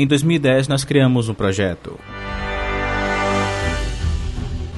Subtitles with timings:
[0.00, 2.00] Em 2010, nós criamos um projeto.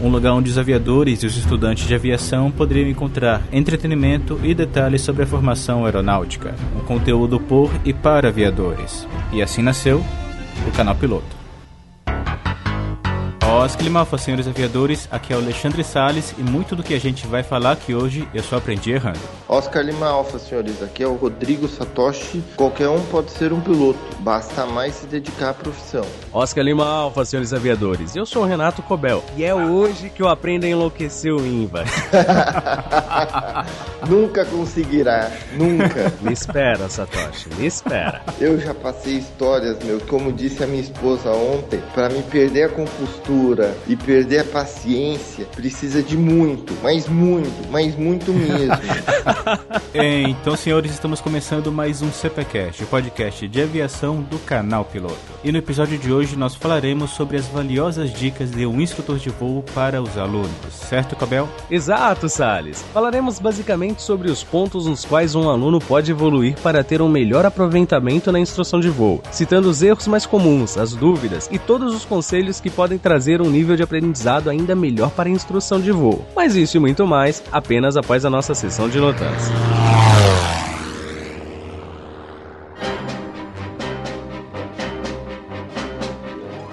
[0.00, 5.02] Um lugar onde os aviadores e os estudantes de aviação poderiam encontrar entretenimento e detalhes
[5.02, 9.06] sobre a formação aeronáutica, um conteúdo por e para aviadores.
[9.32, 10.04] E assim nasceu
[10.66, 11.41] o canal Piloto.
[13.52, 17.26] Oscar Limalfa, senhores aviadores, aqui é o Alexandre Sales e muito do que a gente
[17.26, 19.20] vai falar aqui hoje eu só aprendi errando.
[19.46, 22.42] Oscar Lima Alfa, senhores, aqui é o Rodrigo Satoshi.
[22.56, 26.06] Qualquer um pode ser um piloto, basta mais se dedicar à profissão.
[26.32, 30.28] Oscar Lima Alfa, senhores aviadores, eu sou o Renato Cobel e é hoje que eu
[30.28, 31.84] aprendo a enlouquecer o INVA.
[34.08, 36.10] nunca conseguirá, nunca.
[36.22, 38.22] Me espera, Satoshi, me espera.
[38.40, 42.68] Eu já passei histórias, meu, como disse a minha esposa ontem, para me perder a
[42.70, 43.41] compostura
[43.88, 48.72] e perder a paciência precisa de muito, mas muito, mas muito mesmo.
[49.92, 55.18] é, então, senhores, estamos começando mais um CPCast, o podcast de aviação do canal Piloto.
[55.42, 59.30] E no episódio de hoje nós falaremos sobre as valiosas dicas de um instrutor de
[59.30, 61.48] voo para os alunos, certo, Cabel?
[61.68, 62.84] Exato, Sales.
[62.94, 67.44] Falaremos basicamente sobre os pontos nos quais um aluno pode evoluir para ter um melhor
[67.44, 72.04] aproveitamento na instrução de voo, citando os erros mais comuns, as dúvidas e todos os
[72.04, 76.26] conselhos que podem trazer um nível de aprendizado ainda melhor para a instrução de voo.
[76.34, 79.50] Mas isso e muito mais apenas após a nossa sessão de notas.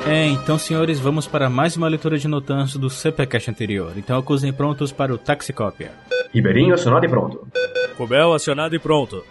[0.09, 3.93] É, então, senhores, vamos para mais uma leitura de notanço do CPCast anterior.
[3.95, 5.91] Então, acusem prontos para o Taxicópia.
[6.33, 7.47] Ribeirinho acionado e pronto.
[7.95, 9.23] Cobel acionado e pronto.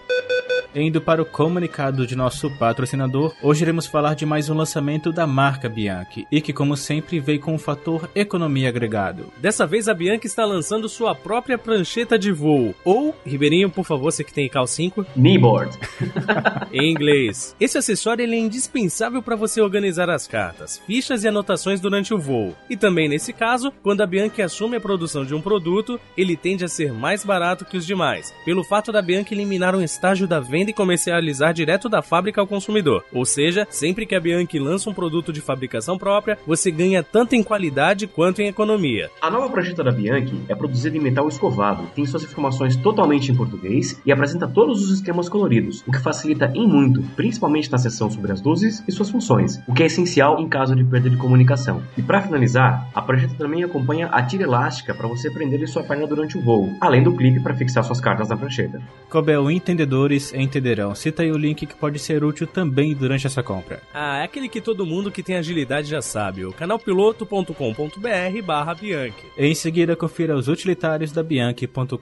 [0.81, 5.27] Indo para o comunicado de nosso patrocinador, hoje iremos falar de mais um lançamento da
[5.27, 9.33] marca Bianchi e que, como sempre, veio com o fator economia agregado.
[9.39, 14.13] Dessa vez a Bianchi está lançando sua própria prancheta de voo, ou, Ribeirinho, por favor,
[14.13, 15.77] você que tem CAL 5, kneeboard.
[16.73, 17.57] em inglês.
[17.59, 22.19] Esse acessório ele é indispensável para você organizar as cartas, fichas e anotações durante o
[22.19, 22.55] voo.
[22.71, 26.65] E também nesse caso, quando a Bianchi assume a produção de um produto, ele tende
[26.65, 30.39] a ser mais barato que os demais, pelo fato da Bianchi eliminar um estágio da
[30.39, 33.05] venda venda e comercializar direto da fábrica ao consumidor.
[33.13, 37.35] Ou seja, sempre que a Bianchi lança um produto de fabricação própria, você ganha tanto
[37.35, 39.11] em qualidade quanto em economia.
[39.21, 43.35] A nova prancheta da Bianchi é produzida em metal escovado, tem suas informações totalmente em
[43.35, 48.11] português e apresenta todos os esquemas coloridos, o que facilita em muito, principalmente na seção
[48.11, 51.17] sobre as luzes e suas funções, o que é essencial em caso de perda de
[51.17, 51.83] comunicação.
[51.97, 55.83] E para finalizar, a prancheta também acompanha a tira elástica para você prender em sua
[55.83, 58.81] perna durante o voo, além do clipe para fixar suas cartas na prancheta.
[59.09, 60.95] Cobel Entendedores em entenderão.
[60.95, 63.81] Cita aí o link que pode ser útil também durante essa compra.
[63.95, 69.27] Ah, é aquele que todo mundo que tem agilidade já sabe, o canalpiloto.com.br barra Bianchi.
[69.37, 71.99] Em seguida, confira os utilitários da Bianchi.com.br.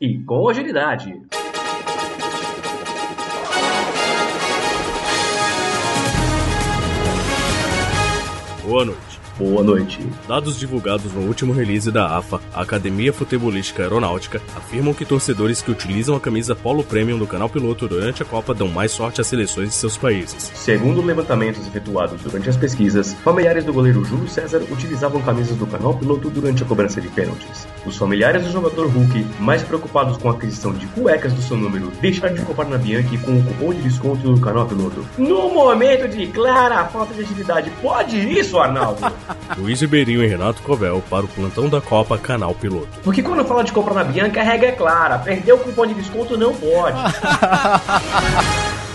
[0.00, 1.12] E com agilidade.
[8.64, 9.11] Boa noite.
[9.38, 9.98] Boa noite.
[10.28, 15.70] Dados divulgados no último release da AFA, a Academia Futebolística Aeronáutica, afirmam que torcedores que
[15.70, 19.26] utilizam a camisa Polo Premium do canal piloto durante a Copa dão mais sorte às
[19.26, 20.50] seleções de seus países.
[20.54, 25.94] Segundo levantamentos efetuados durante as pesquisas, familiares do goleiro Júlio César utilizavam camisas do canal
[25.94, 27.66] piloto durante a cobrança de pênaltis.
[27.86, 31.90] Os familiares do jogador Hulk, mais preocupados com a aquisição de cuecas do seu número,
[32.02, 35.04] deixaram de comprar na Bianchi com o cupom de desconto do canal piloto.
[35.16, 39.00] No momento de clara falta de atividade, pode isso, Arnaldo?
[39.56, 42.88] Luiz Ribeirinho e Renato Covel para o plantão da Copa Canal Piloto.
[43.02, 45.94] Porque quando fala de comprar na Bianca, a regra é clara: perder o cupom de
[45.94, 46.98] desconto não pode.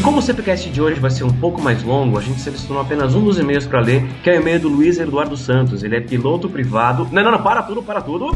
[0.00, 2.80] E como o CPCast de hoje vai ser um pouco mais longo, a gente selecionou
[2.80, 5.82] apenas um dos e-mails para ler, que é o e-mail do Luiz Eduardo Santos.
[5.82, 7.06] Ele é piloto privado.
[7.12, 8.34] Não, não, não, para tudo, para tudo.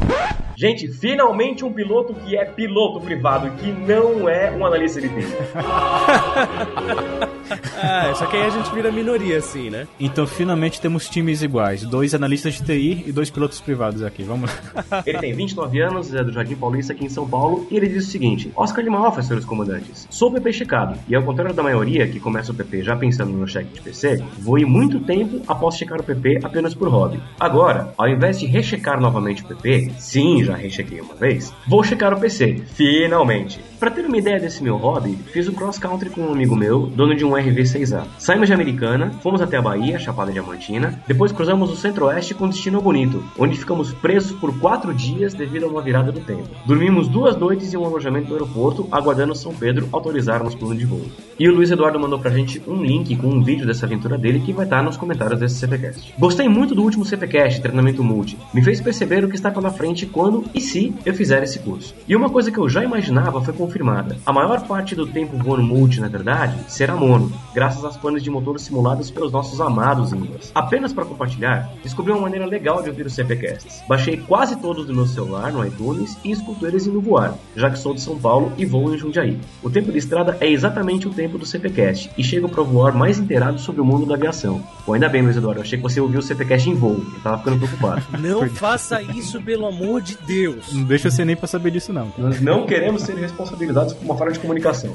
[0.57, 5.27] Gente, finalmente um piloto que é piloto privado, que não é um analista de TI.
[7.83, 9.89] ah, só que aí a gente vira minoria, assim, né?
[9.99, 14.23] Então finalmente temos times iguais: dois analistas de TI e dois pilotos privados aqui.
[14.23, 15.03] Vamos lá.
[15.07, 18.07] Ele tem 29 anos, é do Jardim Paulista aqui em São Paulo, e ele diz
[18.07, 20.07] o seguinte: Oscar Lima Alfa, senhores comandantes.
[20.11, 23.75] Sou checado, e ao contrário da maioria que começa o PP já pensando no cheque
[23.75, 27.21] de PC, voei muito tempo após checar o PP apenas por hobby.
[27.39, 32.13] Agora, ao invés de rechecar novamente o PP, sim, já rechequei uma vez, vou checar
[32.13, 33.61] o PC, finalmente.
[33.79, 36.87] Para ter uma ideia desse meu hobby, fiz o cross country com um amigo meu,
[36.87, 38.05] dono de um RV6A.
[38.19, 42.81] Saímos de Americana, fomos até a Bahia, Chapada Diamantina, depois cruzamos o Centro-Oeste com destino
[42.81, 46.49] Bonito, onde ficamos presos por quatro dias devido a uma virada do tempo.
[46.67, 50.85] Dormimos duas noites em um alojamento do aeroporto, aguardando São Pedro autorizar nosso plano de
[50.85, 51.05] voo.
[51.45, 54.41] E o Luiz Eduardo mandou pra gente um link com um vídeo dessa aventura dele
[54.41, 56.15] que vai estar nos comentários desse CPcast.
[56.19, 58.39] Gostei muito do último CPcast, treinamento multi.
[58.55, 61.95] Me fez perceber o que está pela frente quando e se eu fizer esse curso.
[62.09, 64.17] E uma coisa que eu já imaginava foi confirmada.
[64.25, 68.31] A maior parte do tempo voando multi, na verdade, será mono, graças às planos de
[68.31, 70.51] motor simulados pelos nossos amados Indas.
[70.55, 73.83] Apenas para compartilhar, descobri uma maneira legal de ouvir os CPcasts.
[73.87, 77.79] Baixei quase todos do meu celular no iTunes e escuto eles indo voar, já que
[77.79, 79.39] sou de São Paulo e vou em Jundiaí.
[79.63, 83.19] O tempo de estrada é exatamente o tempo do CPcast e chego para voar mais
[83.19, 84.63] inteirado sobre o mundo da aviação.
[84.85, 87.39] Pô, ainda bem, Luiz Eduardo, achei que você ouviu o CPcast em voo, eu tava
[87.39, 88.03] ficando preocupado.
[88.19, 90.73] Não faça isso, pelo amor de Deus.
[90.73, 92.13] Não deixa você nem pra saber disso, não.
[92.17, 94.95] Nós não queremos ser responsabilizados por uma falha de comunicação.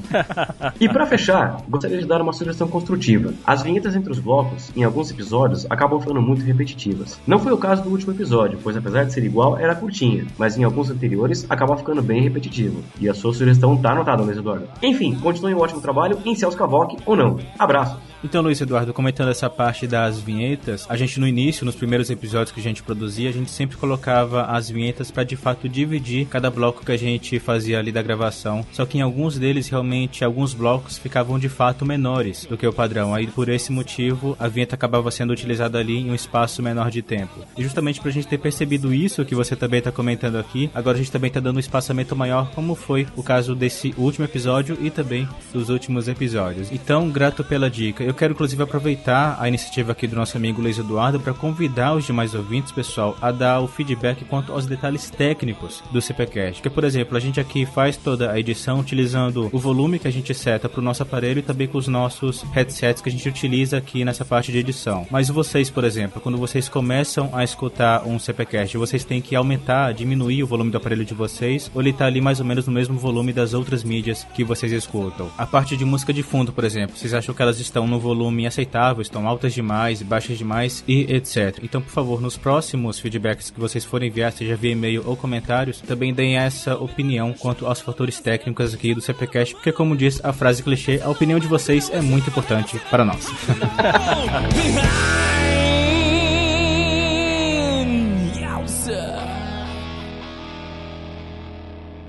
[0.80, 3.33] e para fechar, gostaria de dar uma sugestão construtiva.
[3.45, 7.19] As vinhetas entre os blocos, em alguns episódios, acabam ficando muito repetitivas.
[7.27, 10.57] Não foi o caso do último episódio, pois apesar de ser igual, era curtinha, mas
[10.57, 12.83] em alguns anteriores acaba ficando bem repetitivo.
[13.00, 14.68] E a sua sugestão tá anotada, Luiz Eduardo.
[14.81, 17.37] Enfim, continue um ótimo trabalho em Celso Cavoque ou não.
[17.57, 17.99] Abraço!
[18.21, 22.51] Então, Luiz Eduardo, comentando essa parte das vinhetas, a gente no início, nos primeiros episódios
[22.51, 26.51] que a gente produzia, a gente sempre colocava as vinhetas para de fato dividir cada
[26.51, 28.66] bloco que a gente fazia ali da gravação.
[28.74, 32.74] Só que em alguns deles, realmente, alguns blocos ficavam de fato menores do que o
[32.74, 33.16] padrão.
[33.16, 37.01] Aí, por esse motivo, a vinheta acabava sendo utilizada ali em um espaço menor de
[37.01, 37.39] tempo.
[37.57, 41.00] E justamente pra gente ter percebido isso que você também tá comentando aqui, agora a
[41.00, 44.89] gente também tá dando um espaçamento maior, como foi o caso desse último episódio e
[44.89, 46.69] também dos últimos episódios.
[46.69, 48.08] Então, grato pela dica.
[48.09, 52.07] Eu quero inclusive aproveitar a iniciativa aqui do nosso amigo Luiz Eduardo para convidar os
[52.07, 56.59] demais ouvintes, pessoal, a dar o feedback quanto aos detalhes técnicos do CPcast.
[56.59, 60.11] Que, por exemplo, a gente aqui faz toda a edição utilizando o volume que a
[60.11, 63.29] gente seta para o nosso aparelho e também com os nossos headsets que a gente
[63.29, 65.06] utiliza aqui nessa parte de edição.
[65.11, 69.94] Mas vocês, por exemplo, quando vocês começam a escutar um CPcast, vocês têm que aumentar,
[69.94, 72.73] diminuir o volume do aparelho de vocês, ou ele está ali mais ou menos no
[72.73, 75.29] mesmo volume das outras mídias que vocês escutam.
[75.38, 78.47] A parte de música de fundo, por exemplo, vocês acham que elas estão no volume
[78.47, 81.59] aceitável, estão altas demais, baixas demais e etc.
[81.63, 85.81] Então, por favor, nos próximos feedbacks que vocês forem enviar, seja via e-mail ou comentários,
[85.81, 90.33] também deem essa opinião quanto aos fatores técnicos aqui do CPcast, porque como diz a
[90.33, 93.27] frase clichê, a opinião de vocês é muito importante para nós.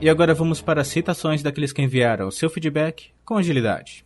[0.02, 4.02] E agora vamos para as citações daqueles que enviaram seu feedback com agilidade.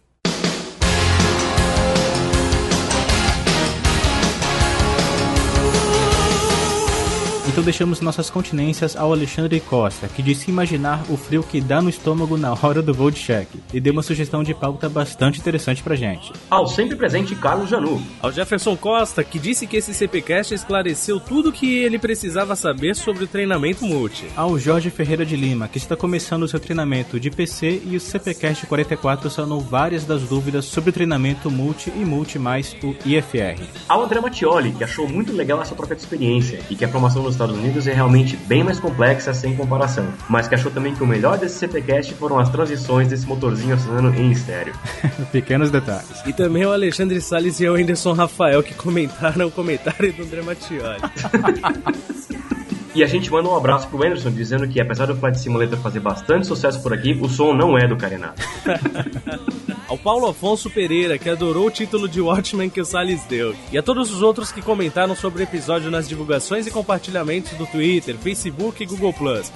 [7.55, 11.89] Então deixamos nossas continências ao Alexandre Costa, que disse imaginar o frio que dá no
[11.89, 15.81] estômago na hora do voo de cheque, e deu uma sugestão de pauta bastante interessante
[15.81, 16.33] pra gente.
[16.51, 18.03] Ao sempre presente Carlos Janu.
[18.21, 22.97] Ao Jefferson Costa, que disse que esse CPcast esclareceu tudo o que ele precisava saber
[22.97, 24.27] sobre o treinamento multi.
[24.35, 28.01] Ao Jorge Ferreira de Lima, que está começando o seu treinamento de PC e o
[28.01, 33.63] CPcast 44 sanou várias das dúvidas sobre o treinamento multi e multi mais o IFR.
[33.89, 37.23] Ao André Mattioli, que achou muito legal essa troca de experiência e que a promoção
[37.23, 41.03] nos Estados Unidos é realmente bem mais complexa sem comparação, mas que achou também que
[41.03, 44.75] o melhor desse CPcast foram as transições desse motorzinho acionando em estéreo.
[45.31, 46.23] Pequenos detalhes.
[46.25, 50.41] E também o Alexandre Salles e o Anderson Rafael que comentaram o comentário do André
[50.41, 51.01] Mattioli.
[52.95, 55.99] E a gente manda um abraço pro Anderson dizendo que apesar do Flight Simulator fazer
[55.99, 58.41] bastante sucesso por aqui, o som não é do Carenato.
[59.89, 63.55] Ao Paulo Afonso Pereira, que adorou o título de Watchmen que o Salles deu.
[63.71, 67.67] E a todos os outros que comentaram sobre o episódio nas divulgações e compartilhamentos do
[67.67, 69.15] Twitter, Facebook e Google+.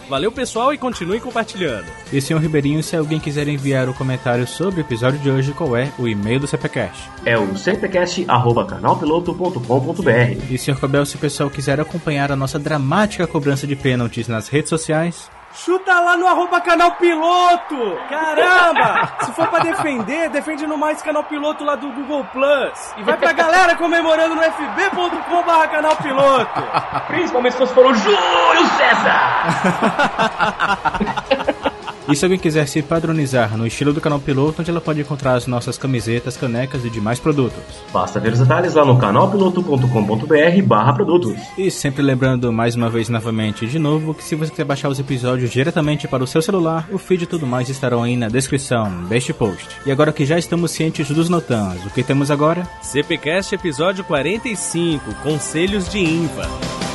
[0.08, 1.86] Valeu pessoal e continue compartilhando.
[2.12, 5.74] E senhor Ribeirinho, se alguém quiser enviar o comentário sobre o episódio de hoje, qual
[5.74, 7.08] é o e-mail do CPCast?
[7.24, 13.66] É o cpcast.canalpiloto.com.br E senhor Cabel, se o pessoal quiser acompanhar a nossa dramática cobrança
[13.66, 17.98] de pênaltis nas redes sociais, Chuta lá no arroba canal piloto!
[18.08, 19.12] Caramba!
[19.24, 22.94] Se for pra defender, defende no mais canal piloto lá do Google Plus.
[22.96, 26.62] E vai pra galera comemorando no fb.com barra canal piloto.
[27.08, 29.18] Principalmente se for o Júlio César!
[32.08, 35.34] E se alguém quiser se padronizar no estilo do canal Piloto, onde ela pode encontrar
[35.34, 37.62] as nossas camisetas, canecas e demais produtos.
[37.92, 41.36] Basta ver os detalhes lá no canalpiloto.com.br barra produtos.
[41.58, 44.98] E sempre lembrando mais uma vez novamente de novo que se você quiser baixar os
[44.98, 49.04] episódios diretamente para o seu celular, o feed e tudo mais estarão aí na descrição
[49.04, 49.68] deste post.
[49.84, 52.66] E agora que já estamos cientes dos notans, o que temos agora?
[52.80, 56.87] CPCast episódio 45, Conselhos de Inva.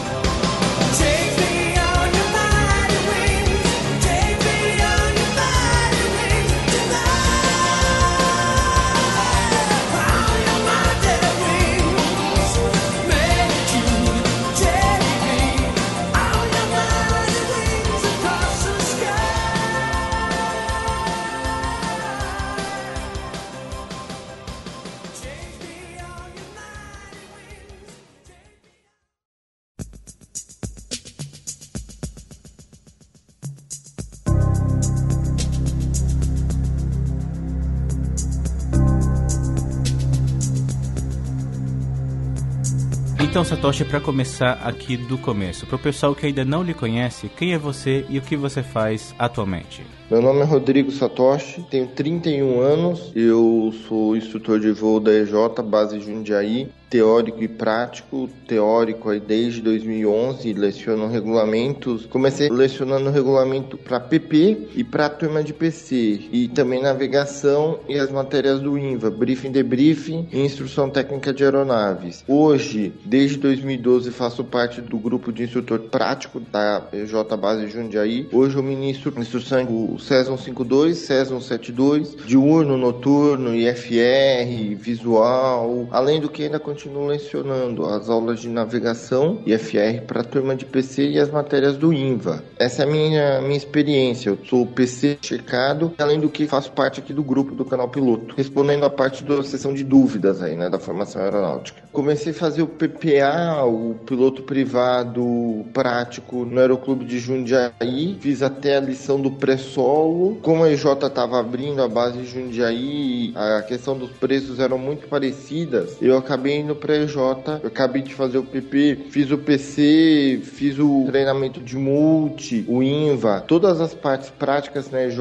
[43.34, 47.32] Então, Satoshi, para começar aqui do começo, para o pessoal que ainda não lhe conhece,
[47.36, 49.82] quem é você e o que você faz atualmente?
[50.08, 55.34] Meu nome é Rodrigo Satoshi, tenho 31 anos, eu sou instrutor de voo da EJ,
[55.66, 62.06] base Jundiaí, teórico e prático, teórico aí desde 2011, leciono regulamentos.
[62.06, 68.12] Comecei lecionando regulamento para PP e para turma de PC e também navegação e as
[68.12, 72.24] matérias do INVA, briefing, debriefing e instrução técnica de aeronaves.
[72.28, 78.30] Hoje, desde 2012, faço parte do grupo de instrutor prático da EJ Base Jundiaí.
[78.32, 86.30] Hoje eu ministro instrução do CES 152, CES 172, diurno, noturno, IFR, visual, além do
[86.30, 90.66] que ainda continuo continuo lecionando as aulas de navegação e FR para a turma de
[90.66, 92.44] PC e as matérias do INVA.
[92.60, 94.30] Essa é a minha, minha experiência.
[94.30, 98.36] Eu sou PC checado, além do que faço parte aqui do grupo do canal Piloto,
[98.36, 101.82] respondendo a parte da sessão de dúvidas aí, né, da formação aeronáutica.
[101.94, 108.76] Comecei a fazer o PPA, o piloto privado prático no Aeroclube de Jundiaí, fiz até
[108.76, 110.36] a lição do pré-solo.
[110.42, 115.08] Como a EJ estava abrindo a base de Jundiaí, a questão dos preços eram muito
[115.08, 117.16] parecidas, eu acabei indo para EJ.
[117.62, 122.82] Eu acabei de fazer o PP, fiz o PC, fiz o treinamento de multi, o
[122.82, 125.20] INVA, todas as partes práticas na EJ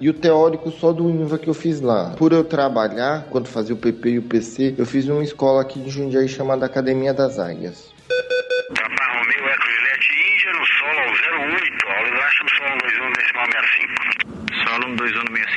[0.00, 2.14] e o teórico só do INVA que eu fiz lá.
[2.16, 5.80] Por eu trabalhar, quando fazia o PP e o PC, eu fiz uma escola aqui
[5.80, 7.92] de Jundiaí chamada Academia das Águias.
[8.74, 11.00] Papa Romeu Eco Juliette Índia no solo
[11.52, 14.42] 08, ao do solo 21 decimal 65.
[14.64, 15.51] Solo 2165, Eco Juliette Índia.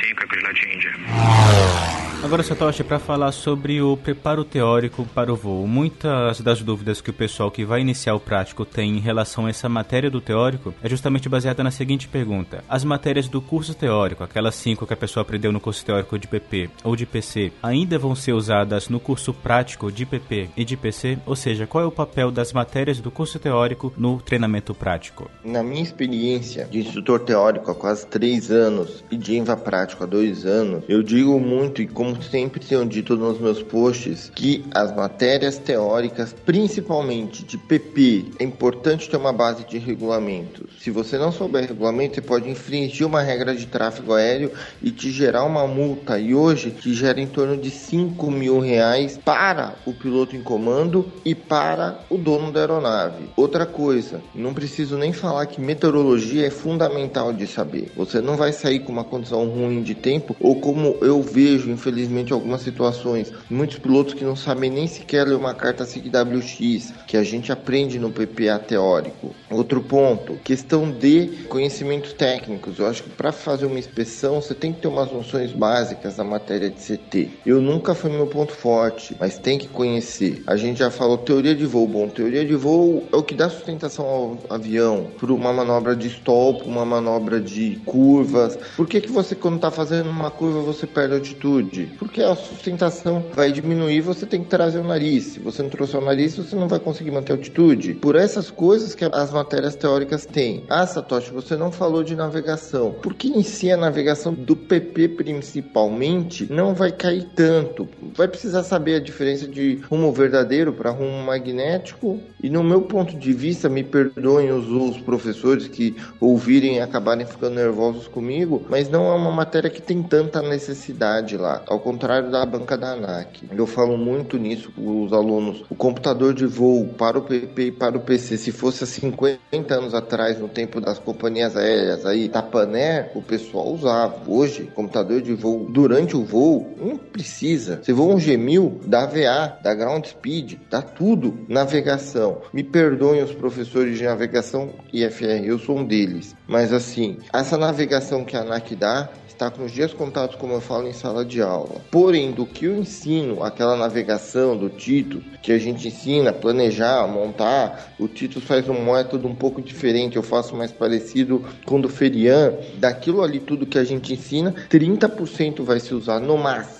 [2.22, 7.10] Agora, Satoshi, para falar sobre o preparo teórico para o voo, muitas das dúvidas que
[7.10, 10.74] o pessoal que vai iniciar o prático tem em relação a essa matéria do teórico
[10.82, 14.96] é justamente baseada na seguinte pergunta: As matérias do curso teórico, aquelas cinco que a
[14.96, 18.98] pessoa aprendeu no curso teórico de PP ou de PC, ainda vão ser usadas no
[18.98, 21.18] curso prático de PP e de PC?
[21.26, 25.30] Ou seja, qual é o papel das matérias do curso teórico no treinamento prático?
[25.44, 30.06] Na minha experiência de instrutor teórico há quase três anos e de INVA prático há
[30.06, 34.94] dois anos, eu digo muito e como sempre tenho dito nos meus posts, que as
[34.94, 40.70] matérias teóricas, principalmente de PP, é importante ter uma base de regulamentos.
[40.80, 44.50] Se você não souber regulamento, você pode infringir uma regra de tráfego aéreo
[44.82, 46.18] e te gerar uma multa.
[46.18, 51.10] E hoje te gera em torno de 5 mil reais para o piloto em comando
[51.24, 53.24] e para o dono da aeronave.
[53.36, 57.90] Outra coisa, não preciso nem falar que meteorologia é fundamental de saber.
[57.96, 62.32] Você não vai sair com uma condição ruim de tempo ou como eu vejo, infelizmente,
[62.32, 63.32] algumas situações.
[63.50, 67.98] Muitos pilotos que não sabem nem sequer ler uma carta SIG-WX, que a gente aprende
[67.98, 69.34] no PPA teórico.
[69.50, 72.78] Outro ponto, questão de conhecimentos técnicos.
[72.78, 76.22] Eu acho que para fazer uma inspeção, você tem que ter umas noções básicas da
[76.22, 77.30] matéria de CT.
[77.44, 80.44] Eu nunca foi meu ponto forte, mas tem que conhecer.
[80.46, 81.88] A gente já falou teoria de voo.
[81.88, 86.06] Bom, teoria de voo é o que dá sustentação ao avião para uma manobra de
[86.06, 88.56] stall, uma manobra de curvas.
[88.76, 91.92] Por que, que você, quando está fazendo uma curva, você perde altitude?
[91.98, 95.24] Porque a sustentação vai diminuir, você tem que trazer o nariz.
[95.24, 97.94] Se você não trouxer o nariz, você não vai conseguir manter a altitude.
[97.94, 100.64] Por essas coisas que as matérias teóricas têm.
[100.68, 102.94] Ah, Satoshi, você não falou de navegação.
[103.02, 107.88] Porque em si a navegação do PP principalmente não vai cair tanto.
[108.14, 112.20] Vai precisar saber a diferença de rumo verdadeiro para rumo magnético.
[112.42, 117.26] E no meu ponto de vista, me perdoem os, os professores que ouvirem e acabarem
[117.26, 122.30] ficando nervosos comigo, mas não é uma matéria que tem tanta necessidade lá ao contrário
[122.30, 123.48] da banca da ANAC.
[123.56, 125.64] Eu falo muito nisso com os alunos.
[125.70, 129.74] O computador de voo para o PP e para o PC, se fosse há 50
[129.74, 134.16] anos atrás, no tempo das companhias aéreas, aí, Tapané, o pessoal usava.
[134.26, 137.80] Hoje, computador de voo, durante o voo, não precisa.
[137.82, 141.38] Você voa um G1000, dá VA, dá ground speed, dá tudo.
[141.48, 142.42] Navegação.
[142.52, 146.34] Me perdoem os professores de navegação IFR, eu sou um deles.
[146.46, 150.60] Mas assim, essa navegação que a ANAC dá, está com os dias contados, como eu
[150.60, 151.82] falo, em sala de aula.
[151.90, 157.94] Porém, do que eu ensino, aquela navegação do Tito, que a gente ensina planejar, montar,
[157.98, 161.88] o Tito faz um método um pouco diferente, eu faço mais parecido com o do
[161.88, 162.54] Ferian.
[162.78, 166.75] Daquilo ali tudo que a gente ensina, 30% vai se usar no máximo.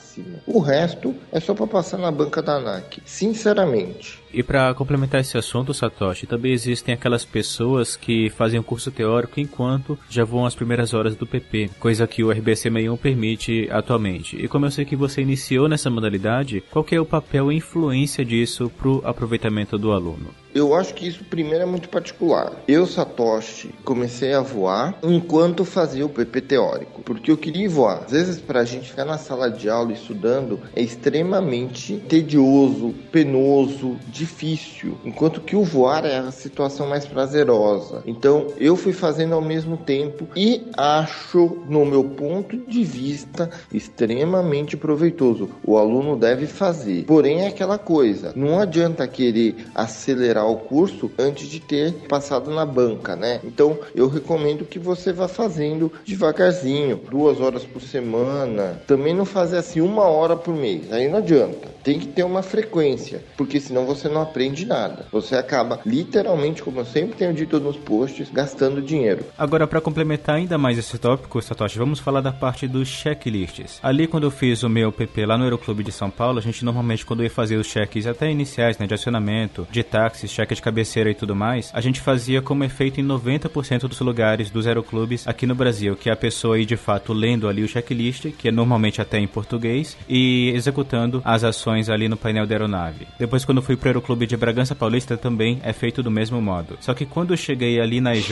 [0.46, 4.22] O resto é só para passar na banca da ANAC, sinceramente.
[4.32, 9.40] E para complementar esse assunto, Satoshi, também existem aquelas pessoas que fazem o curso teórico
[9.40, 14.36] enquanto já vão as primeiras horas do PP, coisa que o RBC 61 permite atualmente.
[14.36, 18.24] E como eu sei que você iniciou nessa modalidade, qual é o papel e influência
[18.24, 20.28] disso para o aproveitamento do aluno?
[20.56, 22.50] Eu acho que isso primeiro é muito particular.
[22.66, 28.04] Eu, Satoshi, comecei a voar enquanto fazia o PP teórico, porque eu queria voar.
[28.04, 33.98] Às vezes, para a gente ficar na sala de aula estudando, é extremamente tedioso, penoso,
[34.08, 38.02] difícil enquanto que o voar é a situação mais prazerosa.
[38.06, 44.76] Então eu fui fazendo ao mesmo tempo e acho, no meu ponto de vista, extremamente
[44.76, 45.50] proveitoso.
[45.64, 47.04] O aluno deve fazer.
[47.04, 52.64] Porém, é aquela coisa: não adianta querer acelerar o curso antes de ter passado na
[52.64, 53.40] banca, né?
[53.44, 58.80] Então eu recomendo que você vá fazendo devagarzinho, duas horas por semana.
[58.86, 60.92] Também não fazer assim uma hora por mês.
[60.92, 61.76] Aí não adianta.
[61.82, 65.06] Tem que ter uma frequência, porque senão você não aprende nada.
[65.12, 69.24] Você acaba literalmente, como eu sempre tenho dito nos posts, gastando dinheiro.
[69.38, 73.78] Agora, para complementar ainda mais esse tópico, Satoshi, vamos falar da parte dos checklists.
[73.82, 76.64] Ali, quando eu fiz o meu PP lá no Aeroclube de São Paulo, a gente
[76.64, 79.84] normalmente, quando ia fazer os cheques até iniciais, né, de acionamento, de
[80.26, 83.88] táxis, cheque de cabeceira e tudo mais, a gente fazia como é feito em 90%
[83.88, 87.48] dos lugares dos aeroclubes aqui no Brasil, que é a pessoa aí de fato lendo
[87.48, 92.16] ali o checklist, que é normalmente até em português, e executando as ações ali no
[92.16, 93.06] painel da aeronave.
[93.18, 96.76] Depois, quando fui para o Aeroclube de Bragança Paulista, também é feito do mesmo modo.
[96.80, 98.30] Só que quando eu cheguei ali na EJ,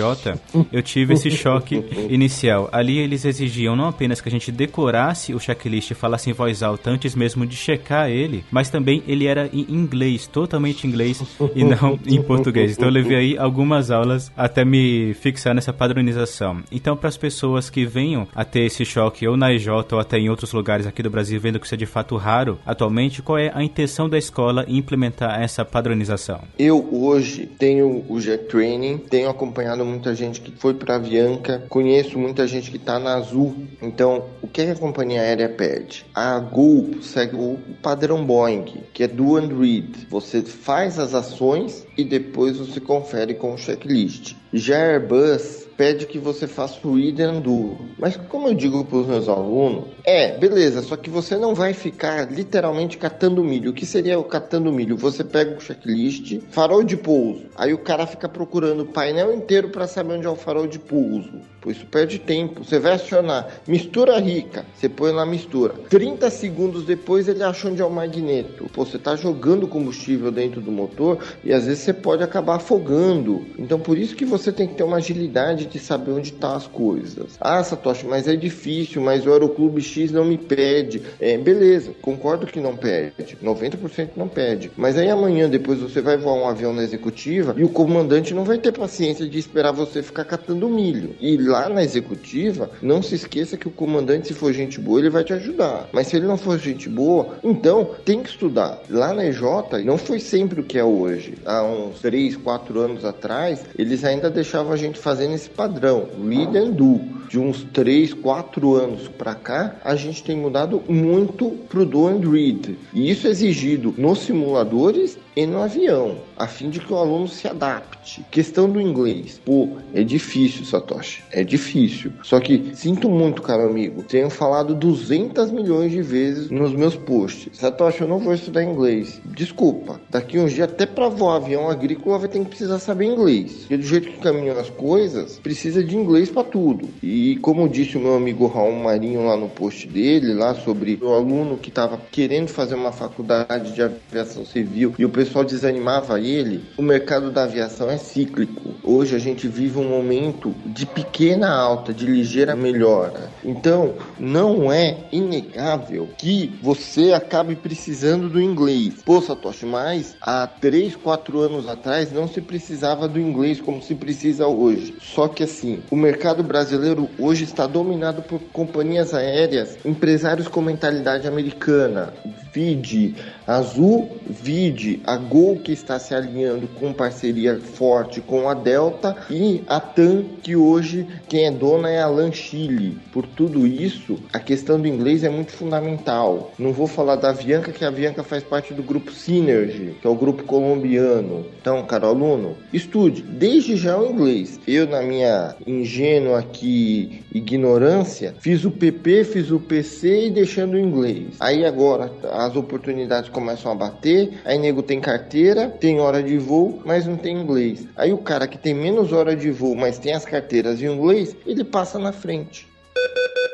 [0.73, 2.69] eu tive esse choque inicial.
[2.73, 6.63] Ali eles exigiam não apenas que a gente decorasse o checklist e falasse em voz
[6.63, 11.23] alta antes mesmo de checar ele, mas também ele era em inglês, totalmente inglês
[11.55, 12.73] e não em português.
[12.73, 16.63] Então eu levei aí algumas aulas até me fixar nessa padronização.
[16.71, 20.19] Então, para as pessoas que venham a ter esse choque ou na EJ ou até
[20.19, 23.39] em outros lugares aqui do Brasil, vendo que isso é de fato raro atualmente, qual
[23.39, 26.41] é a intenção da escola em implementar essa padronização?
[26.59, 31.65] Eu hoje tenho o Jet Training, tenho acompanhado muita gente que foi para a Avianca,
[31.69, 33.57] conheço muita gente que está na Azul.
[33.81, 36.05] Então, o que, é que a companhia aérea pede?
[36.15, 40.07] A Gol segue o padrão Boeing, que é do and read.
[40.11, 44.35] Você faz as ações e depois você confere com o checklist.
[44.53, 47.77] Já Airbus pede que você faça o and do.
[47.99, 51.73] Mas como eu digo para os meus alunos, é, beleza, só que você não vai
[51.73, 53.71] ficar literalmente catando milho.
[53.71, 54.97] O que seria o catando milho?
[54.97, 57.47] Você pega o checklist, farol de pouso.
[57.57, 60.79] Aí o cara fica procurando o painel inteiro para saber onde é o farol de
[60.79, 61.41] pouso.
[61.61, 62.63] Pô, isso perde tempo.
[62.63, 65.75] Você vai acionar mistura rica, você põe na mistura.
[65.89, 68.69] 30 segundos depois ele acha onde é o magneto.
[68.73, 73.47] Pô, você está jogando combustível dentro do motor e às vezes você pode acabar afogando.
[73.59, 76.67] Então por isso que você tem que ter uma agilidade de saber onde tá as
[76.67, 77.37] coisas.
[77.41, 81.03] Ah, Satoshi, mas é difícil, mas o Aeroclube X não me pede.
[81.21, 83.37] É, beleza, concordo que não pede.
[83.43, 84.71] 90% não pede.
[84.77, 88.45] Mas aí amanhã depois você vai voar um avião na executiva e o comandante não
[88.45, 91.15] vai ter paciência de esperar você ficar catando milho.
[91.21, 95.11] E lá na executiva, não se esqueça que o comandante, se for gente boa, ele
[95.11, 95.89] vai te ajudar.
[95.93, 98.81] Mas se ele não for gente boa, então tem que estudar.
[98.89, 99.41] Lá na EJ,
[99.85, 101.35] não foi sempre o que é hoje.
[101.45, 106.57] Há uns 3, 4 anos atrás, eles ainda deixavam a gente fazendo esse padrão, read
[106.57, 107.01] and do.
[107.29, 112.21] De uns 3, 4 anos para cá, a gente tem mudado muito pro do and
[112.21, 112.79] read.
[112.93, 117.27] E isso é exigido nos simuladores e no avião, a fim de que o aluno
[117.27, 118.25] se adapte.
[118.31, 119.41] Questão do inglês.
[119.45, 121.25] Pô, é difícil, Satoshi.
[121.33, 122.13] É difícil.
[122.23, 124.05] Só que sinto muito, caro amigo.
[124.05, 127.59] Tenho falado 200 milhões de vezes nos meus posts.
[127.59, 129.21] Satoshi, eu não vou estudar inglês.
[129.25, 130.01] Desculpa.
[130.09, 133.53] Daqui uns dias, até para voar avião agrícola, vai ter que precisar saber inglês.
[133.61, 136.89] Porque do jeito que caminham as coisas, precisa de inglês para tudo.
[137.03, 141.13] E como disse o meu amigo Raul Marinho lá no post dele, lá sobre o
[141.13, 145.09] aluno que estava querendo fazer uma faculdade de aviação civil e o
[145.45, 148.75] desanimava ele, o mercado da aviação é cíclico.
[148.83, 153.31] Hoje a gente vive um momento de pequena alta, de ligeira melhora.
[153.45, 159.03] Então, não é inegável que você acabe precisando do inglês.
[159.05, 163.95] Pô, Satoshi, mas há 3, 4 anos atrás não se precisava do inglês como se
[163.95, 164.95] precisa hoje.
[165.01, 171.27] Só que assim, o mercado brasileiro hoje está dominado por companhias aéreas, empresários com mentalidade
[171.27, 172.13] americana,
[172.55, 179.17] vide Azul, vide a Gol que está se alinhando com parceria forte com a Delta
[179.29, 182.97] e a TAM que hoje quem é dona é a LAN Chile.
[183.13, 186.53] Por tudo isso, a questão do inglês é muito fundamental.
[186.59, 190.11] Não vou falar da Avianca, que a Avianca faz parte do grupo Synergy, que é
[190.11, 191.45] o grupo colombiano.
[191.61, 194.61] Então, caro aluno, estude desde já o inglês.
[194.67, 200.79] Eu, na minha ingênua aqui ignorância, fiz o PP, fiz o PC e deixando o
[200.79, 201.37] inglês.
[201.41, 202.11] Aí agora
[202.45, 207.17] as oportunidades começam a bater, aí nego tem carteira, tem hora de voo, mas não
[207.17, 207.87] tem inglês.
[207.97, 211.37] Aí o cara que tem menos hora de voo, mas tem as carteiras em inglês,
[211.47, 212.69] ele passa na frente.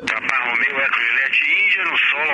[0.06, 2.32] Papa Romeu Eco Juliette Índia no solo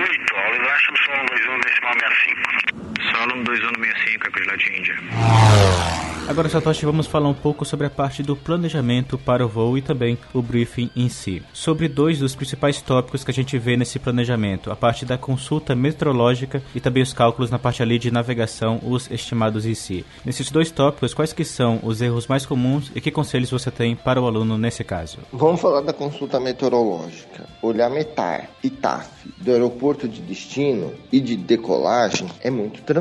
[0.00, 2.65] 08, ao embaixo do solo 21 decimal 65.
[3.12, 6.06] Solo 2165 Eco Juliette Índia.
[6.28, 9.82] Agora, Satoshi, vamos falar um pouco sobre a parte do planejamento para o voo e
[9.82, 11.40] também o briefing em si.
[11.52, 15.72] Sobre dois dos principais tópicos que a gente vê nesse planejamento, a parte da consulta
[15.76, 20.04] meteorológica e também os cálculos na parte ali de navegação, os estimados em si.
[20.24, 23.94] Nesses dois tópicos, quais que são os erros mais comuns e que conselhos você tem
[23.94, 25.18] para o aluno nesse caso?
[25.32, 27.46] Vamos falar da consulta meteorológica.
[27.62, 32.95] Olhar METAR e TAF do aeroporto de destino e de decolagem é muito tranquilo.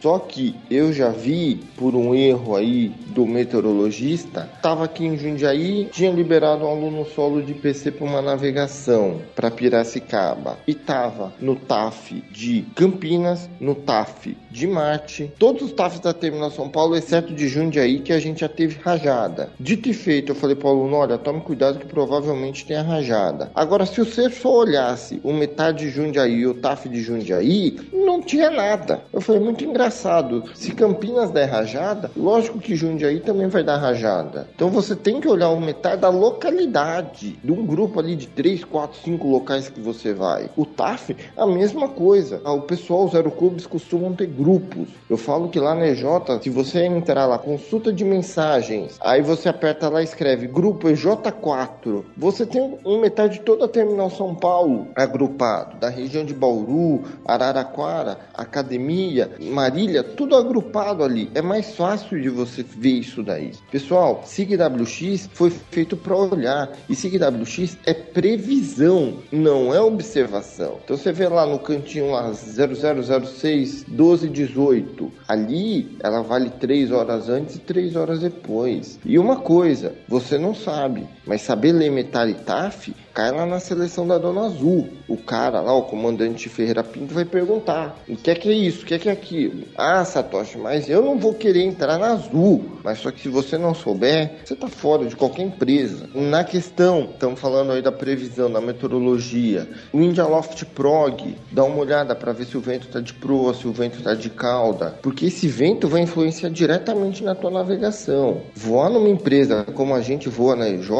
[0.00, 5.88] Só que eu já vi por um erro aí do meteorologista, estava aqui em Jundiaí,
[5.92, 11.56] tinha liberado um aluno solo de PC para uma navegação para Piracicaba e estava no
[11.56, 17.34] TAF de Campinas, no TAF de Marte, todos os TAFs da Terminal São Paulo, exceto
[17.34, 19.50] de Jundiaí, que a gente já teve rajada.
[19.58, 23.50] Dito e feito, eu falei para o aluno, olha, tome cuidado que provavelmente tenha rajada.
[23.54, 28.22] Agora, se você só olhasse o metade de Jundiaí e o TAF de Jundiaí, não
[28.22, 29.02] tinha nada.
[29.18, 30.44] Eu falei, muito engraçado.
[30.54, 34.46] Se Campinas der rajada, lógico que Jundiaí também vai dar rajada.
[34.54, 38.62] Então você tem que olhar o metade da localidade, de um grupo ali de 3,
[38.62, 40.48] 4, 5 locais que você vai.
[40.56, 42.40] O TAF, a mesma coisa.
[42.48, 44.88] O pessoal, os aeroclubes costumam ter grupos.
[45.10, 46.04] Eu falo que lá na EJ,
[46.40, 52.04] se você entrar lá, consulta de mensagens, aí você aperta lá e escreve grupo EJ4,
[52.16, 57.02] você tem um metade de toda a terminal São Paulo agrupado, da região de Bauru,
[57.24, 59.07] Araraquara, Academia,
[59.40, 61.30] Marília, tudo agrupado ali.
[61.34, 63.52] É mais fácil de você ver isso daí.
[63.70, 70.78] Pessoal, SIGWX foi feito para olhar e SIGWX é previsão, não é observação.
[70.84, 77.56] Então você vê lá no cantinho lá 0006 1218, ali ela vale 3 horas antes
[77.56, 78.98] e 3 horas depois.
[79.04, 83.58] E uma coisa, você não sabe, mas saber ler metal e TAF cai lá na
[83.58, 84.90] seleção da Dona Azul.
[85.08, 88.84] O cara lá, o comandante Ferreira Pinto, vai perguntar: o que é que é isso?
[88.84, 89.64] O que é que é aquilo?
[89.76, 92.78] Ah, Satoshi, mas eu não vou querer entrar na Azul.
[92.84, 96.08] Mas só que se você não souber, você tá fora de qualquer empresa.
[96.14, 99.68] Na questão, estamos falando aí da previsão, da meteorologia.
[99.92, 103.52] O India Loft Prog, dá uma olhada para ver se o vento tá de proa,
[103.52, 104.96] se o vento tá de cauda.
[105.02, 108.42] Porque esse vento vai influenciar diretamente na tua navegação.
[108.54, 110.90] Voar numa empresa como a gente voa na EJ,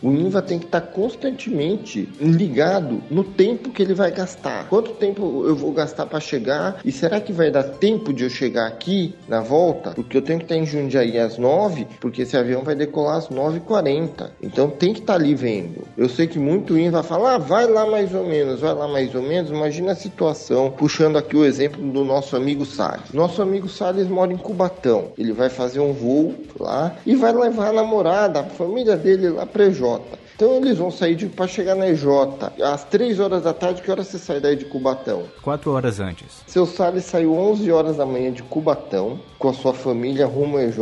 [0.00, 1.55] o INVA tem que estar tá constantemente
[2.20, 4.68] ligado no tempo que ele vai gastar.
[4.68, 6.80] Quanto tempo eu vou gastar para chegar?
[6.84, 9.90] E será que vai dar tempo de eu chegar aqui na volta?
[9.90, 13.28] Porque eu tenho que estar em Jundiaí às 9, porque esse avião vai decolar às
[13.28, 14.30] 9h40.
[14.42, 15.86] Então tem que estar ali vendo.
[15.96, 18.88] Eu sei que muito IN vai falar, ah, vai lá mais ou menos, vai lá
[18.88, 19.50] mais ou menos.
[19.50, 23.12] Imagina a situação, puxando aqui o exemplo do nosso amigo Salles.
[23.12, 25.12] Nosso amigo Salles mora em Cubatão.
[25.16, 29.46] Ele vai fazer um voo lá e vai levar a namorada, a família dele lá
[29.46, 29.82] para EJ.
[30.36, 32.04] Então eles vão sair para chegar na EJ
[32.62, 33.80] às 3 horas da tarde.
[33.80, 35.22] Que hora você sai daí de Cubatão?
[35.40, 36.42] 4 horas antes.
[36.46, 40.64] Seu Salles saiu 11 horas da manhã de Cubatão com a sua família rumo ao
[40.64, 40.78] EJ.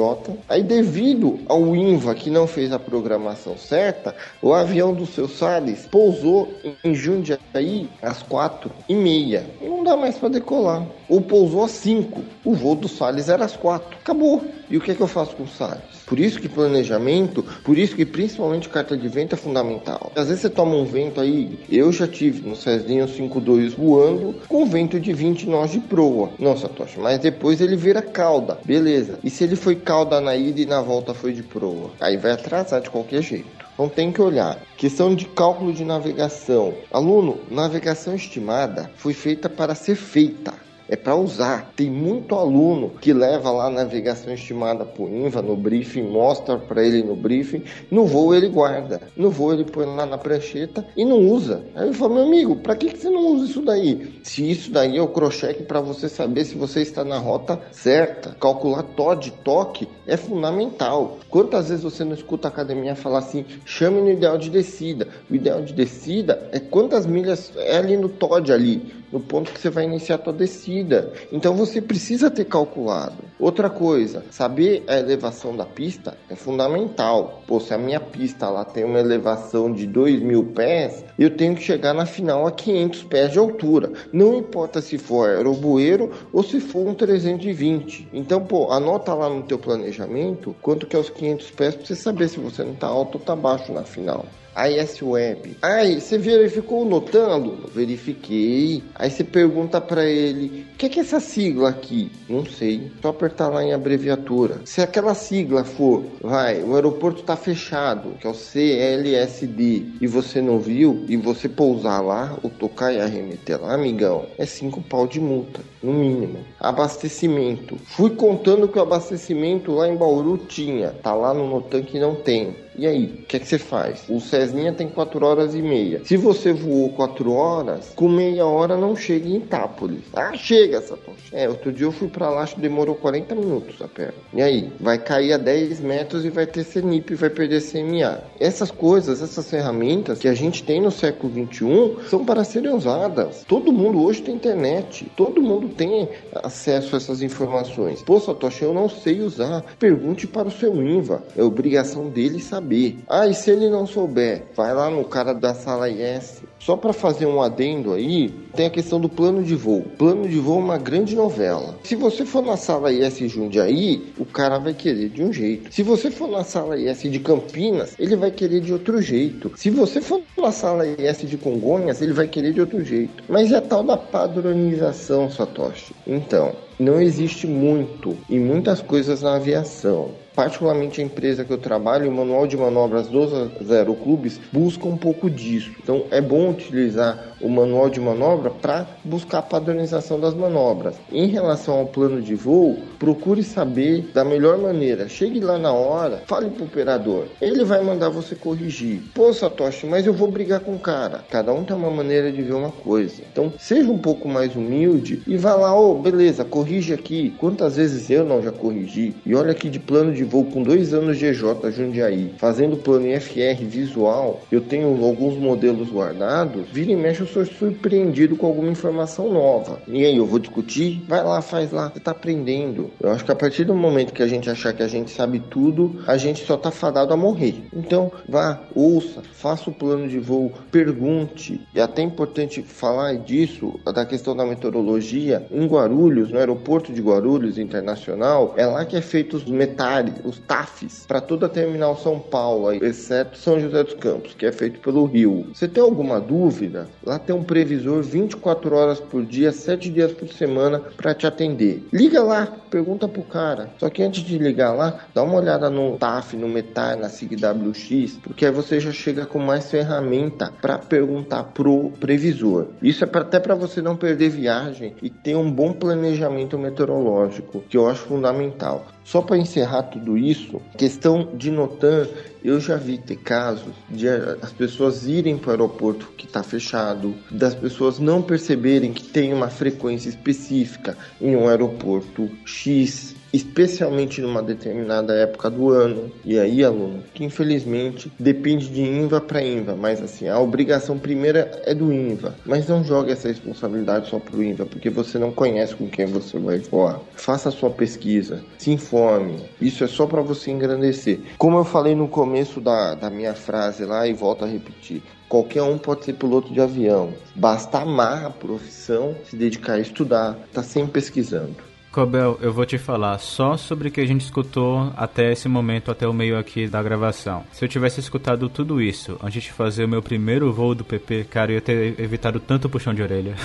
[0.48, 5.86] Aí, devido ao INVA que não fez a programação certa, o avião do seu Salles
[5.86, 9.46] pousou em Jundiaí às 4 e meia.
[9.62, 10.84] Não dá mais para decolar.
[11.08, 12.20] Ou pousou às 5.
[12.44, 13.98] O voo do Salles era às 4.
[14.00, 14.42] Acabou.
[14.68, 15.93] E o que é que eu faço com o Salles?
[16.06, 20.12] Por isso que planejamento, por isso que principalmente carta de vento é fundamental.
[20.14, 24.66] Às vezes você toma um vento aí, eu já tive no Cezinho 52 voando com
[24.66, 26.30] vento de 20 nós de proa.
[26.38, 29.18] Não, Satoshi, mas depois ele vira cauda, beleza.
[29.24, 31.90] E se ele foi cauda na ida e na volta foi de proa?
[32.00, 33.64] Aí vai atrasar de qualquer jeito.
[33.74, 34.58] Então tem que olhar.
[34.76, 36.74] Questão de cálculo de navegação.
[36.92, 41.72] Aluno, navegação estimada foi feita para ser feita é para usar.
[41.76, 46.84] Tem muito aluno que leva lá a navegação estimada por INVA no briefing, mostra para
[46.84, 51.04] ele no briefing, no voo ele guarda, no voo ele põe lá na prancheta e
[51.04, 51.64] não usa.
[51.74, 54.20] Aí eu falo, meu amigo, para que, que você não usa isso daí?
[54.22, 58.36] Se isso daí é o crocheque para você saber se você está na rota certa,
[58.40, 61.18] calcular TOD, toque é fundamental.
[61.28, 65.08] Quantas vezes você não escuta a academia falar assim, chame no ideal de descida.
[65.30, 69.60] O ideal de descida é quantas milhas é ali no TOD ali no ponto que
[69.60, 71.12] você vai iniciar a tua descida.
[71.30, 73.14] Então você precisa ter calculado.
[73.38, 77.44] Outra coisa, saber a elevação da pista é fundamental.
[77.46, 81.54] Pô, se a minha pista lá tem uma elevação de 2 mil pés, eu tenho
[81.54, 83.92] que chegar na final a 500 pés de altura.
[84.12, 88.08] Não importa se for aerobueiro ou se for um 320.
[88.12, 91.94] Então, pô, anota lá no teu planejamento quanto que é os 500 pés para você
[91.94, 94.26] saber se você não está alto ou está baixo na final.
[94.54, 95.56] AIS Web.
[95.60, 97.68] Aí, você verificou o Notan, aluno?
[97.74, 98.82] Verifiquei.
[98.94, 102.10] Aí você pergunta para ele, o que, que é essa sigla aqui?
[102.28, 102.90] Não sei.
[103.02, 104.60] Só apertar lá em abreviatura.
[104.64, 110.40] Se aquela sigla for, vai, o aeroporto está fechado, que é o CLSD, e você
[110.40, 115.06] não viu, e você pousar lá, ou tocar e arremeter lá, amigão, é cinco pau
[115.06, 116.38] de multa, no mínimo.
[116.60, 117.76] Abastecimento.
[117.84, 120.90] Fui contando que o abastecimento lá em Bauru tinha.
[120.90, 122.63] Tá lá no Notan que não tem.
[122.76, 124.04] E aí, o que é que você faz?
[124.08, 126.00] O Cesninha tem 4 horas e meia.
[126.04, 130.02] Se você voou 4 horas, com meia hora não chega em Itápolis.
[130.12, 131.28] Ah, chega, Satoshi.
[131.32, 134.14] É, outro dia eu fui pra lá, acho que demorou 40 minutos a perna.
[134.32, 138.22] E aí, vai cair a 10 metros e vai ter CNIP vai perder CMA.
[138.40, 143.44] Essas coisas, essas ferramentas que a gente tem no século 21 são para serem usadas.
[143.46, 145.10] Todo mundo hoje tem internet.
[145.16, 146.08] Todo mundo tem
[146.42, 148.02] acesso a essas informações.
[148.02, 149.64] Pô, Satoshi, eu não sei usar.
[149.78, 151.22] Pergunte para o seu INVA.
[151.36, 152.98] É obrigação dele saber saber.
[153.08, 156.42] Ah, e se ele não souber, vai lá no cara da sala IS.
[156.58, 159.82] Só para fazer um adendo aí, tem a questão do plano de voo.
[159.98, 161.76] Plano de voo é uma grande novela.
[161.84, 165.72] Se você for na sala IS Jundiaí, o cara vai querer de um jeito.
[165.72, 169.52] Se você for na sala IS de Campinas, ele vai querer de outro jeito.
[169.56, 173.22] Se você for na sala IS de Congonhas, ele vai querer de outro jeito.
[173.28, 175.94] Mas é tal da padronização, Satoshi.
[176.06, 182.10] Então, não existe muito e muitas coisas na aviação particularmente a empresa que eu trabalho,
[182.10, 185.70] o manual de manobras dos aeroclubes busca um pouco disso.
[185.82, 190.94] Então é bom utilizar o manual de manobra para buscar a padronização das manobras.
[191.12, 195.08] Em relação ao plano de voo, procure saber da melhor maneira.
[195.08, 197.26] Chegue lá na hora, fale para o operador.
[197.40, 199.02] Ele vai mandar você corrigir.
[199.14, 201.24] Pô, Satoshi, mas eu vou brigar com o cara.
[201.30, 203.22] Cada um tem uma maneira de ver uma coisa.
[203.30, 207.34] Então seja um pouco mais humilde e vá lá, ô, oh, beleza, corrige aqui.
[207.38, 209.14] Quantas vezes eu não já corrigi?
[209.26, 211.42] E olha aqui de plano de voo com dois anos de EJ
[211.74, 217.44] Jundiaí, fazendo plano IFR visual, eu tenho alguns modelos guardados, vira e mexe eu sou
[217.44, 219.80] surpreendido com alguma informação nova.
[219.88, 221.02] E aí, eu vou discutir?
[221.08, 222.90] Vai lá, faz lá, você tá aprendendo.
[223.00, 225.40] Eu acho que a partir do momento que a gente achar que a gente sabe
[225.40, 227.64] tudo, a gente só tá fadado a morrer.
[227.72, 231.60] Então, vá, ouça, faça o plano de voo, pergunte.
[231.74, 237.00] E até é importante falar disso, da questão da meteorologia, em Guarulhos, no aeroporto de
[237.00, 241.96] Guarulhos Internacional, é lá que é feito os metais, os TAFs, para toda a terminal
[241.96, 245.46] São Paulo, exceto São José dos Campos, que é feito pelo Rio.
[245.52, 246.88] Você tem alguma dúvida?
[247.04, 251.86] Lá tem um previsor 24 horas por dia, 7 dias por semana para te atender.
[251.92, 253.70] Liga lá, pergunta pro cara.
[253.78, 258.18] Só que antes de ligar lá, dá uma olhada no TAF, no Metai, na SIGWX,
[258.22, 262.66] porque aí você já chega com mais ferramenta para perguntar pro previsor.
[262.82, 267.64] Isso é pra, até para você não perder viagem e ter um bom planejamento meteorológico,
[267.68, 268.86] que eu acho fundamental.
[269.04, 272.08] Só para encerrar tudo isso, questão de Notan,
[272.42, 277.14] eu já vi ter casos de as pessoas irem para o aeroporto que está fechado,
[277.30, 284.40] das pessoas não perceberem que tem uma frequência específica em um aeroporto X especialmente numa
[284.40, 286.10] determinada época do ano.
[286.24, 291.50] E aí, aluno, que infelizmente depende de INVA para INVA, mas assim, a obrigação primeira
[291.66, 292.34] é do INVA.
[292.46, 296.38] Mas não jogue essa responsabilidade só pro INVA, porque você não conhece com quem você
[296.38, 297.00] vai voar.
[297.16, 299.42] Faça a sua pesquisa, se informe.
[299.60, 301.18] Isso é só para você engrandecer.
[301.36, 305.62] Como eu falei no começo da, da minha frase lá e volto a repetir, Qualquer
[305.62, 307.12] um pode ser piloto de avião.
[307.34, 311.56] Basta amar a profissão, se dedicar a estudar, tá sempre pesquisando.
[311.94, 315.92] Cobel, eu vou te falar só sobre o que a gente escutou até esse momento,
[315.92, 317.46] até o meio aqui da gravação.
[317.52, 321.28] Se eu tivesse escutado tudo isso antes de fazer o meu primeiro voo do PP,
[321.30, 323.36] cara, eu ia ter evitado tanto puxão de orelha.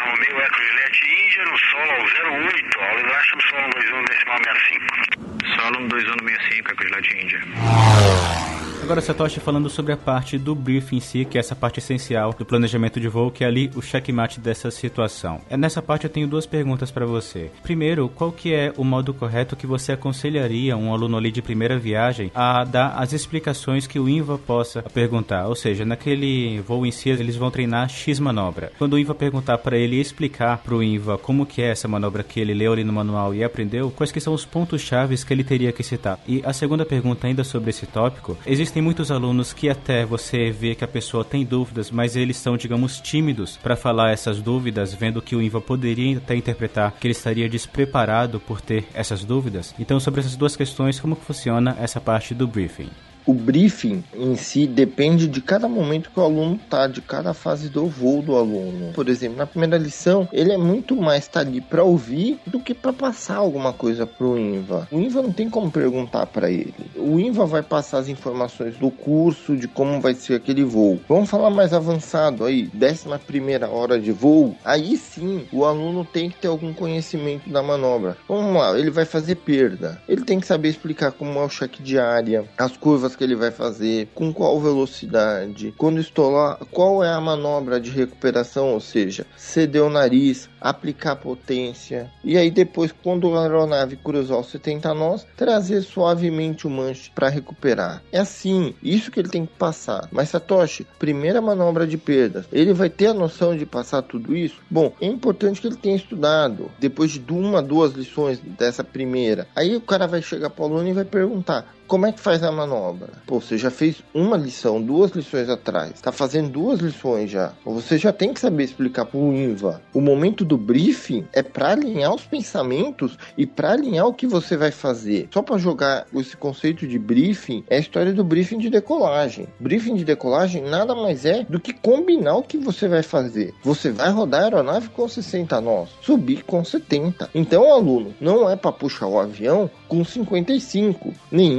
[0.07, 1.93] Romeo Eco Juliette Índia no solo
[2.41, 2.97] 08, ao
[3.37, 5.61] do solo 21 decimal 65.
[5.61, 8.56] Solo 2165 Eco Juliette Índia.
[8.87, 12.33] Agora, Satoshi, falando sobre a parte do briefing em si, que é essa parte essencial
[12.33, 15.41] do planejamento de voo, que é ali o checkmate dessa situação.
[15.51, 17.51] É nessa parte eu tenho duas perguntas para você.
[17.65, 21.77] Primeiro, qual que é o modo correto que você aconselharia um aluno ali de primeira
[21.77, 25.49] viagem a dar as explicações que o INVA possa perguntar?
[25.49, 28.71] Ou seja, naquele voo em si, eles vão treinar X manobra.
[28.79, 32.23] Quando o INVA perguntar para ele explicar para o INVA como que é essa manobra
[32.23, 35.35] que ele leu ali no manual e aprendeu, quais que são os pontos chaves que
[35.35, 36.21] ele teria que citar?
[36.25, 40.51] E a segunda pergunta ainda sobre esse tópico, existe Existem muitos alunos que até você
[40.51, 44.93] vê que a pessoa tem dúvidas, mas eles são, digamos, tímidos para falar essas dúvidas,
[44.93, 49.75] vendo que o INVA poderia até interpretar que ele estaria despreparado por ter essas dúvidas.
[49.79, 52.91] Então, sobre essas duas questões, como funciona essa parte do briefing?
[53.27, 57.69] O briefing em si depende de cada momento que o aluno tá, de cada fase
[57.69, 58.93] do voo do aluno.
[58.93, 62.73] Por exemplo, na primeira lição, ele é muito mais tá ali para ouvir do que
[62.73, 64.87] para passar alguma coisa pro INVA.
[64.93, 66.73] O INVA não tem como perguntar para ele.
[66.95, 71.01] O INVA vai passar as informações do curso, de como vai ser aquele voo.
[71.09, 74.57] Vamos falar mais avançado aí, décima primeira hora de voo.
[74.65, 78.17] Aí sim, o aluno tem que ter algum conhecimento da manobra.
[78.29, 80.01] Vamos lá, ele vai fazer perda.
[80.09, 83.35] Ele tem que saber explicar como é o cheque de área, as curvas que ele
[83.35, 89.27] vai fazer, com qual velocidade, quando estolar, qual é a manobra de recuperação, ou seja,
[89.37, 92.11] ceder o nariz, aplicar potência.
[92.25, 97.29] E aí depois, quando a aeronave cruzar os 70 nós, trazer suavemente o manche para
[97.29, 98.03] recuperar.
[98.13, 100.09] É assim, isso que ele tem que passar.
[100.11, 104.57] Mas Satoshi, primeira manobra de perdas, ele vai ter a noção de passar tudo isso?
[104.71, 106.71] Bom, é importante que ele tenha estudado.
[106.79, 110.89] Depois de uma, duas lições dessa primeira, aí o cara vai chegar para o aluno
[110.89, 113.11] e vai perguntar: como é que faz a manobra?
[113.27, 115.93] Pô, você já fez uma lição, duas lições atrás.
[115.95, 117.53] Está fazendo duas lições já.
[117.65, 119.81] Você já tem que saber explicar para o INVA.
[119.95, 124.57] O momento do briefing é para alinhar os pensamentos e para alinhar o que você
[124.57, 125.29] vai fazer.
[125.33, 129.49] Só para jogar esse conceito de briefing é a história do briefing de decolagem.
[129.61, 133.55] Briefing de decolagem nada mais é do que combinar o que você vai fazer.
[133.63, 137.31] Você vai rodar a aeronave com 60 nós, subir com 70.
[137.35, 141.57] Então, aluno, não é para puxar o avião com 55, nem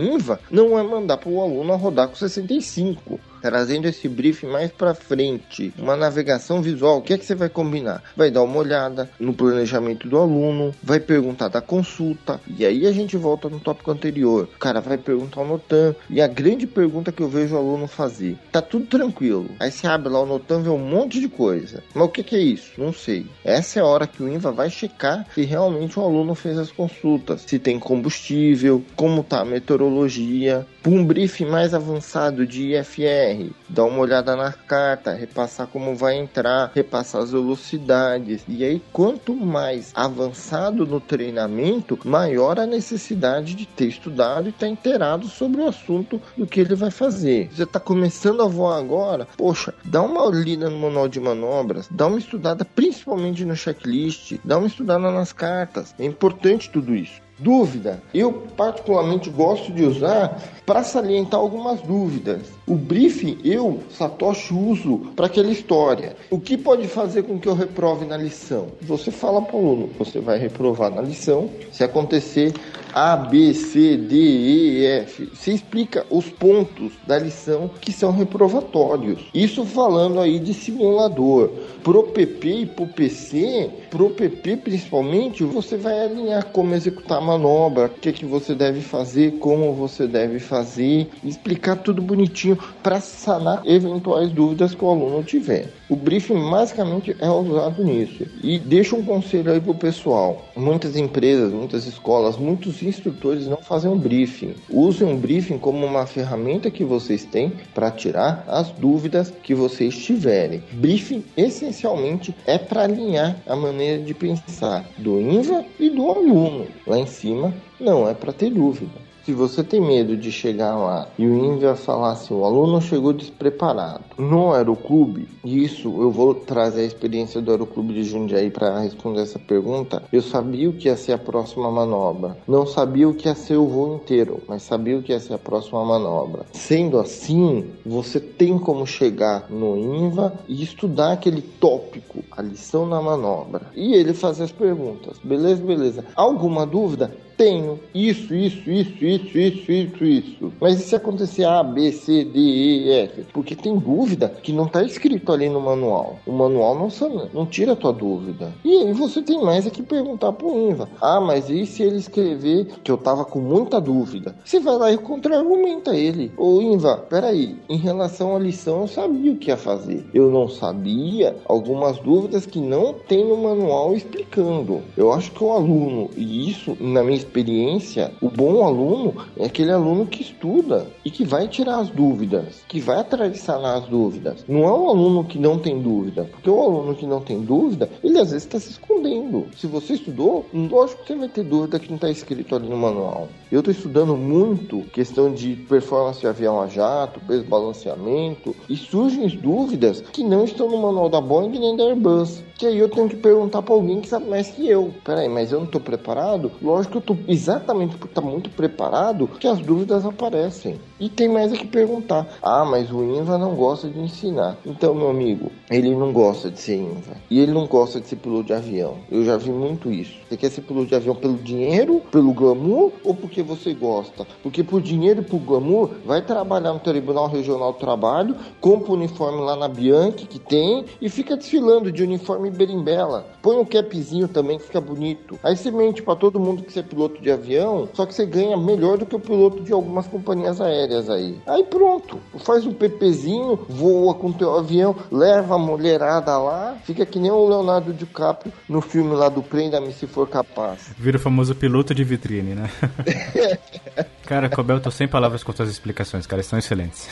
[0.52, 5.74] não é mandar para o aluno rodar com 65 trazendo esse briefing mais para frente,
[5.78, 8.04] uma navegação visual, o que é que você vai combinar?
[8.16, 12.92] Vai dar uma olhada no planejamento do aluno, vai perguntar da consulta, e aí a
[12.92, 14.50] gente volta no tópico anterior.
[14.56, 17.88] O cara vai perguntar o Notan, e a grande pergunta que eu vejo o aluno
[17.88, 19.50] fazer: tá tudo tranquilo.
[19.60, 21.84] Aí você abre lá o Notan, vê um monte de coisa.
[21.94, 22.72] Mas o que, que é isso?
[22.78, 23.26] Não sei.
[23.44, 26.72] Essa é a hora que o INVA vai checar se realmente o aluno fez as
[26.72, 30.66] consultas, se tem combustível, como tá a meteorologia.
[30.86, 36.18] Um briefing mais avançado de IFR, BR, dar uma olhada na carta, repassar como vai
[36.18, 38.44] entrar, repassar as velocidades.
[38.48, 44.66] E aí, quanto mais avançado no treinamento, maior a necessidade de ter estudado e estar
[44.66, 47.50] tá inteirado sobre o assunto do que ele vai fazer.
[47.52, 52.08] Você está começando a voar agora, poxa, dá uma lida no manual de manobras, dá
[52.08, 55.94] uma estudada principalmente no checklist, dá uma estudada nas cartas.
[56.00, 57.22] É importante tudo isso.
[57.40, 58.02] Dúvida.
[58.14, 62.57] Eu particularmente gosto de usar para salientar algumas dúvidas.
[62.70, 66.18] O briefing eu, Satoshi, uso para aquela história.
[66.30, 68.68] O que pode fazer com que eu reprove na lição?
[68.82, 71.50] Você fala para o aluno, você vai reprovar na lição.
[71.72, 72.52] Se acontecer
[72.94, 79.22] A, B, C, D, E, F, você explica os pontos da lição que são reprovatórios.
[79.34, 81.50] Isso falando aí de simulador.
[81.82, 87.86] Pro PP e pro PC, pro PP principalmente, você vai alinhar como executar a manobra,
[87.86, 93.62] o que, que você deve fazer, como você deve fazer, explicar tudo bonitinho para sanar
[93.66, 95.70] eventuais dúvidas que o aluno tiver.
[95.90, 98.26] O briefing basicamente é usado nisso.
[98.44, 100.46] E deixa um conselho aí pro pessoal.
[100.56, 104.56] Muitas empresas, muitas escolas, muitos instrutores não fazem um briefing.
[104.70, 109.98] Usem um briefing como uma ferramenta que vocês têm para tirar as dúvidas que vocês
[109.98, 110.64] tiverem.
[110.74, 116.68] Briefing essencialmente é para alinhar a maneira de pensar do INVA e do aluno.
[116.86, 119.07] Lá em cima não é para ter dúvida.
[119.28, 123.12] Se você tem medo de chegar lá e o INVA falar assim, o aluno chegou
[123.12, 129.24] despreparado no aeroclube, isso eu vou trazer a experiência do aeroclube de Jundiaí para responder
[129.24, 132.38] essa pergunta, eu sabia o que ia ser a próxima manobra.
[132.48, 135.34] Não sabia o que ia ser o voo inteiro, mas sabia o que ia ser
[135.34, 136.46] a próxima manobra.
[136.54, 143.02] Sendo assim, você tem como chegar no INVA e estudar aquele tópico, a lição na
[143.02, 143.72] manobra.
[143.76, 145.18] E ele fazer as perguntas.
[145.22, 146.06] Beleza, beleza.
[146.16, 147.12] Alguma dúvida?
[147.38, 150.54] Tenho isso, isso, isso, isso, isso, isso, isso.
[150.60, 153.26] Mas e se acontecer A, B, C, D, E, F?
[153.34, 156.20] Porque tem dúvida que não está escrito ali no manual.
[156.26, 156.90] O manual não,
[157.34, 158.54] não tira a tua dúvida.
[158.64, 160.90] E aí você tem mais é que perguntar pro INVA.
[161.02, 164.36] Ah, mas e se ele escrever que eu tava com muita dúvida?
[164.44, 166.32] Você vai lá e contra-argumenta ele.
[166.38, 170.06] Ô INVA, peraí, em relação à lição eu sabia o que ia fazer.
[170.14, 174.82] Eu não sabia algumas dúvidas que não tem no manual explicando.
[174.96, 179.07] Eu acho que o aluno, e isso na minha experiência, o bom aluno
[179.38, 183.86] é aquele aluno que estuda e que vai tirar as dúvidas, que vai atravessar as
[183.88, 184.44] dúvidas.
[184.48, 187.90] Não é um aluno que não tem dúvida, porque o aluno que não tem dúvida,
[188.04, 189.48] ele às vezes está se escondendo.
[189.58, 192.78] Se você estudou, lógico que você vai ter dúvida que não está escrito ali no
[192.78, 193.28] manual.
[193.50, 200.02] Eu estou estudando muito questão de performance de avião a jato, desbalanceamento, e surgem dúvidas
[200.02, 202.44] que não estão no manual da Boeing nem da Airbus.
[202.58, 204.94] Que aí eu tenho que perguntar para alguém que sabe mais que eu.
[205.04, 206.52] Peraí, mas eu não tô preparado?
[206.62, 210.80] Lógico que eu tô exatamente por estar tá muito preparado que as dúvidas aparecem.
[211.00, 212.28] E tem mais a que perguntar.
[212.42, 214.58] Ah, mas o INVA não gosta de ensinar.
[214.66, 217.16] Então, meu amigo, ele não gosta de ser INVA.
[217.30, 218.98] E ele não gosta de ser piloto de avião.
[219.12, 220.18] Eu já vi muito isso.
[220.28, 224.26] Você quer ser piloto de avião pelo dinheiro, pelo glamour ou porque você gosta?
[224.44, 228.96] Porque por dinheiro e por glamour, vai trabalhar no Tribunal Regional do Trabalho, compra o
[228.96, 233.26] uniforme lá na Bianchi que tem e fica desfilando de uniforme berimbela.
[233.42, 235.40] Põe um capzinho também que fica bonito.
[235.44, 238.26] Aí você mente para todo mundo que você é piloto de avião, só que você
[238.26, 241.40] ganha melhor do que o piloto de algumas companhias aéreas aí.
[241.46, 247.20] Aí pronto, faz um PPzinho, voa com teu avião, leva a mulherada lá, fica que
[247.20, 250.90] nem o Leonardo DiCaprio no filme lá do Prenda-me se for capaz.
[250.98, 252.70] Vira o famoso piloto de vitrine, né?
[254.26, 257.08] cara, Cobel, tô sem palavras com suas explicações, cara, estão excelentes.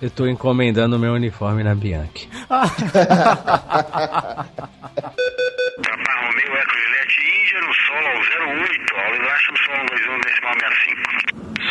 [0.00, 2.28] Eu tô encomendando meu uniforme na Bianchi.
[2.48, 2.72] Papa
[6.20, 8.08] Romeo Eco Juliette Índia no solo
[8.52, 11.22] 08, Oliver Ashton solo 21 decimal 65.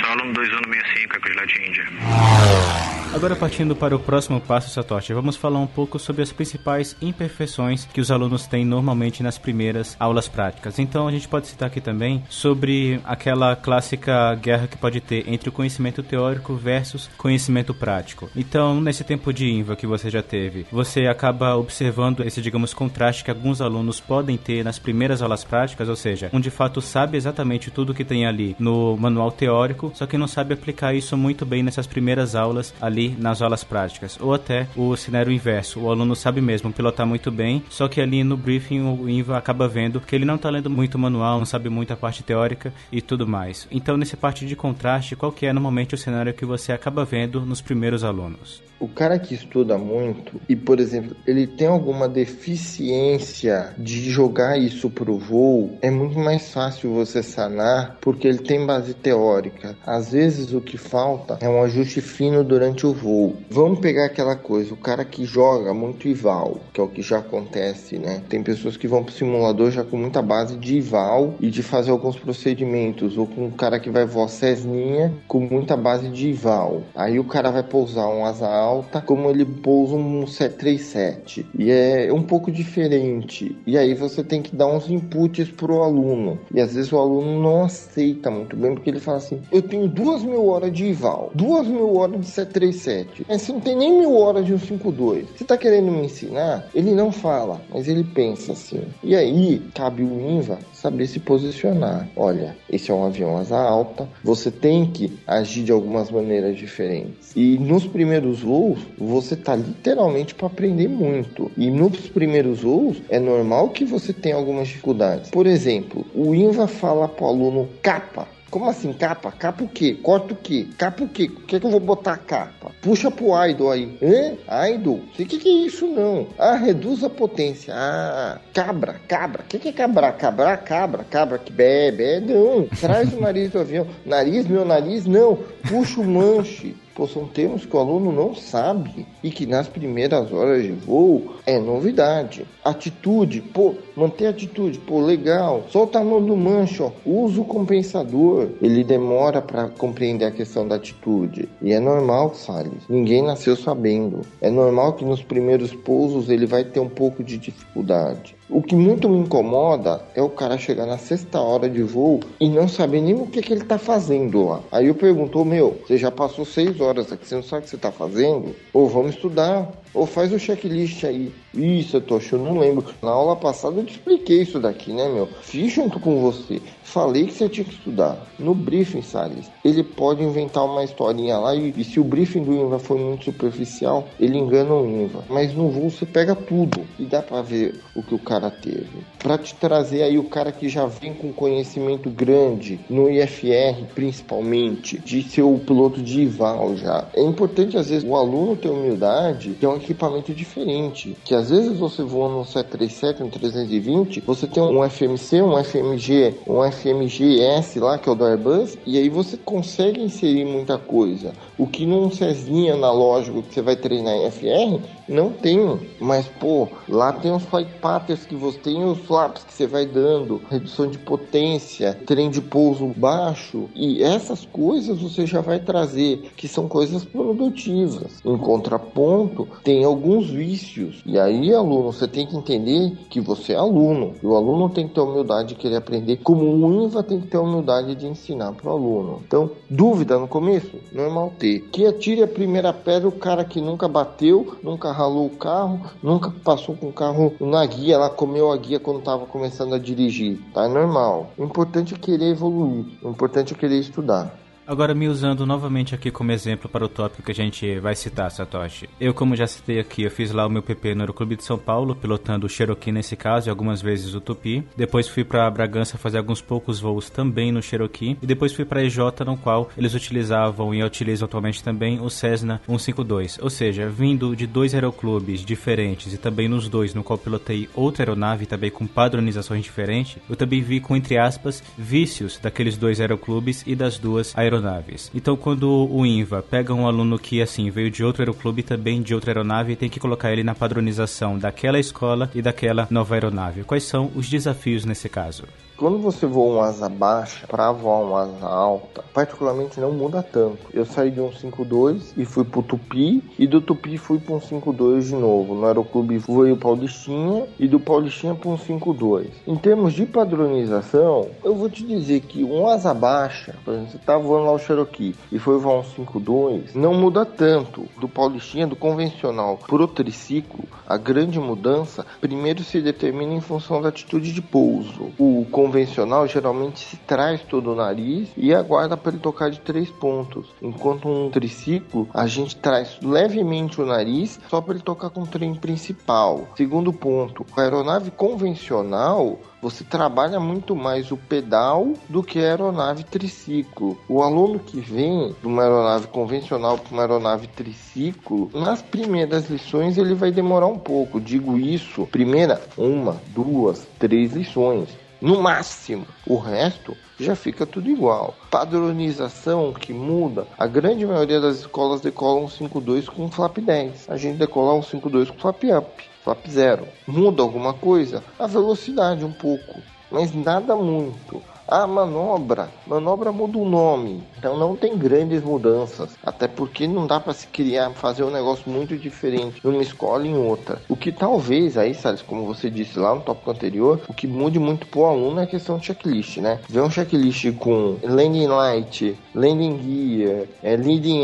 [0.02, 3.01] Solo 2165 Eco Juliette Índia.
[3.14, 7.84] Agora partindo para o próximo passo, Satoshi, vamos falar um pouco sobre as principais imperfeições
[7.84, 10.80] que os alunos têm normalmente nas primeiras aulas práticas.
[10.80, 15.50] Então a gente pode citar aqui também sobre aquela clássica guerra que pode ter entre
[15.50, 18.30] o conhecimento teórico versus conhecimento prático.
[18.34, 23.26] Então, nesse tempo de INVA que você já teve, você acaba observando esse, digamos, contraste
[23.26, 27.18] que alguns alunos podem ter nas primeiras aulas práticas, ou seja, um de fato sabe
[27.18, 31.46] exatamente tudo que tem ali no manual teórico, só que não sabe aplicar isso muito
[31.46, 34.18] bem nessas primeiras aulas ali ali nas aulas práticas.
[34.22, 38.24] Ou até o cenário inverso, o aluno sabe mesmo pilotar muito bem, só que ali
[38.24, 41.70] no briefing o INVA acaba vendo que ele não está lendo muito manual, não sabe
[41.70, 43.68] muito a parte teórica e tudo mais.
[43.72, 47.42] Então, nesse parte de contraste, qual que é normalmente o cenário que você acaba vendo
[47.42, 48.71] nos primeiros alunos?
[48.82, 54.90] O cara que estuda muito e, por exemplo, ele tem alguma deficiência de jogar isso
[54.90, 59.78] pro voo, é muito mais fácil você sanar porque ele tem base teórica.
[59.86, 63.36] Às vezes o que falta é um ajuste fino durante o voo.
[63.52, 67.20] Vamos pegar aquela coisa, o cara que joga muito IVAL, que é o que já
[67.20, 68.24] acontece, né?
[68.28, 71.92] Tem pessoas que vão pro simulador já com muita base de IVAL e de fazer
[71.92, 76.82] alguns procedimentos, ou com um cara que vai voar Cessninha com muita base de IVAL.
[76.96, 81.46] Aí o cara vai pousar um asa alta como ele pousa um 737.
[81.58, 83.56] E é um pouco diferente.
[83.66, 86.40] E aí você tem que dar uns inputs pro aluno.
[86.54, 89.88] E às vezes o aluno não aceita muito bem, porque ele fala assim: eu tenho
[89.88, 93.26] duas mil horas de IVAL, duas mil horas de 737.
[93.28, 95.28] Mas você não tem nem mil horas de um 52.
[95.36, 96.68] Você tá querendo me ensinar?
[96.74, 98.82] Ele não fala, mas ele pensa assim.
[99.04, 102.08] E aí cabe o INVA saber se posicionar.
[102.16, 107.32] Olha, esse é um avião asa alta, você tem que agir de algumas maneiras diferentes.
[107.36, 108.61] E nos primeiros voos,
[108.98, 111.52] você tá literalmente para aprender muito.
[111.58, 115.30] E nos primeiros voos, é normal que você tenha algumas dificuldades.
[115.32, 118.28] Por exemplo, o INVA fala para o aluno capa.
[118.52, 119.32] Como assim, capa?
[119.32, 119.98] Capa o quê?
[120.04, 120.68] Corta o quê?
[120.78, 121.24] Capa o quê?
[121.24, 122.70] O que, é que eu vou botar capa?
[122.82, 123.98] Puxa pro idol aí.
[124.04, 124.68] Hã?
[124.74, 125.00] Idol?
[125.16, 126.28] Sei que que é isso não.
[126.38, 127.74] Ah, reduz a potência.
[127.74, 129.44] Ah, cabra, cabra.
[129.44, 130.12] O que, que é cabra?
[130.12, 132.20] Cabra, cabra, cabra que bebe.
[132.20, 132.68] Não.
[132.78, 133.88] Traz o nariz do avião.
[134.06, 135.40] Nariz, meu nariz, não.
[135.70, 136.76] Puxa o manche.
[137.08, 141.60] São termos que o aluno não sabe e que nas primeiras horas de voo é
[141.60, 142.46] novidade.
[142.64, 145.64] Atitude, pô, manter atitude, pô, legal.
[145.70, 146.92] Solta a mão do mancho, ó.
[147.06, 148.50] Usa o compensador.
[148.62, 151.50] Ele demora para compreender a questão da atitude.
[151.62, 152.84] E é normal, Salles.
[152.88, 154.22] Ninguém nasceu sabendo.
[154.40, 158.36] É normal que nos primeiros pousos ele vai ter um pouco de dificuldade.
[158.52, 162.50] O que muito me incomoda é o cara chegar na sexta hora de voo e
[162.50, 164.60] não saber nem o que, que ele tá fazendo lá.
[164.70, 167.70] Aí eu pergunto, meu, você já passou seis horas aqui, você não sabe o que
[167.70, 168.54] você tá fazendo?
[168.74, 169.72] Ou vamos estudar.
[169.94, 171.32] Ou faz o checklist aí.
[171.54, 172.86] Isso, eu não lembro.
[173.02, 175.28] Na aula passada eu te expliquei isso daqui, né, meu?
[175.42, 176.62] Fiz junto com você.
[176.84, 178.28] Falei que você tinha que estudar.
[178.40, 182.54] No briefing, Salles, ele pode inventar uma historinha lá e, e se o briefing do
[182.54, 185.24] INVA for muito superficial, ele engana o INVA.
[185.30, 189.06] Mas no voo você pega tudo e dá para ver o que o cara teve.
[189.20, 195.00] Para te trazer aí o cara que já vem com conhecimento grande no IFR, principalmente,
[195.00, 197.08] de ser o piloto de IVAL já.
[197.14, 201.18] É importante às vezes o aluno ter humildade, que é um equipamento diferente.
[201.26, 206.36] Que às vezes você voa no 737, no 320, você tem um FMC, um FMG,
[206.48, 211.34] um FMGS lá, que é o do Airbus, e aí você consegue inserir muita coisa.
[211.58, 214.80] O que num Cezinha analógico que você vai treinar em FR,
[215.12, 215.60] Não tem,
[216.00, 219.86] mas pô, lá tem os flight patterns que você tem os flaps que você vai
[219.86, 226.32] dando, redução de potência, trem de pouso baixo e essas coisas você já vai trazer,
[226.38, 228.22] que são coisas produtivas.
[228.24, 231.02] Em contraponto, tem alguns vícios.
[231.06, 234.14] E aí, aluno, você tem que entender que você é aluno.
[234.24, 237.28] E o aluno tem que ter humildade de querer aprender, como o INVA tem que
[237.28, 239.22] ter humildade de ensinar para o aluno.
[239.28, 240.78] Então, dúvida no começo?
[240.94, 241.60] Normal ter.
[241.70, 246.32] Que atire a primeira pedra o cara que nunca bateu, nunca ralou o carro, nunca
[246.44, 250.40] passou com o carro na guia, ela comeu a guia quando estava começando a dirigir.
[250.54, 250.66] Tá?
[250.66, 251.32] É normal.
[251.38, 252.86] O importante é querer evoluir.
[253.02, 254.41] O importante é querer estudar.
[254.72, 258.32] Agora, me usando novamente aqui como exemplo para o tópico que a gente vai citar,
[258.32, 258.90] Satoshi.
[259.02, 261.58] Eu, como já citei aqui, eu fiz lá o meu PP no Aeroclube de São
[261.58, 264.64] Paulo, pilotando o Cherokee nesse caso e algumas vezes o Tupi.
[264.78, 268.18] Depois fui para Bragança fazer alguns poucos voos também no Cherokee.
[268.22, 272.62] E depois fui para EJ, no qual eles utilizavam e utilizam atualmente também o Cessna
[272.66, 273.40] 152.
[273.42, 278.04] Ou seja, vindo de dois aeroclubes diferentes e também nos dois, no qual pilotei outra
[278.04, 283.66] aeronave também com padronizações diferentes, eu também vi com, entre aspas, vícios daqueles dois aeroclubes
[283.68, 285.12] e das duas aeronaves aeronaves.
[285.14, 289.14] Então, quando o INVA pega um aluno que, assim, veio de outro aeroclube também de
[289.14, 293.64] outra aeronave, tem que colocar ele na padronização daquela escola e daquela nova aeronave.
[293.64, 295.44] Quais são os desafios nesse caso?
[295.82, 300.60] Quando você voa um asa baixa para voar um asa alta, particularmente não muda tanto.
[300.72, 304.40] Eu saí de um 5.2 e fui pro Tupi, e do Tupi fui para um
[304.40, 305.56] 5.2 de novo.
[305.56, 309.30] No Aeroclube voei o Paulistinha e do Paulistinha para um 5.2.
[309.48, 313.98] Em termos de padronização, eu vou te dizer que um asa baixa, por exemplo, você
[313.98, 318.68] tá voando lá o Cherokee e foi voar um 5.2, não muda tanto do Paulistinha,
[318.68, 320.64] do convencional pro triciclo.
[320.88, 325.12] A grande mudança primeiro se determina em função da atitude de pouso.
[325.18, 329.90] O convencional geralmente se traz todo o nariz e aguarda para ele tocar de três
[329.90, 335.22] pontos, enquanto um triciclo a gente traz levemente o nariz só para ele tocar com
[335.22, 336.50] o trem principal.
[336.58, 343.04] Segundo ponto, a aeronave convencional você trabalha muito mais o pedal do que a aeronave
[343.04, 343.96] triciclo.
[344.10, 350.00] O aluno que vem de uma aeronave convencional para uma aeronave triciclo, nas primeiras lições
[350.00, 351.22] ele vai demorar um pouco.
[351.22, 354.90] Digo isso, primeira, uma, duas, três lições
[355.22, 356.06] no máximo.
[356.26, 358.36] O resto já fica tudo igual.
[358.50, 360.48] Padronização que muda.
[360.58, 364.10] A grande maioria das escolas decolam 5.2 com flap 10.
[364.10, 366.88] A gente decola um 5.2 com flap up, flap 0.
[367.06, 368.24] Muda alguma coisa?
[368.40, 371.42] A velocidade um pouco, mas nada muito.
[371.68, 377.20] A manobra, manobra muda o nome, então não tem grandes mudanças, até porque não dá
[377.20, 380.82] para se criar, fazer um negócio muito diferente numa escola e em outra.
[380.90, 384.58] O que talvez aí, Salles, como você disse lá no tópico anterior, o que mude
[384.58, 386.60] muito pro aluno é a questão de checklist, né?
[386.68, 391.22] Ver um checklist com landing light, landing gear, é, leading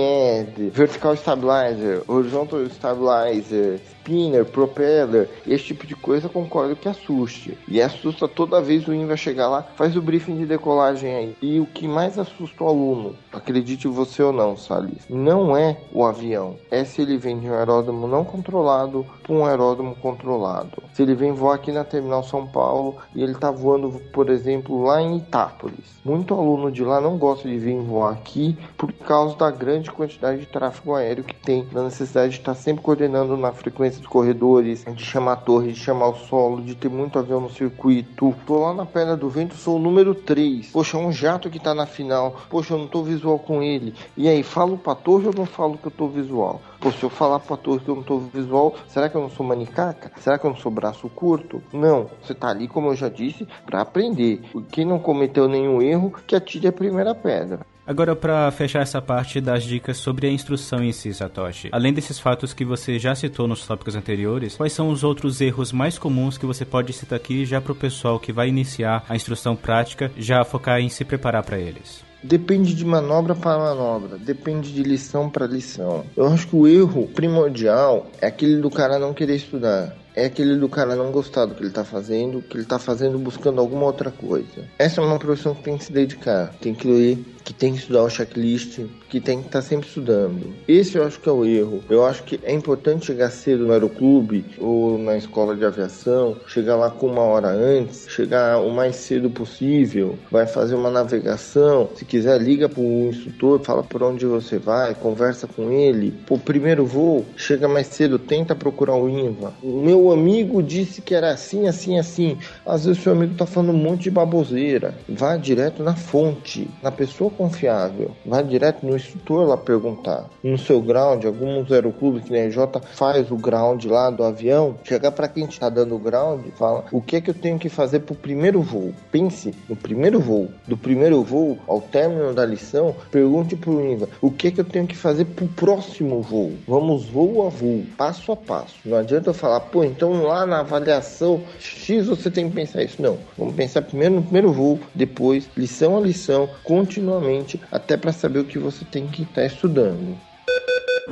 [0.72, 7.58] vertical stabilizer, horizontal stabilizer, spinner, propeller, esse tipo de coisa, concordo que assuste.
[7.68, 11.36] E assusta toda vez o IN vai chegar lá, faz o briefing de decolagem aí.
[11.42, 16.06] E o que mais assusta o aluno, acredite você ou não, Salles, não é o
[16.06, 20.82] avião, é se ele vem de um aeródromo não controlado para um aeródromo controlado.
[20.94, 24.84] Se ele vem voar aqui na Terminal São Paulo e ele está voando, por exemplo,
[24.84, 25.98] lá em Itápolis.
[26.04, 30.40] Muito aluno de lá não gosta de vir voar aqui por causa da grande quantidade
[30.40, 34.86] de tráfego aéreo que tem, da necessidade de estar sempre coordenando na frequência dos corredores,
[34.86, 38.36] de chamar a torre, de chamar o solo, de ter muito avião no circuito.
[38.46, 40.72] Tô lá na Pedra do Vento, sou o número 3.
[40.72, 42.36] Poxa, um jato que tá na final.
[42.50, 43.94] Poxa, eu não tô visual com ele.
[44.16, 46.62] E aí, falo pra torre ou não falo que eu tô visual?
[46.80, 49.30] Pô, se eu falar pra torre que eu não tô visual, será que eu não
[49.30, 50.12] sou manicaca?
[50.20, 51.62] Será que eu não sou braço curto?
[51.74, 54.42] Não, você tá ali, como eu já disse, para aprender.
[54.72, 57.60] Quem não cometeu nenhum erro, que atire a primeira pedra.
[57.88, 62.20] Agora, para fechar essa parte das dicas sobre a instrução em si, Satoshi, além desses
[62.20, 66.38] fatos que você já citou nos tópicos anteriores, quais são os outros erros mais comuns
[66.38, 70.12] que você pode citar aqui já para o pessoal que vai iniciar a instrução prática
[70.18, 72.07] já focar em se preparar para eles?
[72.24, 76.04] Depende de manobra para manobra, depende de lição para lição.
[76.16, 80.56] Eu acho que o erro primordial é aquele do cara não querer estudar é aquele
[80.56, 83.86] do cara não gostar do que ele tá fazendo, que ele tá fazendo buscando alguma
[83.86, 84.68] outra coisa.
[84.80, 87.80] Essa é uma profissão que tem que se dedicar, tem que ler, que tem que
[87.80, 90.54] estudar o checklist, que tem que estar tá sempre estudando.
[90.68, 91.84] Esse eu acho que é o erro.
[91.90, 96.76] Eu acho que é importante chegar cedo no aeroclube ou na escola de aviação, chegar
[96.76, 101.90] lá com uma hora antes, chegar o mais cedo possível, vai fazer uma navegação.
[101.96, 106.14] Se quiser, liga pro instrutor, fala por onde você vai, conversa com ele.
[106.26, 109.54] Pô, primeiro voo, chega mais cedo, tenta procurar o INVA.
[109.62, 112.38] O meu meu amigo disse que era assim, assim, assim.
[112.66, 114.96] Às vezes seu amigo tá falando um monte de baboseira.
[115.10, 118.12] Vá direto na fonte, na pessoa confiável.
[118.26, 120.26] Vá direto no instrutor lá perguntar.
[120.44, 125.12] No seu ground, alguns aeroclubes que nem J faz o ground lá do avião, chegar
[125.12, 128.00] para quem está dando o ground, fala o que é que eu tenho que fazer
[128.00, 128.94] pro primeiro voo.
[129.12, 130.50] Pense no primeiro voo.
[130.68, 134.66] Do primeiro voo ao término da lição, pergunte pro INVA o que é que eu
[134.66, 136.54] tenho que fazer pro próximo voo.
[136.68, 138.76] Vamos voo a voo, passo a passo.
[138.84, 143.02] Não adianta eu falar, pô, então lá na avaliação X você tem que pensar isso.
[143.02, 143.18] Não.
[143.38, 147.27] Vamos pensar primeiro no primeiro voo, depois lição a lição, continuamente,
[147.72, 150.18] até para saber o que você tem que estar tá estudando.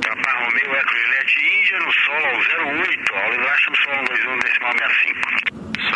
[0.02, 5.25] Papa Romeu Eco Juliette Índia no solo ao 08, Oliver Ashton solo 21 decimal 65.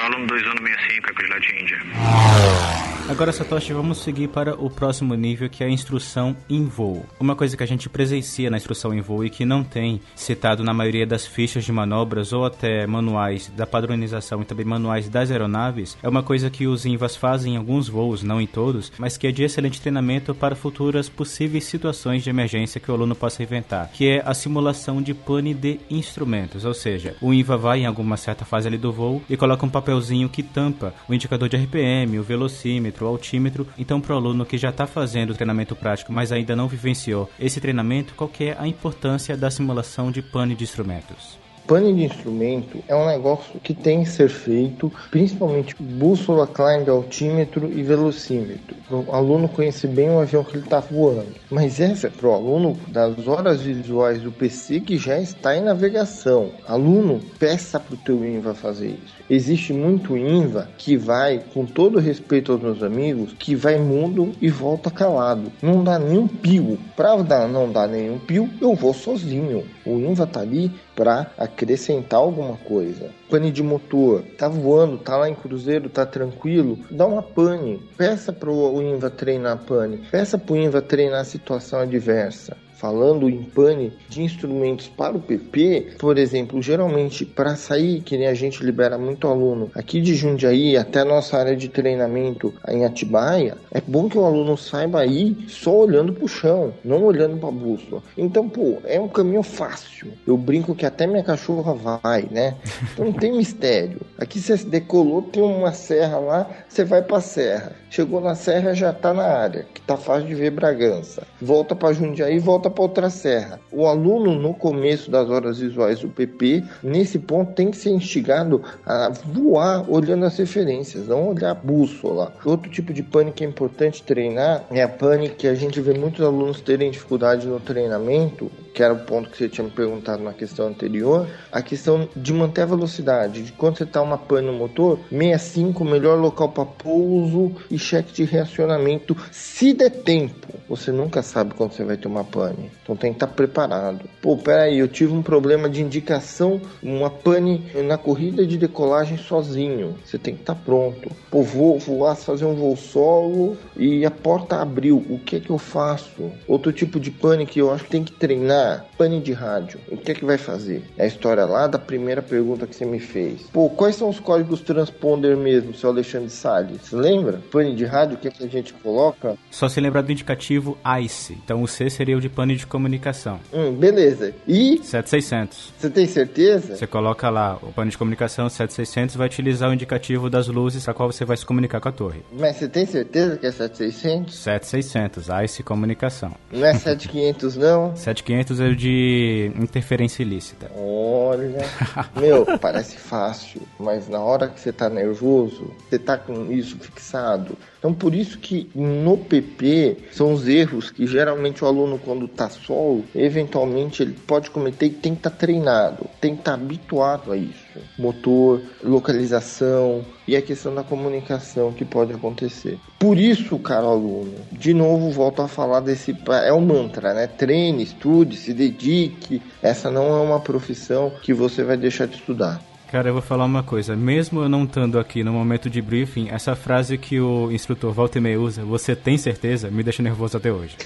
[0.00, 2.90] Solo 2165 Eco Juliette Índia.
[3.10, 7.04] Agora, Satoshi, vamos seguir para o próximo nível, que é a instrução em voo.
[7.18, 10.62] Uma coisa que a gente presencia na instrução em voo e que não tem citado
[10.62, 15.28] na maioria das fichas de manobras ou até manuais da padronização e também manuais das
[15.28, 19.16] aeronaves, é uma coisa que os INVAs fazem em alguns voos, não em todos, mas
[19.16, 23.42] que é de excelente treinamento para futuras possíveis situações de emergência que o aluno possa
[23.42, 27.86] inventar, que é a simulação de pane de instrumentos, ou seja, o INVA vai em
[27.86, 31.56] alguma certa fase ali do voo e coloca um papelzinho que tampa o indicador de
[31.56, 33.66] RPM, o velocímetro, o altímetro.
[33.76, 37.28] Então, para o aluno que já está fazendo o treinamento prático, mas ainda não vivenciou
[37.40, 41.40] esse treinamento, qual é a importância da simulação de pane de instrumentos?
[41.66, 47.70] pane de instrumento é um negócio que tem que ser feito, principalmente bússola, climb, altímetro
[47.72, 48.74] e velocímetro.
[48.90, 51.32] O aluno conhecer bem o avião que ele está voando.
[51.48, 55.62] Mas essa é para o aluno das horas visuais do PC que já está em
[55.62, 56.50] navegação.
[56.66, 59.19] Aluno, peça para o teu INVA fazer isso.
[59.30, 64.50] Existe muito INVA que vai, com todo respeito aos meus amigos, que vai mudo e
[64.50, 65.52] volta calado.
[65.62, 66.76] Não dá nenhum pio.
[66.96, 67.16] Para
[67.46, 69.64] não dar nenhum pio, eu vou sozinho.
[69.86, 73.10] O INVA tá ali para acrescentar alguma coisa.
[73.30, 77.80] Pane de motor, tá voando, tá lá em cruzeiro, tá tranquilo, dá uma pane.
[77.96, 79.98] Peça pro INVA treinar pane.
[80.10, 86.16] Peça pro INVA treinar situação adversa falando em pane de instrumentos para o PP, por
[86.16, 91.04] exemplo, geralmente para sair, que nem a gente libera muito aluno aqui de Jundiaí até
[91.04, 96.12] nossa área de treinamento em Atibaia, é bom que o aluno saiba ir só olhando
[96.12, 98.02] para o chão, não olhando para a bússola.
[98.16, 100.12] Então, pô, é um caminho fácil.
[100.26, 102.56] Eu brinco que até minha cachorra vai, né?
[102.92, 104.00] Então não tem mistério.
[104.18, 107.72] Aqui você decolou, tem uma serra lá, você vai para a serra.
[107.90, 111.26] Chegou na serra, já está na área, que tá fácil de ver Bragança.
[111.42, 113.60] Volta para Jundiaí, volta para outra serra.
[113.70, 118.62] O aluno, no começo das horas visuais do PP, nesse ponto, tem que ser instigado
[118.86, 122.32] a voar olhando as referências, não olhar a bússola.
[122.44, 125.92] Outro tipo de pane que é importante treinar é a pane que a gente vê
[125.94, 130.22] muitos alunos terem dificuldade no treinamento, que era o ponto que você tinha me perguntado
[130.22, 134.46] na questão anterior, a questão de manter a velocidade, de quando você está uma pane
[134.46, 140.48] no motor, 65, melhor local para pouso e cheque de reacionamento, se der tempo.
[140.68, 142.59] Você nunca sabe quando você vai ter uma pane.
[142.82, 144.08] Então tem que estar preparado.
[144.20, 149.96] Pô, peraí, eu tive um problema de indicação, uma pane na corrida de decolagem sozinho.
[150.04, 151.10] Você tem que estar pronto.
[151.30, 155.04] Pô, vou voar, fazer um voo solo e a porta abriu.
[155.08, 156.30] O que é que eu faço?
[156.46, 159.80] Outro tipo de pane que eu acho que tem que treinar, pane de rádio.
[159.90, 160.82] O que é que vai fazer?
[160.96, 163.42] É a história lá da primeira pergunta que você me fez.
[163.52, 166.92] Pô, quais são os códigos transponder mesmo, seu Alexandre Salles?
[166.92, 167.40] Lembra?
[167.50, 169.36] Pane de rádio, o que, é que a gente coloca?
[169.50, 171.38] Só se lembrar do indicativo ICE.
[171.44, 173.40] Então o C seria o de pane de comunicação.
[173.52, 174.34] Hum, beleza.
[174.46, 174.80] E?
[174.82, 175.72] 7600.
[175.78, 176.76] Você tem certeza?
[176.76, 180.94] Você coloca lá o pane de comunicação 7600 vai utilizar o indicativo das luzes a
[180.94, 182.22] qual você vai se comunicar com a torre.
[182.32, 184.34] Mas você tem certeza que é 7600?
[184.34, 186.34] 7600, ICE comunicação.
[186.52, 187.94] Não é 7500 não?
[187.96, 190.70] 7500 é o de interferência ilícita.
[190.76, 191.64] Olha,
[192.18, 197.56] meu, parece fácil, mas na hora que você tá nervoso, você tá com isso fixado,
[197.80, 202.50] então, por isso que no PP são os erros que geralmente o aluno, quando está
[202.50, 206.62] solo, eventualmente ele pode cometer e tem que estar tá treinado, tem que estar tá
[206.62, 207.80] habituado a isso.
[207.98, 212.78] Motor, localização e a questão da comunicação que pode acontecer.
[212.98, 216.14] Por isso, cara aluno, de novo volto a falar desse.
[216.44, 217.26] É um mantra, né?
[217.26, 219.40] Treine, estude, se dedique.
[219.62, 222.60] Essa não é uma profissão que você vai deixar de estudar.
[222.90, 223.94] Cara, eu vou falar uma coisa.
[223.94, 228.20] Mesmo eu não estando aqui no momento de briefing, essa frase que o instrutor Walter
[228.20, 230.76] May usa, você tem certeza, me deixa nervoso até hoje.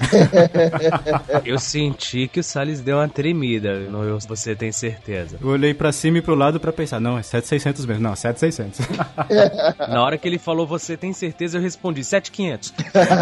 [1.46, 5.38] eu senti que o Salles deu uma tremida no você tem certeza.
[5.40, 8.02] Eu olhei para cima e pro lado para pensar, não, é 7600 mesmo.
[8.02, 8.80] Não, 7600.
[9.88, 12.70] Na hora que ele falou você tem certeza, eu respondi 7500.
[12.70, 13.14] Papa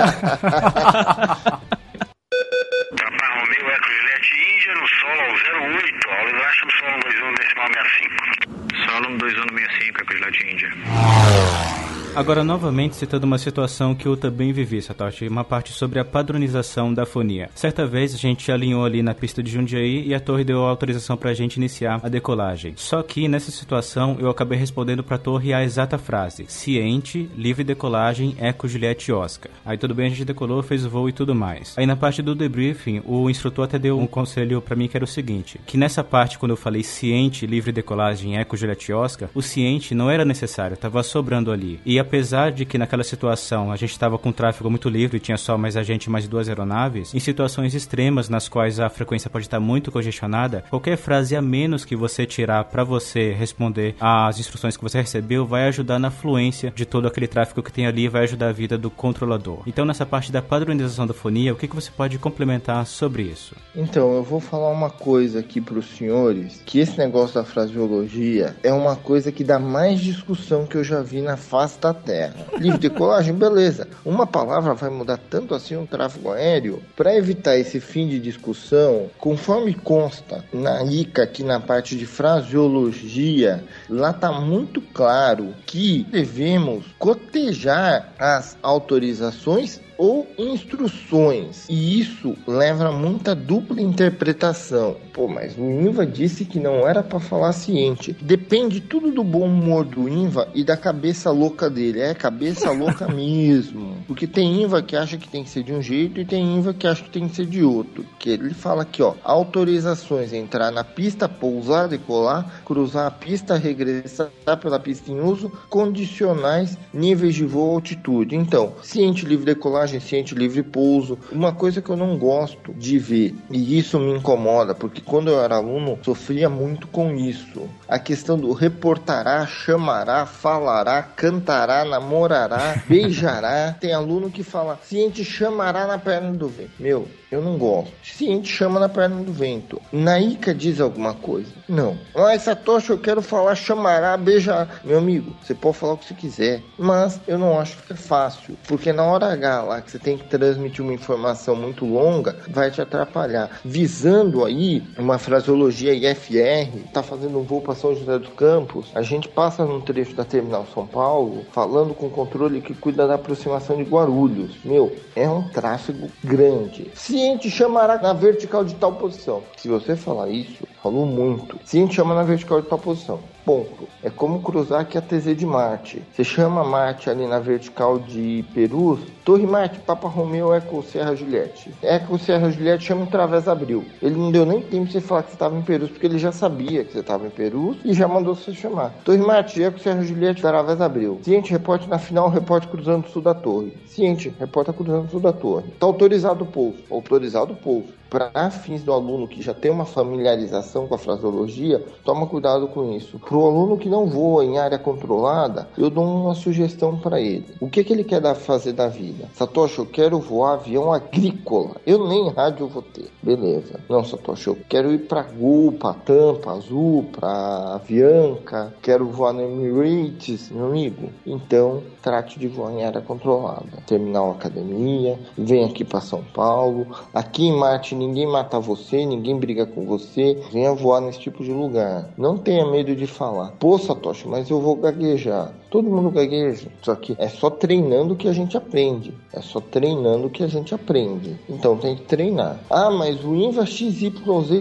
[3.39, 5.31] Romeo Eco Juliette Índia no solo ao
[5.71, 8.42] 08, Oliver Ashton solo 21 decimal 65.
[8.87, 12.02] Solo 2165, Aquilate Índia.
[12.15, 16.93] Agora, novamente citando uma situação que eu também vivi, Satoshi, uma parte sobre a padronização
[16.93, 17.49] da fonia.
[17.55, 21.17] Certa vez a gente alinhou ali na pista de Jundiaí e a torre deu autorização
[21.17, 22.75] pra gente iniciar a decolagem.
[22.77, 28.37] Só que nessa situação eu acabei respondendo pra torre a exata frase: ciente, livre decolagem,
[28.39, 29.51] eco Juliette Oscar.
[29.65, 31.73] Aí tudo bem, a gente decolou, fez o voo e tudo mais.
[31.79, 35.05] Aí na parte do debriefing, o instrutor até deu um conselho para mim que era
[35.05, 39.41] o seguinte: que nessa parte, quando eu falei ciente, livre decolagem, eco Juliette Oscar, o
[39.41, 41.81] ciente não era necessário, tava sobrando ali.
[41.87, 45.57] E apesar de que naquela situação a gente estava com tráfego muito livre, tinha só
[45.57, 49.61] mais a gente mais duas aeronaves, em situações extremas nas quais a frequência pode estar
[49.61, 54.83] muito congestionada, qualquer frase a menos que você tirar para você responder às instruções que
[54.83, 58.49] você recebeu vai ajudar na fluência de todo aquele tráfego que tem ali, vai ajudar
[58.49, 59.63] a vida do controlador.
[59.67, 63.55] Então nessa parte da padronização da fonia, o que, que você pode complementar sobre isso?
[63.75, 68.55] Então, eu vou falar uma coisa aqui para os senhores, que esse negócio da fraseologia
[68.63, 72.35] é uma coisa que dá mais discussão que eu já vi na face da Terra.
[72.59, 73.89] Livre de colagem, beleza.
[74.05, 76.83] Uma palavra vai mudar tanto assim um tráfego aéreo?
[76.97, 83.65] Para evitar esse fim de discussão, conforme consta na ICA, aqui na parte de fraseologia,
[83.89, 91.65] lá tá muito claro que devemos cotejar as autorizações ou instruções.
[91.69, 94.97] E isso leva a muita dupla interpretação.
[95.13, 98.13] Pô, mas o INVA disse que não era para falar ciente.
[98.21, 102.01] Depende tudo do bom humor do INVA e da cabeça louca dele.
[102.01, 103.97] É cabeça louca mesmo.
[104.09, 106.75] Porque tem INVA que acha que tem que ser de um jeito e tem INVA
[106.75, 108.05] que acha que tem que ser de outro.
[108.19, 114.31] Que ele fala aqui, ó, autorizações entrar na pista, pousar, decolar, cruzar a pista, regressar
[114.61, 118.35] pela pista em uso, condicionais, níveis de voo, altitude.
[118.35, 121.19] Então, ciente livre decolagem, ciente livre pouso.
[121.31, 125.41] Uma coisa que eu não gosto de ver, e isso me incomoda, porque quando eu
[125.41, 127.69] era aluno, sofria muito com isso.
[127.89, 133.77] A questão do reportará, chamará, falará, cantará, namorará, beijará.
[133.79, 136.73] Tem aluno que fala, ciente chamará na perna do vento.
[136.79, 137.93] Meu, eu não gosto.
[138.03, 139.81] Ciente chama na perna do vento.
[139.93, 141.51] Na Ica diz alguma coisa?
[141.69, 141.97] Não.
[142.15, 144.69] Mas Satoshi, eu quero falar chamará, beijará.
[144.85, 147.97] Meu amigo, você pode falar o que você quiser, mas eu não acho que é
[147.97, 152.37] fácil, porque na hora H lá que você tem que transmitir uma informação muito longa,
[152.49, 153.61] vai te atrapalhar.
[153.65, 159.03] Visando aí uma fraseologia IFR, tá fazendo um voo para São José dos Campos, a
[159.03, 163.15] gente passa num trecho da Terminal São Paulo, falando com o controle que cuida da
[163.15, 164.57] aproximação de Guarulhos.
[164.65, 166.91] Meu, é um tráfego grande.
[167.23, 169.45] Ciente chamará na vertical de tal posição.
[169.57, 171.57] Se você falar isso, falou muito.
[171.65, 173.21] Ciente chama na vertical de tal posição.
[173.45, 173.89] Ponto.
[174.03, 176.03] É como cruzar aqui a TZ de Marte.
[176.13, 181.75] Você chama Marte ali na vertical de Perus, Torre Marte, Papa Romeu, Eco Serra Juliette.
[181.83, 183.85] Eco Serra Juliette chama um Través Abril.
[184.01, 186.19] Ele não deu nem tempo de você falar que você estava em Perus, porque ele
[186.19, 188.95] já sabia que você estava em Perus e já mandou você chamar.
[189.05, 191.21] Torre Marte, Eco Serra Juliette, Través Abril.
[191.23, 193.77] Ciente, reporte na final, reporte cruzando o sul da torre.
[193.87, 195.69] Ciente, reporta cruzando o sul da torre.
[195.81, 196.79] Tá autorizado o pouso.
[196.91, 198.02] Autorizado o pouso.
[198.13, 202.93] Para fins do aluno que já tem uma familiarização com a fraseologia, toma cuidado com
[202.93, 203.19] isso.
[203.19, 207.47] Para o aluno que não voa em área controlada, eu dou uma sugestão para ele.
[207.59, 209.31] O que, que ele quer fazer da vida?
[209.33, 211.77] Satoshi, eu quero voar avião agrícola.
[211.87, 213.09] Eu nem rádio vou ter.
[213.23, 213.81] Beleza.
[213.89, 218.75] Não, Satoshi, eu quero ir para Gol, para Tampa, Azul, para Avianca.
[218.83, 221.09] Quero voar no Emirates, meu amigo.
[221.25, 223.83] Então, trate de voar em área controlada.
[223.87, 226.87] Terminal academia, vem aqui para São Paulo.
[227.15, 230.41] Aqui em Marte ninguém mata você, ninguém briga com você.
[230.53, 232.09] Venha voar nesse tipo de lugar.
[232.19, 233.53] Não tenha medo de falar.
[233.53, 235.53] Pô, Satoshi, mas eu vou gaguejar.
[235.73, 236.69] Todo mundo gagueja.
[236.83, 239.15] Só que é só treinando que a gente aprende.
[239.33, 241.39] É só treinando que a gente aprende.
[241.49, 242.61] Então tem que treinar.
[242.69, 244.13] Ah, mas o INVA XYZ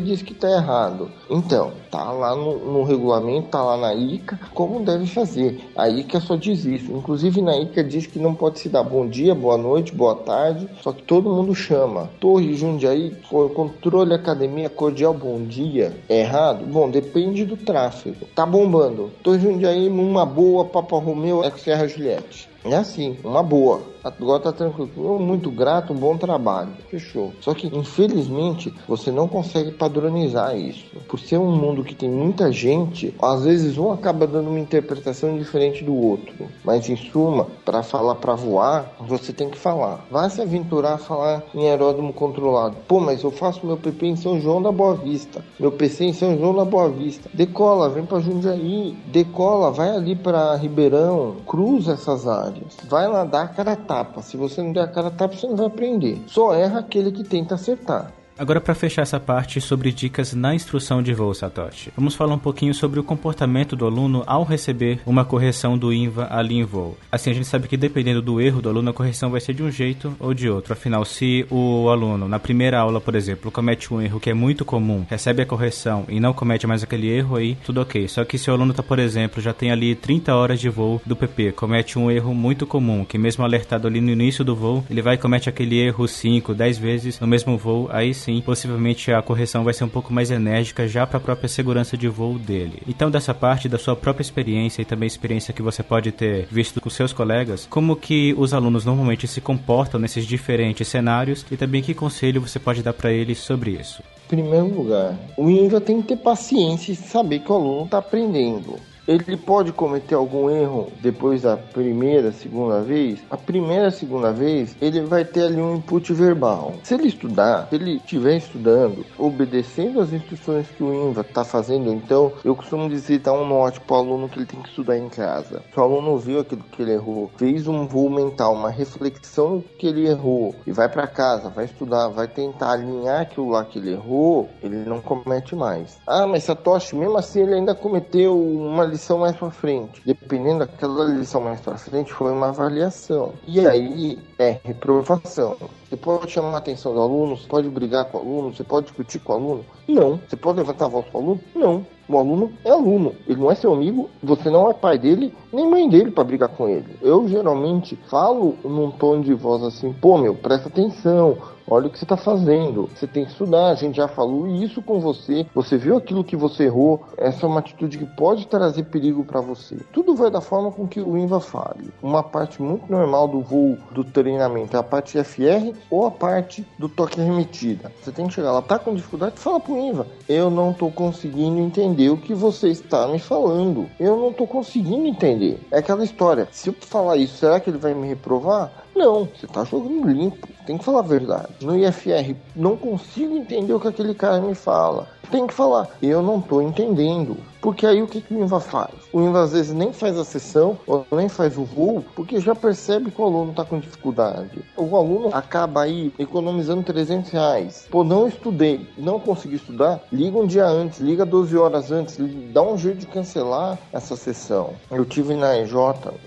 [0.05, 1.11] diz que tá errado.
[1.29, 5.59] Então, tá lá no, no regulamento, tá lá na ICA, como deve fazer.
[5.75, 6.89] A ICA só diz isso.
[6.93, 10.69] Inclusive na ICA diz que não pode se dar bom dia, boa noite, boa tarde.
[10.81, 12.09] Só que todo mundo chama.
[12.21, 13.17] Torre Jundiaí,
[13.53, 15.93] controle academia cordial, bom dia.
[16.07, 16.65] É errado?
[16.65, 18.25] Bom, depende do tráfego.
[18.33, 19.11] Tá bombando.
[19.21, 22.49] Torre Jundiaí, numa boa, Papa Romeu, é Serra Juliette.
[22.63, 23.90] É assim, uma boa.
[24.03, 25.19] Agora tá tranquilo.
[25.19, 26.69] Muito grato, um bom trabalho.
[26.89, 27.33] Fechou.
[27.39, 30.85] Só que, infelizmente, você não consegue padronizar isso.
[31.07, 35.37] Por ser um mundo que tem muita gente, às vezes um acaba dando uma interpretação
[35.37, 36.47] diferente do outro.
[36.63, 40.05] Mas, em suma, para falar para voar, você tem que falar.
[40.09, 42.77] Vai se aventurar a falar em aeródromo controlado.
[42.87, 45.43] Pô, mas eu faço meu PP em São João da Boa Vista.
[45.59, 47.29] Meu PC em São João da Boa Vista.
[47.33, 48.97] Decola, vem para Jundiaí.
[49.07, 51.37] Decola, vai ali para Ribeirão.
[51.45, 52.77] Cruza essas áreas.
[52.89, 54.21] Vai lá dar cara tapa.
[54.21, 56.21] Se você não der a cara tapa, você não vai aprender.
[56.25, 58.13] Só erra aquele que tenta acertar.
[58.41, 62.39] Agora, para fechar essa parte sobre dicas na instrução de voo, Satoshi, vamos falar um
[62.39, 66.97] pouquinho sobre o comportamento do aluno ao receber uma correção do INVA ali em voo.
[67.11, 69.61] Assim, a gente sabe que dependendo do erro do aluno, a correção vai ser de
[69.61, 70.73] um jeito ou de outro.
[70.73, 74.65] Afinal, se o aluno, na primeira aula, por exemplo, comete um erro que é muito
[74.65, 78.07] comum, recebe a correção e não comete mais aquele erro, aí tudo ok.
[78.07, 80.99] Só que se o aluno tá, por exemplo, já tem ali 30 horas de voo
[81.05, 84.83] do PP, comete um erro muito comum, que mesmo alertado ali no início do voo,
[84.89, 88.41] ele vai e comete aquele erro 5, 10 vezes no mesmo voo, aí sim sim,
[88.41, 92.07] possivelmente a correção vai ser um pouco mais enérgica já para a própria segurança de
[92.07, 92.81] voo dele.
[92.87, 96.79] Então, dessa parte da sua própria experiência e também experiência que você pode ter visto
[96.79, 101.81] com seus colegas, como que os alunos normalmente se comportam nesses diferentes cenários e também
[101.81, 104.01] que conselho você pode dar para eles sobre isso?
[104.25, 107.97] Em primeiro lugar, o INVA tem que ter paciência e saber que o aluno está
[107.97, 108.79] aprendendo.
[109.07, 113.19] Ele pode cometer algum erro depois da primeira, segunda vez?
[113.29, 116.73] A primeira, segunda vez, ele vai ter ali um input verbal.
[116.83, 121.91] Se ele estudar, se ele estiver estudando, obedecendo as instruções que o INVA está fazendo,
[121.91, 124.97] então eu costumo dizer, dar um note para o aluno que ele tem que estudar
[124.97, 125.63] em casa.
[125.73, 129.87] Se o aluno viu aquilo que ele errou, fez um voo mental, uma reflexão que
[129.87, 133.93] ele errou, e vai para casa, vai estudar, vai tentar alinhar aquilo lá que ele
[133.93, 135.97] errou, ele não comete mais.
[136.05, 140.01] Ah, mas Satoshi, mesmo assim ele ainda cometeu uma lição mais para frente.
[140.05, 143.33] Dependendo daquela lição mais para frente, foi uma avaliação.
[143.47, 145.57] E aí é reprovação.
[145.89, 148.87] Você pode chamar a atenção do aluno, você pode brigar com o aluno, você pode
[148.87, 149.65] discutir com o aluno?
[149.87, 150.19] Não.
[150.27, 151.41] Você pode levantar a voz com o aluno?
[151.55, 151.85] Não.
[152.07, 155.69] O aluno é aluno, ele não é seu amigo, você não é pai dele, nem
[155.69, 156.97] mãe dele para brigar com ele.
[157.01, 161.37] Eu geralmente falo num tom de voz assim, pô meu, presta atenção,
[161.67, 164.81] olha o que você está fazendo, você tem que estudar, a gente já falou isso
[164.81, 168.83] com você, você viu aquilo que você errou, essa é uma atitude que pode trazer
[168.83, 169.77] perigo para você.
[169.93, 171.89] Tudo vai da forma com que o INVA fale.
[172.01, 176.65] Uma parte muito normal do voo do treinamento é a parte FR ou a parte
[176.77, 177.91] do toque remetida.
[178.01, 181.59] Você tem que chegar lá, tá com dificuldade, fala pro INVA, eu não estou conseguindo
[181.59, 183.89] entender o que você está me falando.
[183.99, 185.59] Eu não estou conseguindo entender.
[185.71, 186.47] É aquela história.
[186.51, 188.71] Se eu falar isso, será que ele vai me reprovar?
[188.95, 190.47] Não, você está jogando limpo.
[190.65, 191.49] Tem que falar a verdade.
[191.61, 195.07] No IFR, não consigo entender o que aquele cara me fala.
[195.29, 197.37] Tem que falar, eu não estou entendendo.
[197.61, 198.91] Porque aí o que, que o INVA faz?
[199.13, 202.55] O INVA às vezes nem faz a sessão ou nem faz o voo, porque já
[202.55, 204.63] percebe que o aluno está com dificuldade.
[204.75, 207.87] O aluno acaba aí economizando 300 reais.
[207.91, 212.17] Pô, não estudei, não consegui estudar, liga um dia antes, liga 12 horas antes,
[212.51, 214.73] dá um jeito de cancelar essa sessão.
[214.89, 215.73] Eu tive na EJ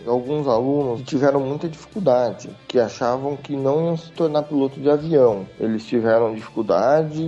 [0.07, 4.89] alguns alunos que tiveram muita dificuldade, que achavam que não iam se tornar piloto de
[4.89, 5.47] avião.
[5.59, 7.25] Eles tiveram dificuldade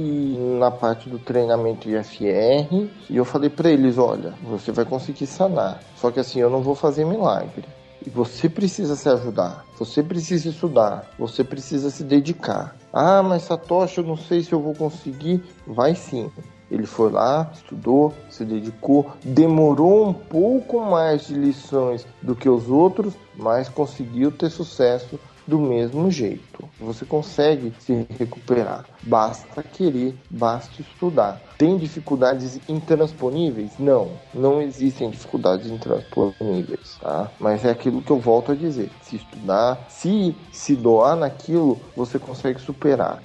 [0.58, 5.80] na parte do treinamento IFR e eu falei para eles olha, você vai conseguir sanar.
[5.96, 7.64] Só que assim, eu não vou fazer milagre.
[8.06, 12.76] E você precisa se ajudar, você precisa estudar, você precisa se dedicar.
[12.92, 15.42] Ah, mas Satoshi, eu não sei se eu vou conseguir.
[15.66, 16.30] Vai sim.
[16.70, 22.68] Ele foi lá, estudou, se dedicou, demorou um pouco mais de lições do que os
[22.68, 26.68] outros, mas conseguiu ter sucesso do mesmo jeito.
[26.80, 28.84] Você consegue se recuperar.
[29.02, 31.40] Basta querer, basta estudar.
[31.56, 33.78] Tem dificuldades intransponíveis?
[33.78, 37.30] Não, não existem dificuldades intransponíveis, tá?
[37.38, 38.90] Mas é aquilo que eu volto a dizer.
[39.02, 43.22] Se estudar, se se doar naquilo, você consegue superar.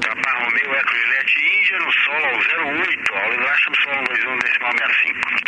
[0.00, 2.26] Papa Romeu Eco Juliette Índia no solo
[2.70, 5.40] 08, Oliver Ashton solo 21 decimal 65.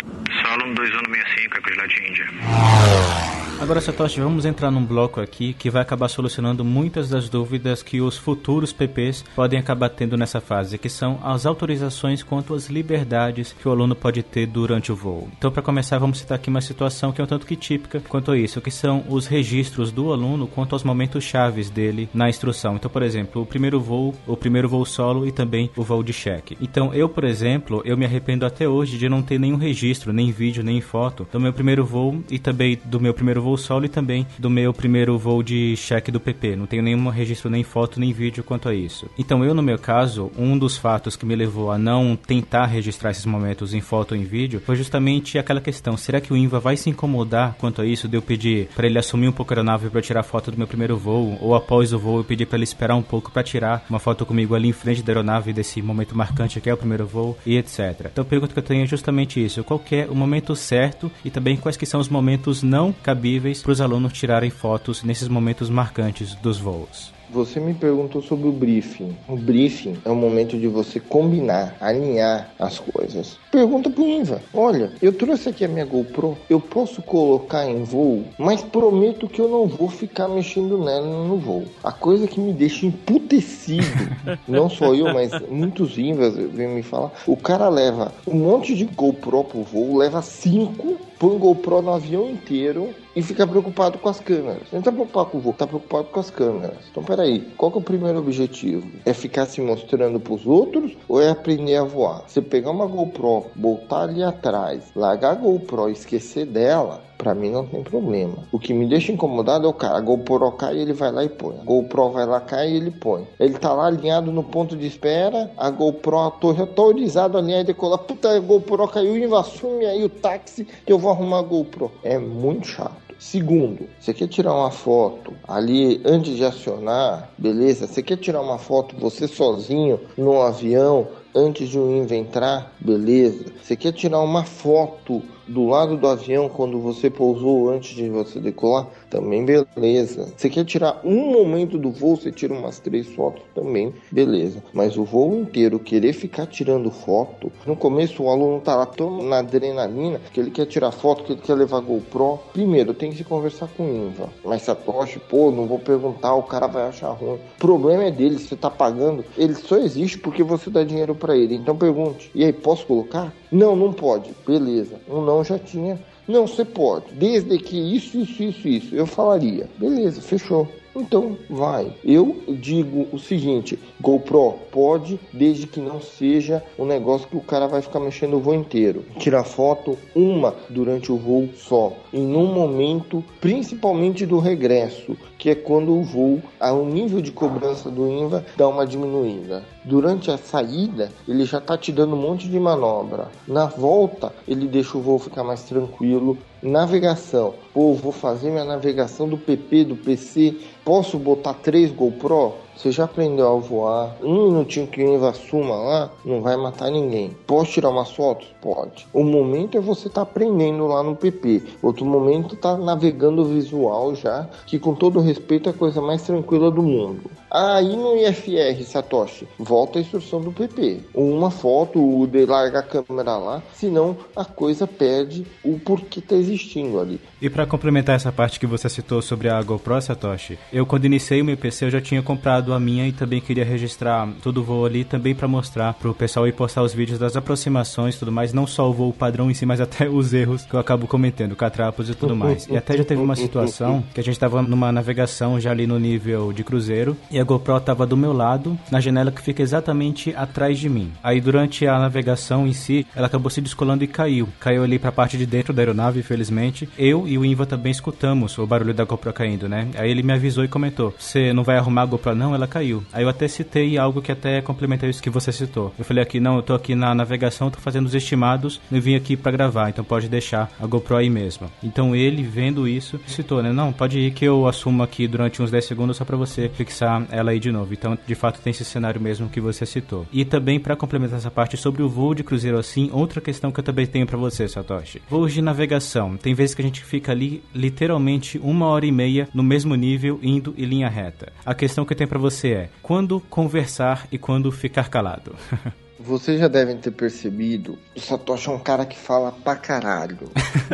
[0.43, 3.52] Solo 2165 Eco Juliette Índia.
[3.63, 8.01] Agora, Satoshi, vamos entrar num bloco aqui que vai acabar solucionando muitas das dúvidas que
[8.01, 13.53] os futuros PPs podem acabar tendo nessa fase, que são as autorizações quanto às liberdades
[13.53, 15.29] que o aluno pode ter durante o voo.
[15.39, 18.33] Então, para começar, vamos citar aqui uma situação que é um tanto que típica quanto
[18.33, 22.75] a isso, que são os registros do aluno quanto aos momentos chaves dele na instrução.
[22.75, 26.13] Então, por exemplo, o primeiro voo, o primeiro voo solo e também o voo de
[26.13, 26.59] cheque.
[26.61, 30.33] Então, eu, por exemplo, eu me arrependo até hoje de não ter nenhum registro, nem
[30.33, 33.85] vídeo, nem foto do meu primeiro voo e também do meu primeiro voo voo solo
[33.85, 36.57] e também do meu primeiro voo de cheque do PP.
[36.57, 39.09] Não tenho nenhum registro, nem foto, nem vídeo quanto a isso.
[39.19, 43.11] Então, eu, no meu caso, um dos fatos que me levou a não tentar registrar
[43.11, 46.61] esses momentos em foto ou em vídeo foi justamente aquela questão: será que o INVA
[46.61, 49.57] vai se incomodar quanto a isso de eu pedir para ele assumir um pouco a
[49.57, 51.37] aeronave para tirar foto do meu primeiro voo?
[51.41, 54.25] Ou após o voo eu pedir para ele esperar um pouco para tirar uma foto
[54.25, 57.57] comigo ali em frente da aeronave desse momento marcante que é o primeiro voo e
[57.57, 58.07] etc.
[58.13, 61.31] Então, a pergunta que eu tenho é justamente isso: qual é o momento certo e
[61.31, 65.71] também quais que são os momentos não cabíveis para os alunos tirarem fotos nesses momentos
[65.71, 67.13] marcantes dos voos.
[67.33, 69.17] Você me perguntou sobre o briefing.
[69.27, 73.39] O briefing é o momento de você combinar, alinhar as coisas.
[73.51, 74.43] Pergunta pro Inva.
[74.53, 76.37] Olha, eu trouxe aqui a minha GoPro.
[76.51, 81.39] Eu posso colocar em voo, mas prometo que eu não vou ficar mexendo nela no
[81.39, 81.65] voo.
[81.83, 83.87] A coisa que me deixa emputecido,
[84.47, 87.13] não só eu, mas muitos Invas vêm me falar.
[87.27, 91.95] O cara leva um monte de GoPro pro voo, leva cinco põe o GoPro no
[91.95, 94.65] avião inteiro e fica preocupado com as câmeras.
[94.73, 96.79] Não tá preocupado com o voo, tá preocupado com as câmeras.
[96.91, 98.91] Então, peraí, qual que é o primeiro objetivo?
[99.07, 102.25] É ficar se mostrando pros outros ou é aprender a voar?
[102.27, 107.51] Você pegar uma GoPro, botar ali atrás, largar a GoPro e esquecer dela, Pra mim
[107.51, 108.35] não tem problema.
[108.51, 109.97] O que me deixa incomodado é o cara.
[109.97, 111.57] A GoPro cai, ele vai lá e põe.
[111.57, 113.29] A GoPro vai lá, cai e ele põe.
[113.39, 115.49] Ele tá lá alinhado no ponto de espera.
[115.57, 117.99] A GoPro, a torre autorizada alinhada e decolar.
[117.99, 121.93] Puta, a GoPro caiu assume aí o táxi que eu vou arrumar a GoPro.
[122.03, 123.13] É muito chato.
[123.21, 127.87] Segundo, você quer tirar uma foto ali antes de acionar, beleza?
[127.87, 133.45] Você quer tirar uma foto você sozinho no avião antes de um entrar, beleza?
[133.63, 138.41] Você quer tirar uma foto do lado do avião quando você pousou antes de você
[138.41, 140.33] decolar, também beleza.
[140.37, 144.63] Você quer tirar um momento do voo, você tira umas três fotos, também beleza.
[144.73, 149.23] Mas o voo inteiro querer ficar tirando foto, no começo o aluno tá lá tão
[149.23, 152.39] na adrenalina que ele quer tirar foto, que ele quer levar GoPro.
[152.53, 154.29] Primeiro, tem que se conversar com o Inva.
[154.45, 157.35] Mas Satoshi, pô, não vou perguntar, o cara vai achar ruim.
[157.35, 161.37] O problema é dele, você tá pagando, ele só existe porque você dá dinheiro para
[161.37, 161.55] ele.
[161.55, 163.33] Então pergunte, e aí, posso colocar?
[163.53, 164.31] Não, não pode.
[164.47, 164.97] Beleza.
[165.07, 166.01] Um não já tinha.
[166.27, 167.13] Não, você pode.
[167.13, 168.95] Desde que isso, isso, isso, isso.
[168.95, 169.69] Eu falaria.
[169.79, 170.67] Beleza, fechou.
[170.95, 171.93] Então vai.
[172.05, 177.67] Eu digo o seguinte: GoPro pode, desde que não seja um negócio que o cara
[177.67, 179.05] vai ficar mexendo o voo inteiro.
[179.19, 185.55] Tirar foto uma durante o voo só, em um momento, principalmente do regresso, que é
[185.55, 189.65] quando o voo, o nível de cobrança do INVA dá uma diminuída.
[189.85, 193.29] Durante a saída, ele já está te dando um monte de manobra.
[193.49, 196.39] Na volta, ele deixa o voo ficar mais tranquilo.
[196.63, 200.57] Navegação, pô, vou fazer minha navegação do PP, do PC.
[200.85, 202.55] Posso botar três GoPro?
[202.83, 204.17] Você já aprendeu a voar?
[204.21, 207.31] Um minutinho que o Inva suma lá, não vai matar ninguém.
[207.47, 208.49] Posso tirar umas fotos?
[208.61, 209.07] Pode.
[209.13, 211.63] O momento é você estar tá aprendendo lá no PP.
[211.81, 216.73] Outro momento tá navegando visual já, que com todo respeito é a coisa mais tranquila
[216.73, 217.31] do mundo.
[217.49, 221.01] Aí no IFR, Satoshi, volta a instrução do PP.
[221.15, 226.35] Uma foto, o de larga a câmera lá, senão a coisa perde o porquê tá
[226.35, 227.21] existindo ali.
[227.43, 231.43] E para complementar essa parte que você citou sobre a GoPro, Satoshi, eu quando iniciei
[231.43, 234.65] o meu PC eu já tinha comprado a minha e também queria registrar todo o
[234.65, 238.33] voo ali também para mostrar pro pessoal e postar os vídeos das aproximações e tudo
[238.33, 241.07] mais, não só o voo padrão em si, mas até os erros que eu acabo
[241.07, 242.67] cometendo, catrapos e tudo mais.
[242.67, 245.99] E até já teve uma situação que a gente tava numa navegação já ali no
[245.99, 250.35] nível de cruzeiro e a GoPro estava do meu lado, na janela que fica exatamente
[250.37, 251.13] atrás de mim.
[251.23, 254.49] Aí durante a navegação em si, ela acabou se descolando e caiu.
[254.61, 256.89] Caiu ali para a parte de dentro da aeronave, infelizmente.
[256.99, 259.89] Eu e o Inva também escutamos o barulho da GoPro caindo, né?
[259.97, 262.52] Aí ele me avisou e comentou: "Você não vai arrumar a GoPro não?
[262.55, 263.03] Ela caiu".
[263.13, 265.93] Aí eu até citei algo que até complementou isso que você citou.
[265.99, 269.15] Eu falei aqui: "Não, eu tô aqui na navegação, tô fazendo os estimados, não vim
[269.15, 271.71] aqui para gravar, então pode deixar a GoPro aí mesmo".
[271.83, 273.73] Então ele vendo isso, citou, né?
[273.73, 277.27] "Não, pode ir que eu assumo aqui durante uns 10 segundos só para você fixar
[277.31, 277.93] ela aí de novo.
[277.93, 280.27] Então, de fato, tem esse cenário mesmo que você citou.
[280.33, 283.81] E também, para complementar essa parte sobre o voo de cruzeiro assim, outra questão que
[283.81, 285.23] eu também tenho para você, Satoshi.
[285.29, 286.37] Voos de navegação.
[286.37, 290.39] Tem vezes que a gente fica ali literalmente uma hora e meia no mesmo nível,
[290.43, 291.53] indo em linha reta.
[291.65, 295.55] A questão que eu tenho para você é: quando conversar e quando ficar calado?
[296.19, 300.53] Vocês já devem ter percebido, o Satoshi é um cara que fala pra caralho.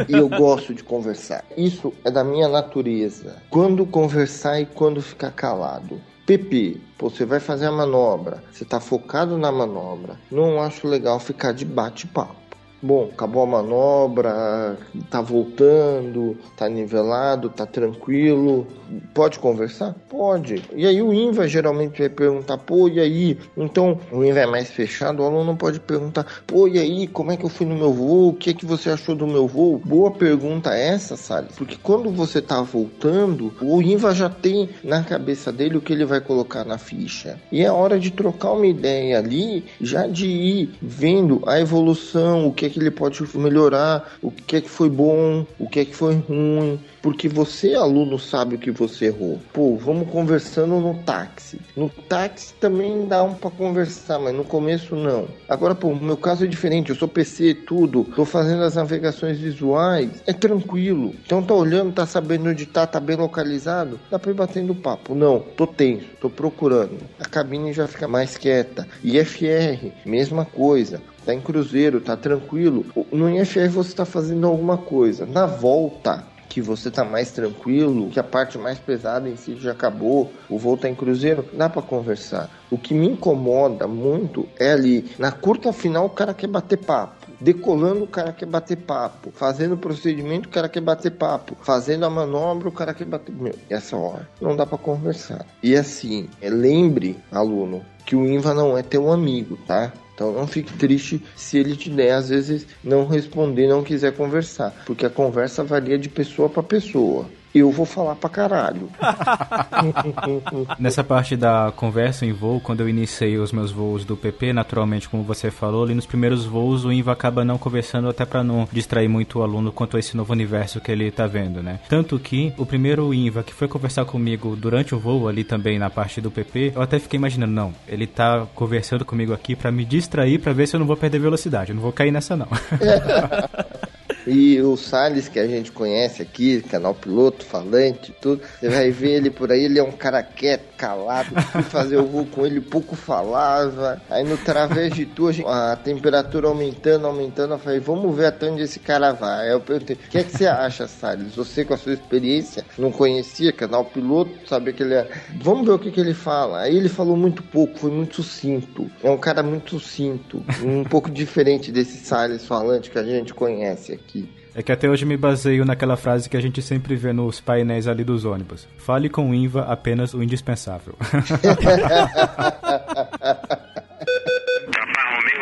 [0.09, 1.45] e eu gosto de conversar.
[1.55, 3.37] Isso é da minha natureza.
[3.51, 6.01] Quando conversar e quando ficar calado.
[6.25, 10.19] PP, você vai fazer a manobra, você está focado na manobra.
[10.31, 12.48] Não acho legal ficar de bate-papo.
[12.81, 14.79] Bom, acabou a manobra,
[15.11, 18.69] tá voltando, tá nivelado, tá tranquilo.
[19.13, 19.95] Pode conversar?
[20.09, 20.63] Pode.
[20.75, 23.37] E aí o INVA geralmente vai perguntar, pô, e aí?
[23.57, 27.37] Então, o INVA é mais fechado, o aluno pode perguntar, pô, e aí, como é
[27.37, 28.29] que eu fui no meu voo?
[28.29, 29.83] O que é que você achou do meu voo?
[29.85, 31.57] Boa pergunta essa, Salles.
[31.57, 36.05] Porque quando você tá voltando, o INVA já tem na cabeça dele o que ele
[36.05, 37.41] vai colocar na ficha.
[37.51, 42.53] E é hora de trocar uma ideia ali, já de ir vendo a evolução, o
[42.53, 45.85] que é que ele pode melhorar, o que é que foi bom, o que é
[45.85, 49.41] que foi ruim, porque você, aluno, sabe o que você errou.
[49.53, 51.61] Pô, vamos conversando no táxi.
[51.77, 55.29] No táxi também dá um para conversar, mas no começo não.
[55.49, 60.23] Agora, pô, meu caso é diferente, eu sou PC, tudo, tô fazendo as navegações visuais,
[60.27, 61.15] é tranquilo.
[61.25, 65.15] Então tá olhando, tá sabendo onde tá, tá bem localizado, dá pra ir batendo papo.
[65.15, 66.99] Não, tô tenso, tô procurando.
[67.19, 68.87] A cabine já fica mais quieta.
[69.03, 72.87] IFR, mesma coisa tá em cruzeiro, tá tranquilo.
[73.13, 75.27] No IFR você tá fazendo alguma coisa.
[75.27, 79.73] Na volta, que você tá mais tranquilo, que a parte mais pesada em si já
[79.73, 82.49] acabou, o voo tá em cruzeiro, dá para conversar.
[82.71, 87.29] O que me incomoda muito é ali, na curta final o cara quer bater papo.
[87.39, 89.31] Decolando, o cara quer bater papo.
[89.31, 91.55] Fazendo o procedimento, o cara quer bater papo.
[91.61, 93.35] Fazendo a manobra, o cara quer bater.
[93.35, 95.45] Meu, essa hora não dá para conversar.
[95.63, 99.93] E assim, é, lembre, aluno, que o INVA não é teu amigo, tá?
[100.19, 104.75] Então não fique triste se ele te der, às vezes, não responder, não quiser conversar.
[104.85, 107.27] Porque a conversa varia de pessoa para pessoa
[107.59, 108.89] eu vou falar pra caralho.
[110.79, 115.09] Nessa parte da conversa em voo, quando eu iniciei os meus voos do PP, naturalmente,
[115.09, 118.69] como você falou, ali nos primeiros voos o INVA acaba não conversando até para não
[118.73, 121.81] distrair muito o aluno quanto a esse novo universo que ele tá vendo, né?
[121.89, 125.91] Tanto que o primeiro INVA que foi conversar comigo durante o voo ali também na
[125.91, 129.85] parte do PP, eu até fiquei imaginando, não, ele tá conversando comigo aqui para me
[129.85, 132.49] distrair para ver se eu não vou perder velocidade, eu não vou cair nessa não.
[134.31, 139.13] E o Salles, que a gente conhece aqui, canal piloto, falante, tudo, você vai ver
[139.13, 141.31] ele por aí, ele é um cara quieto, calado.
[141.51, 144.03] Fui fazer o voo com ele, pouco falava.
[144.11, 148.63] Aí no través de tu, a temperatura aumentando, aumentando, eu falei, vamos ver até onde
[148.63, 149.47] esse cara vai.
[149.47, 151.35] Aí eu perguntei, o que é que você acha, Salles?
[151.35, 155.09] Você com a sua experiência, não conhecia canal piloto, sabia que ele é.
[155.41, 156.61] Vamos ver o que, que ele fala.
[156.61, 158.91] Aí ele falou muito pouco, foi muito sucinto.
[159.03, 163.93] É um cara muito sucinto, um pouco diferente desse Salles falante que a gente conhece
[163.93, 164.18] aqui.
[164.59, 167.87] É que até hoje me baseio naquela frase que a gente sempre vê nos painéis
[167.87, 168.67] ali dos ônibus.
[168.77, 170.97] Fale com o INVA apenas o indispensável.
[170.99, 171.47] Romeo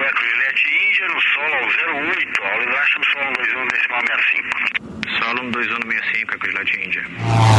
[0.05, 1.65] Eco Juliette Índia no solo ao
[1.97, 4.53] 08, ao Lilacho no solo 21 decimal 65.
[5.19, 7.56] Solo 2165 Eco Juliette Índia.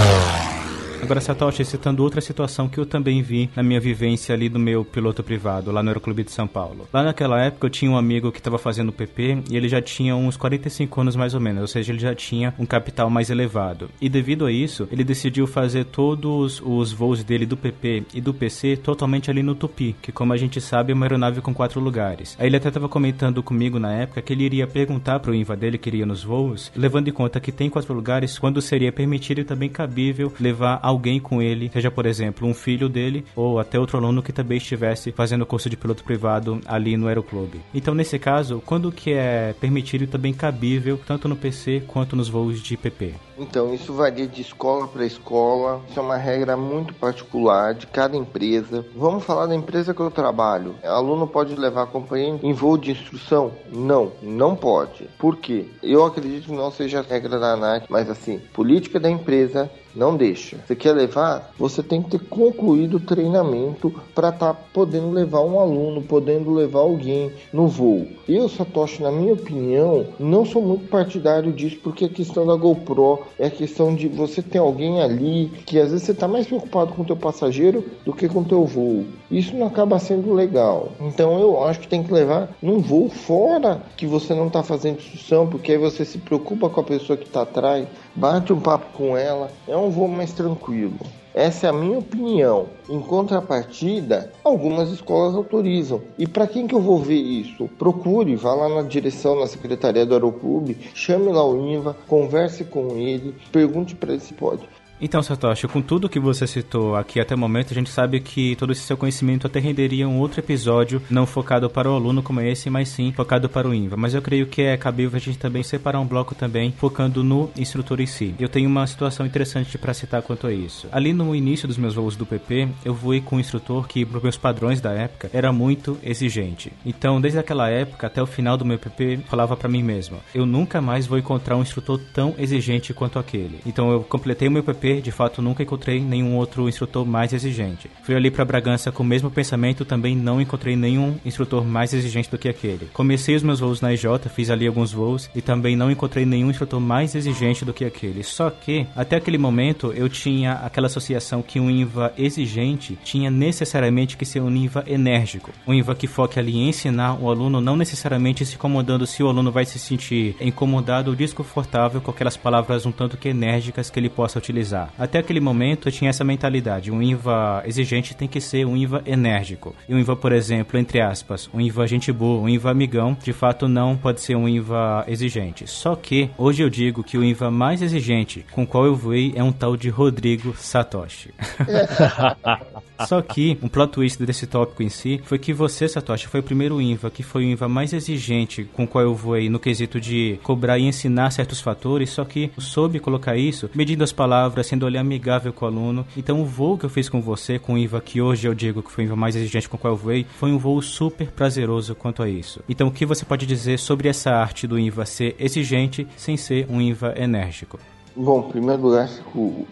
[1.08, 4.84] Agora, Satoshi, citando outra situação que eu também vi na minha vivência ali do meu
[4.84, 6.86] piloto privado, lá no Aeroclube de São Paulo.
[6.91, 10.18] Lá naquela época eu tinha um amigo que estava fazendo PP e ele já tinha
[10.18, 13.89] uns 45 anos mais ou menos, ou seja, ele já tinha um capital mais elevado.
[14.01, 18.34] E devido a isso, ele decidiu fazer todos os voos dele do PP e do
[18.34, 21.80] PC totalmente ali no Tupi, que como a gente sabe é uma aeronave com quatro
[21.80, 22.36] lugares.
[22.38, 25.55] Aí ele até estava comentando comigo na época que ele iria perguntar para o INVA
[25.55, 29.39] dele que iria nos voos, levando em conta que tem quatro lugares, quando seria permitido
[29.39, 33.80] e também cabível levar alguém com ele, seja por exemplo um filho dele ou até
[33.80, 37.62] outro aluno que também estivesse fazendo curso de piloto privado ali no aeroclube.
[37.74, 42.28] Então nesse caso, quando que é permitido e também cabível tanto no PC quanto nos
[42.28, 43.14] voos de PP?
[43.38, 48.18] Então isso varia de escola para escola, isso é uma regra muito particular de cada
[48.18, 48.84] empresa.
[48.95, 50.76] Vamos falar da empresa que eu trabalho.
[50.84, 53.52] O aluno pode levar acompanhante em voo de instrução?
[53.72, 55.08] Não, não pode.
[55.20, 55.68] Por quê?
[55.84, 60.16] Eu acredito que não seja a regra da ANAC, mas assim, política da empresa não
[60.16, 60.58] deixa.
[60.66, 61.52] Você quer levar?
[61.58, 66.54] Você tem que ter concluído o treinamento para estar tá podendo levar um aluno, podendo
[66.54, 68.08] levar alguém no voo.
[68.28, 73.24] Eu, Satoshi, na minha opinião, não sou muito partidário disso, porque a questão da GoPro
[73.39, 76.93] é a questão de você ter alguém ali que às vezes você está mais preocupado
[76.93, 79.06] com o teu passageiro do que com o teu voo.
[79.32, 80.91] Isso não acaba sendo legal.
[81.02, 84.98] Então eu acho que tem que levar num voo fora que você não está fazendo
[84.98, 87.88] instrução, porque aí você se preocupa com a pessoa que está atrás,
[88.18, 89.51] bate um papo com ela.
[89.68, 90.97] É um voo mais tranquilo.
[91.34, 92.65] Essa é a minha opinião.
[92.89, 96.01] Em contrapartida, algumas escolas autorizam.
[96.18, 97.70] E para quem que eu vou ver isso?
[97.78, 102.97] Procure, vá lá na direção, na secretaria do Aeroclube, chame lá o INVA, converse com
[102.97, 104.68] ele, pergunte para ele se pode.
[105.00, 108.56] Então, Satoshi, com tudo que você citou aqui até o momento, a gente sabe que
[108.56, 112.41] todo esse seu conhecimento até renderia um outro episódio, não focado para o aluno como
[112.41, 113.95] esse, mas sim focado para o INVA.
[113.95, 117.52] Mas eu creio que é cabível a gente também separar um bloco também focando no
[117.56, 118.34] instrutor em si.
[118.39, 120.88] Eu tenho uma situação interessante para citar quanto a isso.
[120.91, 124.20] Ali no início dos meus voos do PP, eu voei com um instrutor que, para
[124.20, 126.74] meus padrões da época, era muito exigente.
[126.84, 130.45] Então, desde aquela época até o final do meu PP, falava para mim mesmo: eu
[130.45, 133.60] nunca mais vou encontrar um instrutor tão exigente quanto aquele.
[133.64, 137.90] Então, eu completei meu PP PP, de fato nunca encontrei nenhum outro instrutor mais exigente.
[138.04, 142.32] Fui ali para Bragança com o mesmo pensamento, também não encontrei nenhum instrutor mais exigente
[142.32, 142.88] do que aquele.
[142.94, 146.50] Comecei os meus voos na IJ, fiz ali alguns voos e também não encontrei nenhum
[146.50, 148.24] instrutor mais exigente do que aquele.
[148.24, 154.16] Só que até aquele momento eu tinha aquela associação que um INVA exigente tinha necessariamente
[154.16, 157.76] que ser um INVA enérgico, um INVA que foque ali em ensinar o aluno, não
[157.76, 162.86] necessariamente se incomodando se o aluno vai se sentir incomodado ou desconfortável com aquelas palavras
[162.86, 164.77] um tanto que enérgicas que ele possa utilizar.
[164.98, 169.02] Até aquele momento eu tinha essa mentalidade, um INVA exigente tem que ser um INVA
[169.06, 169.76] enérgico.
[169.88, 173.34] E um INVA, por exemplo, entre aspas, um INVA gente boa, um INVA amigão, de
[173.34, 175.68] fato não pode ser um INVA exigente.
[175.68, 179.34] Só que hoje eu digo que o INVA mais exigente com o qual eu voei
[179.36, 181.34] é um tal de Rodrigo Satoshi.
[183.08, 186.44] Só que um plot twist desse tópico em si foi que você, Satoshi, foi o
[186.44, 189.99] primeiro INVA que foi o INVA mais exigente com o qual eu voei no quesito
[189.99, 194.85] de cobrar e ensinar certos fatores, só que soube colocar isso, medindo as palavras, sendo
[194.85, 196.06] ali amigável com o aluno.
[196.15, 198.84] Então o voo que eu fiz com você, com o INVA que hoje eu digo
[198.84, 201.31] que foi o INVA mais exigente com o qual eu voei, foi um voo super
[201.31, 202.61] prazeroso quanto a isso.
[202.68, 206.68] Então o que você pode dizer sobre essa arte do INVA ser exigente sem ser
[206.69, 207.80] um INVA enérgico?
[208.19, 209.07] Bom, em primeiro lugar,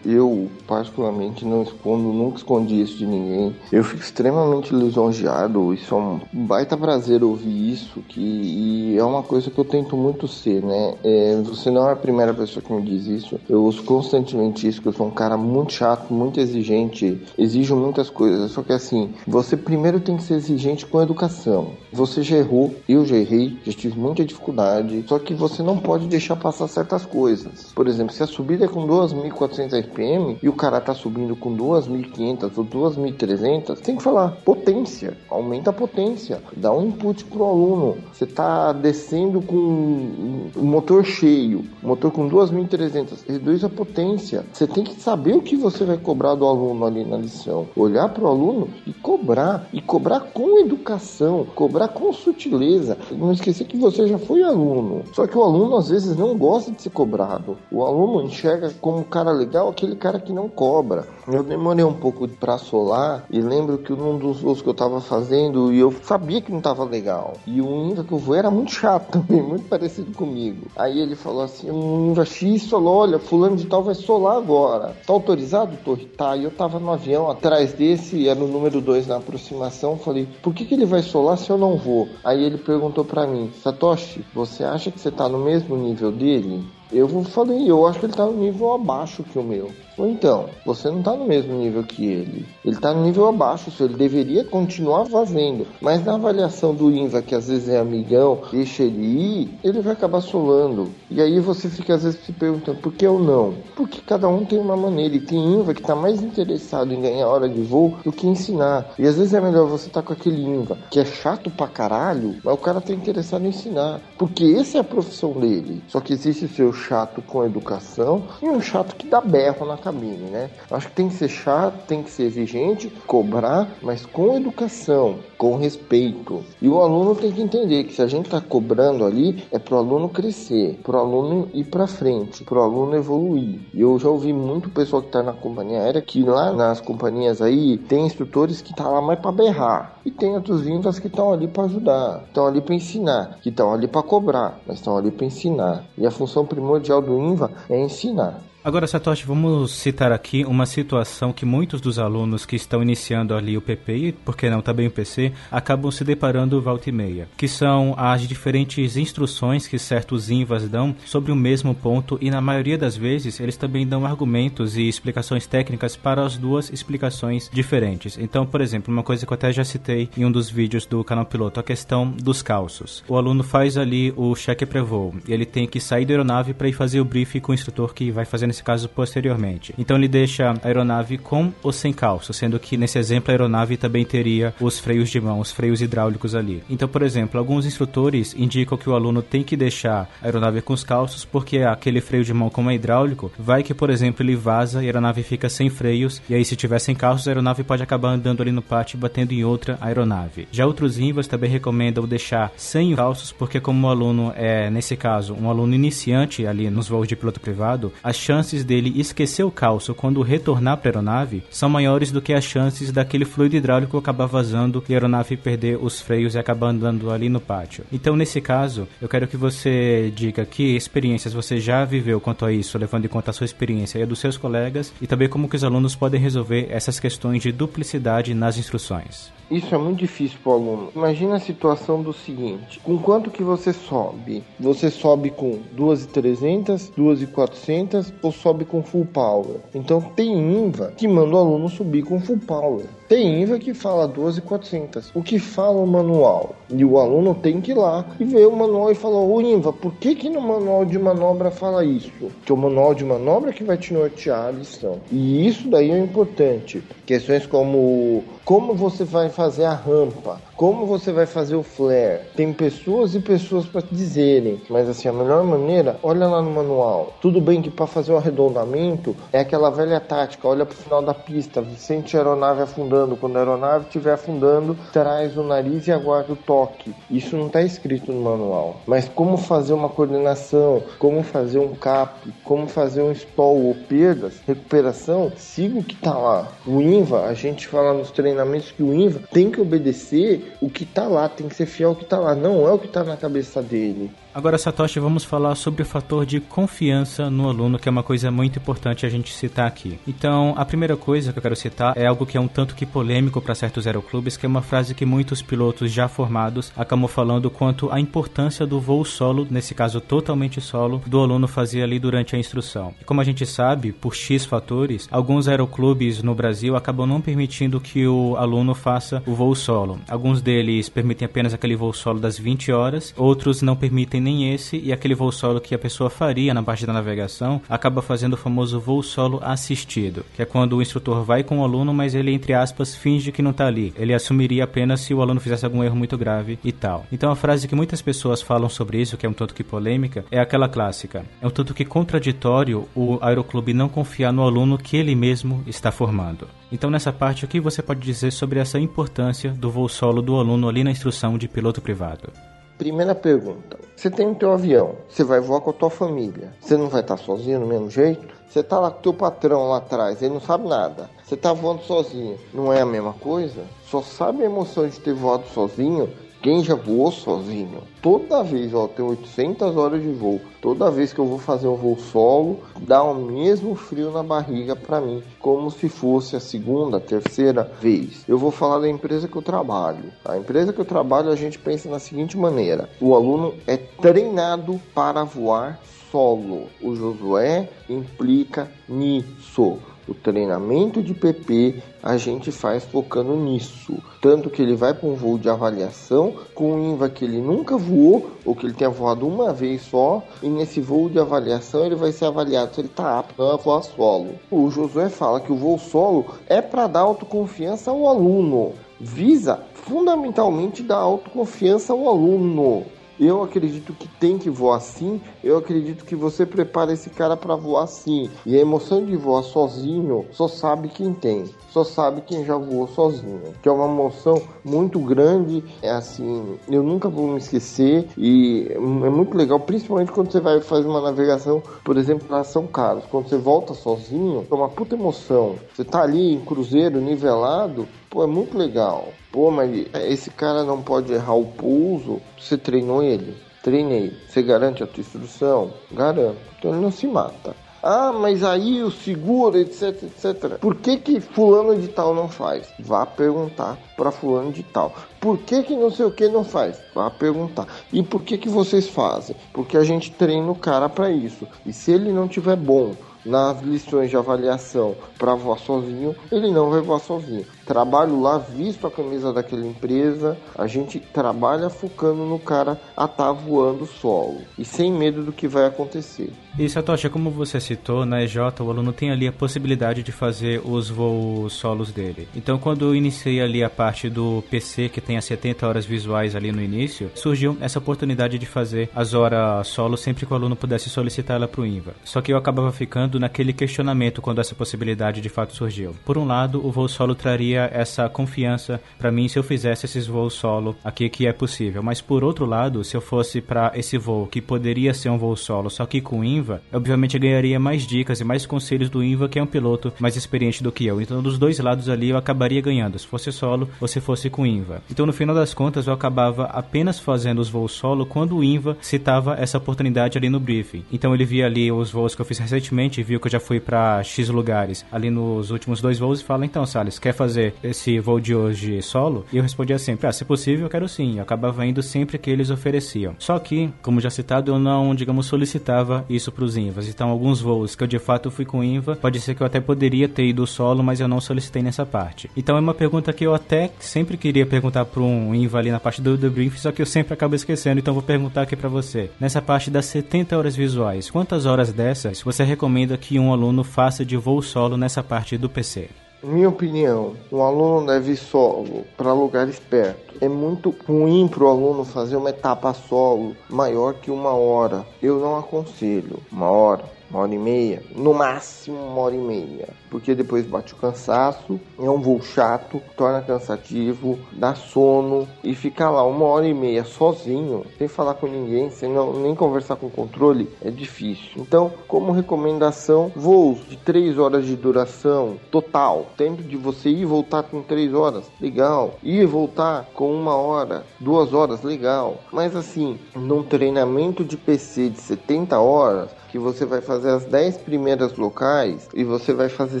[0.04, 3.56] eu particularmente não escondo, nunca escondi isso de ninguém.
[3.72, 9.24] Eu fico extremamente lisonjeado, isso é um baita prazer ouvir isso, que e é uma
[9.24, 10.94] coisa que eu tento muito ser, né?
[11.02, 13.40] É, você não é a primeira pessoa que me diz isso.
[13.48, 18.08] Eu uso constantemente isso, que eu sou um cara muito chato, muito exigente, exijo muitas
[18.08, 18.52] coisas.
[18.52, 21.72] Só que assim, você primeiro tem que ser exigente com a educação.
[21.92, 25.04] Você já errou, eu já errei, já tive muita dificuldade.
[25.08, 27.72] Só que você não pode deixar passar certas coisas.
[27.74, 31.56] Por exemplo, se a subida é com 2.400 RPM e o cara tá subindo com
[31.56, 37.96] 2.500 ou 2.300, tem que falar potência, aumenta a potência, dá um input pro aluno.
[38.12, 44.44] Você tá descendo com o motor cheio, motor com 2.300, reduz a potência.
[44.52, 48.10] Você tem que saber o que você vai cobrar do aluno ali na lição, olhar
[48.10, 52.98] pro aluno e cobrar, e cobrar com educação, cobrar com sutileza.
[53.12, 55.04] Não esquecer que você já foi aluno.
[55.14, 57.56] Só que o aluno às vezes não gosta de ser cobrado.
[57.70, 61.06] O aluno enxerga como cara legal aquele cara que não cobra.
[61.26, 65.00] Eu demorei um pouco para solar e lembro que um dos voos que eu tava
[65.00, 67.34] fazendo e eu sabia que não tava legal.
[67.46, 70.66] E o Inva que eu vou era muito chato também, muito parecido comigo.
[70.76, 74.96] Aí ele falou assim: um Inva X falou: olha, fulano de tal vai solar agora.
[75.06, 76.06] Tá autorizado, Torre?
[76.06, 76.36] Tá.
[76.36, 79.98] E eu tava no avião atrás desse, era o número 2 na aproximação.
[79.98, 82.08] Falei: por que, que ele vai solar se eu não vou?
[82.22, 86.64] Aí ele perguntou para mim: Satoshi, você acha que você tá no mesmo nível dele?
[86.92, 89.72] Eu falei, eu acho que ele tá no nível abaixo que o meu.
[89.96, 92.46] Ou então, você não está no mesmo nível que ele.
[92.64, 95.66] Ele está no nível abaixo, ele deveria continuar fazendo.
[95.80, 99.94] Mas na avaliação do INVA, que às vezes é amigão, deixa ele ir, ele vai
[99.94, 100.90] acabar solando.
[101.10, 103.54] E aí você fica às vezes se perguntando, por que eu não?
[103.74, 105.16] Porque cada um tem uma maneira.
[105.16, 108.94] E tem INVA que está mais interessado em ganhar hora de voo do que ensinar.
[108.98, 111.66] E às vezes é melhor você estar tá com aquele INVA que é chato pra
[111.66, 114.00] caralho, mas o cara está interessado em ensinar.
[114.18, 115.82] Porque essa é a profissão dele.
[115.88, 119.76] Só que existe o seu chato com educação e um chato que dá berro na
[119.86, 120.50] cabine, né?
[120.70, 125.56] Acho que tem que ser chato, tem que ser exigente, cobrar, mas com educação, com
[125.56, 126.44] respeito.
[126.60, 129.76] E o aluno tem que entender que se a gente está cobrando ali, é para
[129.76, 133.60] o aluno crescer, para o aluno ir para frente, para o aluno evoluir.
[133.72, 137.40] E eu já ouvi muito pessoal que está na companhia aérea que lá nas companhias
[137.40, 141.32] aí tem instrutores que tá lá mais para berrar e tem outros vindas que estão
[141.32, 145.10] ali para ajudar, estão ali para ensinar, que estão ali para cobrar, mas estão ali
[145.10, 145.84] para ensinar.
[145.98, 148.40] E a função primordial do INVA é ensinar.
[148.66, 153.56] Agora, Satoshi, vamos citar aqui uma situação que muitos dos alunos que estão iniciando ali
[153.56, 157.28] o PP e, por que não, também o PC, acabam se deparando volta e meia,
[157.36, 162.40] que são as diferentes instruções que certos INVAs dão sobre o mesmo ponto e, na
[162.40, 168.18] maioria das vezes, eles também dão argumentos e explicações técnicas para as duas explicações diferentes.
[168.18, 171.04] Então, por exemplo, uma coisa que eu até já citei em um dos vídeos do
[171.04, 173.04] canal Piloto, a questão dos calços.
[173.06, 176.72] O aluno faz ali o cheque pré-voo ele tem que sair da aeronave para ir
[176.72, 179.74] fazer o briefing com o instrutor que vai fazer nesse caso posteriormente.
[179.76, 183.76] Então ele deixa a aeronave com ou sem calço, sendo que nesse exemplo a aeronave
[183.76, 186.62] também teria os freios de mão, os freios hidráulicos ali.
[186.70, 190.72] Então, por exemplo, alguns instrutores indicam que o aluno tem que deixar a aeronave com
[190.72, 194.36] os calços porque aquele freio de mão como é hidráulico, vai que, por exemplo, ele
[194.36, 197.62] vaza e a aeronave fica sem freios e aí se tiver sem calços a aeronave
[197.62, 200.48] pode acabar andando ali no pátio batendo em outra aeronave.
[200.50, 205.34] Já outros INVAs também recomendam deixar sem calços porque como o aluno é, nesse caso,
[205.34, 209.50] um aluno iniciante ali nos voos de piloto privado, as chances chances dele esquecer o
[209.50, 213.98] calço quando retornar para a aeronave são maiores do que as chances daquele fluido hidráulico
[213.98, 217.84] acabar vazando e a aeronave perder os freios e acabar andando ali no pátio.
[217.92, 222.52] Então, nesse caso, eu quero que você diga que experiências você já viveu quanto a
[222.52, 225.48] isso, levando em conta a sua experiência e a dos seus colegas, e também como
[225.48, 229.34] que os alunos podem resolver essas questões de duplicidade nas instruções.
[229.50, 230.92] Isso é muito difícil para o aluno.
[230.94, 234.42] Imagina a situação do seguinte: com quanto que você sobe?
[234.58, 239.56] Você sobe com 2.300, 2.400 ou sobe com full power?
[239.74, 242.84] Então tem INVA que manda o aluno subir com full power.
[243.08, 245.10] Tem INVA que fala 12.400.
[245.14, 246.54] O que fala o manual?
[246.70, 249.72] E o aluno tem que ir lá e ver o manual e falar: Ô INVA,
[249.72, 252.10] por que, que no manual de manobra fala isso?
[252.44, 255.00] Que o manual de manobra é que vai te nortear a lição.
[255.10, 256.82] E isso daí é importante.
[257.04, 262.20] Questões como como você vai fazer a rampa, como você vai fazer o flare.
[262.36, 267.12] Tem pessoas e pessoas para dizerem, mas assim, a melhor maneira, olha lá no manual.
[267.20, 271.02] Tudo bem que para fazer o arredondamento é aquela velha tática, olha para o final
[271.02, 275.92] da pista, sente a aeronave afundando, quando a aeronave estiver afundando, traz o nariz e
[275.92, 276.94] aguarda o toque.
[277.10, 278.76] Isso não está escrito no manual.
[278.86, 284.40] Mas como fazer uma coordenação, como fazer um cap, como fazer um stall ou perdas,
[284.46, 286.46] recuperação, siga o que está lá.
[286.64, 290.68] O INVA, a gente fala nos treinos treinamentos que o INVA tem que obedecer o
[290.68, 292.88] que tá lá, tem que ser fiel ao que tá lá, não é o que
[292.88, 294.10] tá na cabeça dele.
[294.36, 298.30] Agora, Satoshi, vamos falar sobre o fator de confiança no aluno, que é uma coisa
[298.30, 299.98] muito importante a gente citar aqui.
[300.06, 302.84] Então, a primeira coisa que eu quero citar é algo que é um tanto que
[302.84, 307.50] polêmico para certos aeroclubes, que é uma frase que muitos pilotos já formados acabam falando
[307.50, 312.36] quanto à importância do voo solo, nesse caso totalmente solo, do aluno fazer ali durante
[312.36, 312.92] a instrução.
[313.00, 317.80] E como a gente sabe, por X fatores, alguns aeroclubes no Brasil acabam não permitindo
[317.80, 319.98] que o aluno faça o voo solo.
[320.06, 324.76] Alguns deles permitem apenas aquele voo solo das 20 horas, outros não permitem nem esse
[324.76, 328.36] e aquele voo solo que a pessoa faria na parte da navegação acaba fazendo o
[328.36, 332.32] famoso voo solo assistido, que é quando o instrutor vai com o aluno, mas ele,
[332.32, 333.94] entre aspas, finge que não está ali.
[333.96, 337.06] Ele assumiria apenas se o aluno fizesse algum erro muito grave e tal.
[337.12, 340.24] Então a frase que muitas pessoas falam sobre isso, que é um tanto que polêmica,
[340.30, 341.24] é aquela clássica.
[341.40, 345.92] É um tanto que contraditório o aeroclube não confiar no aluno que ele mesmo está
[345.92, 346.48] formando.
[346.72, 350.34] Então nessa parte, o que você pode dizer sobre essa importância do voo solo do
[350.34, 352.32] aluno ali na instrução de piloto privado?
[352.78, 353.78] Primeira pergunta.
[353.96, 356.52] Você tem o teu avião, você vai voar com a tua família.
[356.60, 358.36] Você não vai estar sozinho do mesmo jeito?
[358.48, 361.08] Você tá lá com o teu patrão lá atrás, ele não sabe nada.
[361.24, 362.38] Você tá voando sozinho.
[362.52, 363.64] Não é a mesma coisa?
[363.90, 366.08] Só sabe a emoção de ter voado sozinho
[366.46, 370.40] quem já voou sozinho, toda vez, ó, tem 800 horas de voo.
[370.62, 374.76] Toda vez que eu vou fazer um voo solo, dá o mesmo frio na barriga
[374.76, 378.22] para mim, como se fosse a segunda, terceira vez.
[378.28, 380.12] Eu vou falar da empresa que eu trabalho.
[380.24, 384.80] A empresa que eu trabalho, a gente pensa na seguinte maneira: o aluno é treinado
[384.94, 385.80] para voar
[386.12, 386.68] solo.
[386.80, 389.78] O Josué implica nisso.
[390.08, 394.00] O treinamento de PP a gente faz focando nisso.
[394.22, 397.76] Tanto que ele vai para um voo de avaliação com um INVA que ele nunca
[397.76, 400.22] voou ou que ele tenha voado uma vez só.
[400.40, 403.82] E nesse voo de avaliação ele vai ser avaliado se ele está apto a voar
[403.82, 404.34] solo.
[404.48, 408.74] O Josué fala que o voo solo é para dar autoconfiança ao aluno.
[409.00, 412.84] Visa fundamentalmente dar autoconfiança ao aluno.
[413.18, 415.20] Eu acredito que tem que voar sim.
[415.42, 418.30] Eu acredito que você prepara esse cara para voar sim.
[418.44, 421.44] E a emoção de voar sozinho só sabe quem tem.
[421.70, 423.54] Só sabe quem já voou sozinho.
[423.62, 425.64] Que é uma emoção muito grande.
[425.82, 428.06] É assim, eu nunca vou me esquecer.
[428.16, 432.66] E é muito legal, principalmente quando você vai fazer uma navegação, por exemplo, para São
[432.66, 433.04] Carlos.
[433.10, 435.56] Quando você volta sozinho, é uma puta emoção.
[435.74, 437.86] Você tá ali em cruzeiro nivelado.
[438.10, 439.08] Pô, é muito legal.
[439.32, 442.20] Pô, mas esse cara não pode errar o pouso.
[442.38, 443.36] Você treinou ele?
[443.62, 444.16] Treinei.
[444.28, 445.72] Você garante a tua instrução?
[445.90, 446.38] Garanto.
[446.58, 447.54] Então ele não se mata.
[447.88, 450.58] Ah, mas aí o seguro, etc, etc.
[450.58, 452.66] Por que que fulano de tal não faz?
[452.80, 454.92] Vá perguntar para fulano de tal.
[455.20, 456.80] Por que que não sei o que não faz?
[456.92, 457.68] Vá perguntar.
[457.92, 459.36] E por que que vocês fazem?
[459.52, 461.46] Porque a gente treina o cara para isso.
[461.64, 462.92] E se ele não tiver bom
[463.26, 467.44] nas lições de avaliação para voar sozinho, ele não vai voar sozinho.
[467.66, 473.26] Trabalho lá, visto a camisa daquela empresa, a gente trabalha focando no cara a estar
[473.26, 476.32] tá voando solo e sem medo do que vai acontecer.
[476.58, 480.62] E Satoshi, como você citou, na EJ o aluno tem ali a possibilidade de fazer
[480.64, 482.26] os voos solos dele.
[482.34, 486.34] Então, quando eu iniciei ali a parte do PC, que tem as 70 horas visuais
[486.34, 490.56] ali no início, surgiu essa oportunidade de fazer as horas solo sempre que o aluno
[490.56, 491.94] pudesse solicitar ela para o INVA.
[492.02, 495.94] Só que eu acabava ficando naquele questionamento quando essa possibilidade de fato surgiu.
[496.06, 500.06] Por um lado, o voo solo traria essa confiança para mim se eu fizesse esses
[500.06, 501.82] voos solo aqui que é possível.
[501.82, 505.36] Mas por outro lado, se eu fosse para esse voo que poderia ser um voo
[505.36, 509.28] solo, só que com INVA, INVA, obviamente ganharia mais dicas e mais conselhos do INVA,
[509.28, 511.00] que é um piloto mais experiente do que eu.
[511.00, 514.46] Então, dos dois lados ali, eu acabaria ganhando, se fosse solo ou se fosse com
[514.46, 514.82] INVA.
[514.90, 518.76] Então, no final das contas, eu acabava apenas fazendo os voos solo quando o INVA
[518.80, 520.84] citava essa oportunidade ali no briefing.
[520.92, 523.58] Então, ele via ali os voos que eu fiz recentemente, viu que eu já fui
[523.58, 527.98] para X lugares ali nos últimos dois voos e fala: Então, Salles, quer fazer esse
[527.98, 529.24] voo de hoje solo?
[529.32, 531.16] E eu respondia sempre: Ah, se possível, eu quero sim.
[531.16, 533.16] Eu acabava indo sempre que eles ofereciam.
[533.18, 536.88] Só que, como já citado, eu não, digamos, solicitava isso para os INVAs.
[536.88, 539.58] Então, alguns voos que eu de fato fui com INVA, pode ser que eu até
[539.58, 542.30] poderia ter ido solo, mas eu não solicitei nessa parte.
[542.36, 545.80] Então, é uma pergunta que eu até sempre queria perguntar para um INVA ali na
[545.80, 547.80] parte do, briefing, só que eu sempre acabo esquecendo.
[547.80, 549.10] Então, vou perguntar aqui para você.
[549.18, 554.04] Nessa parte das 70 horas visuais, quantas horas dessas você recomenda que um aluno faça
[554.04, 555.88] de voo solo nessa parte do PC?
[556.26, 560.16] Minha opinião, um aluno deve ir solo para lugares perto.
[560.20, 564.84] É muito ruim para o aluno fazer uma etapa solo maior que uma hora.
[565.00, 569.68] Eu não aconselho uma hora uma hora e meia, no máximo uma hora e meia,
[569.90, 575.26] porque depois bate o cansaço, é um voo chato, torna cansativo, dá sono.
[575.42, 579.34] E ficar lá uma hora e meia sozinho, sem falar com ninguém, sem não, nem
[579.34, 581.30] conversar com o controle, é difícil.
[581.36, 587.04] Então, como recomendação, voos de 3 horas de duração total, tempo de você ir e
[587.04, 592.54] voltar com 3 horas, legal, ir e voltar com uma hora, duas horas, legal, mas
[592.56, 598.14] assim, num treinamento de PC de 70 horas, que você vai fazer as 10 primeiras
[598.14, 599.80] locais e você vai fazer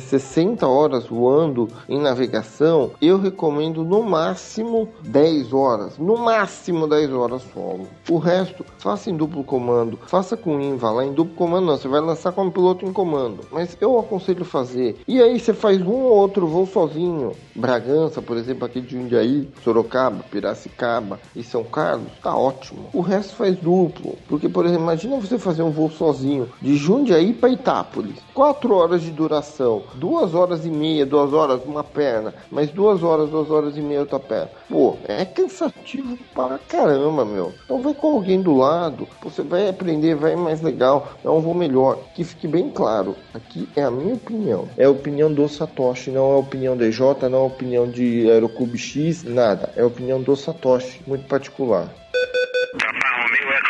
[0.00, 7.42] 60 horas voando em navegação, eu recomendo no máximo 10 horas, no máximo 10 horas
[7.52, 7.86] solo.
[8.08, 11.88] O resto, faça em duplo comando, faça com INVA lá em duplo comando não, você
[11.88, 14.96] vai lançar como piloto em comando, mas eu aconselho fazer.
[15.06, 17.32] E aí você faz um ou outro voo sozinho.
[17.54, 22.88] Bragança, por exemplo, aqui de Jundiaí, Sorocaba, Piracicaba e São Carlos, tá ótimo.
[22.94, 27.32] O resto faz duplo, porque por exemplo, imagina você fazer um voo sozinho de Jundiaí
[27.32, 28.16] para Itápolis.
[28.34, 33.30] Quatro horas de duração, duas horas e meia, duas horas uma perna, mais duas horas,
[33.30, 34.50] duas horas e meia outra perna.
[34.68, 37.52] Pô, é cansativo para caramba, meu.
[37.64, 41.54] Então vai com alguém do lado, você vai aprender, vai mais legal, é um voo
[41.54, 41.98] melhor.
[42.14, 44.68] Que fique bem claro, aqui é a minha opinião.
[44.76, 47.88] É a opinião do Satoshi, não é a opinião de J, não é a opinião
[47.88, 49.72] de Aeroclube X, nada.
[49.76, 51.88] É a opinião do Satoshi, muito particular.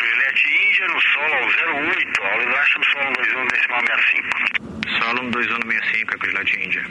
[0.07, 1.35] Juliette Índia no solo
[1.87, 2.06] 08,
[2.37, 4.99] ao Elástico solo 21 decimal 65.
[4.99, 6.83] Solo 2165 Eco Juliette Índia.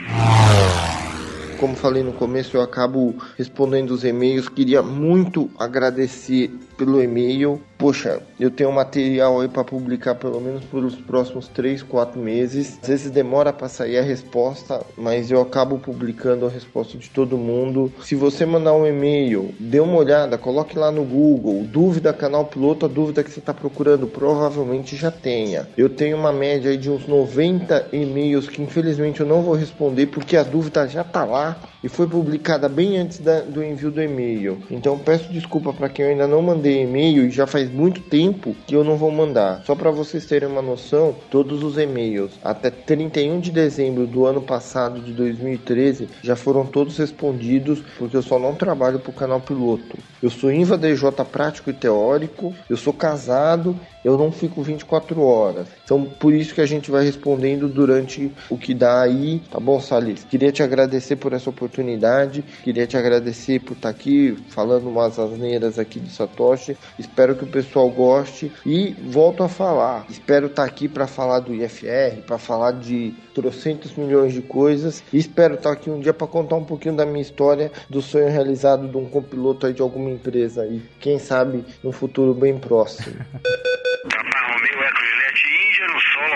[1.57, 4.49] Como falei no começo, eu acabo respondendo os e-mails.
[4.49, 7.61] Queria muito agradecer pelo e-mail.
[7.77, 12.79] Poxa, eu tenho material aí para publicar pelo menos pelos próximos 3, 4 meses.
[12.81, 17.37] Às vezes demora para sair a resposta, mas eu acabo publicando a resposta de todo
[17.37, 17.93] mundo.
[18.01, 22.87] Se você mandar um e-mail, dê uma olhada, coloque lá no Google, dúvida canal piloto,
[22.87, 25.67] a dúvida que você está procurando, provavelmente já tenha.
[25.77, 30.07] Eu tenho uma média aí de uns 90 e-mails que infelizmente eu não vou responder
[30.07, 34.01] porque a dúvida já está lá e foi publicada bem antes da, do envio do
[34.01, 34.57] e-mail.
[34.71, 38.55] Então peço desculpa para quem eu ainda não mandei e-mail e já faz muito tempo
[38.65, 39.61] que eu não vou mandar.
[39.65, 44.41] Só para vocês terem uma noção, todos os e-mails até 31 de dezembro do ano
[44.41, 49.39] passado de 2013 já foram todos respondidos porque eu só não trabalho para o canal
[49.39, 49.97] piloto.
[50.21, 55.67] Eu sou INVA DJ prático e teórico, eu sou casado, eu não fico 24 horas.
[55.83, 59.81] Então por isso que a gente vai respondendo durante o que dá aí, tá bom,
[59.81, 60.23] Salis?
[60.23, 65.77] Queria te agradecer por essa oportunidade, queria te agradecer por estar aqui falando umas asneiras
[65.77, 66.77] aqui de Satoshi.
[66.97, 70.05] Espero que o pessoal goste e volto a falar.
[70.09, 75.17] Espero estar aqui para falar do IFR, para falar de trocentos milhões de coisas e
[75.17, 78.87] espero estar aqui um dia para contar um pouquinho da minha história, do sonho realizado
[78.87, 83.13] de um copiloto aí de alguma empresa aí, quem sabe no futuro bem próximo.
[84.09, 86.35] Papa Romeo Eco Juliette Índia no solo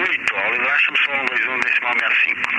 [0.00, 2.49] 08, ao Elástico solo 21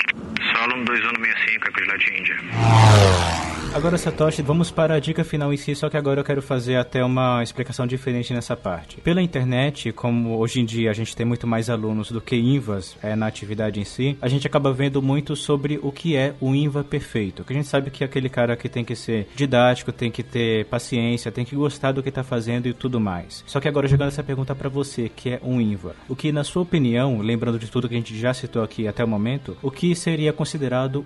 [0.61, 0.71] decimal 65.
[0.71, 3.51] Solo 2165 Eco Juliette Índia.
[3.73, 6.75] Agora, Satoshi, vamos para a dica final em si, só que agora eu quero fazer
[6.75, 8.99] até uma explicação diferente nessa parte.
[8.99, 12.97] Pela internet, como hoje em dia a gente tem muito mais alunos do que INVAs
[13.01, 16.53] é, na atividade em si, a gente acaba vendo muito sobre o que é o
[16.53, 17.45] INVA perfeito.
[17.45, 20.21] Que a gente sabe que é aquele cara que tem que ser didático, tem que
[20.21, 23.41] ter paciência, tem que gostar do que está fazendo e tudo mais.
[23.47, 25.95] Só que agora jogando essa pergunta para você, que é um INVA.
[26.09, 29.01] O que, na sua opinião, lembrando de tudo que a gente já citou aqui até
[29.01, 30.50] o momento, o que seria considerado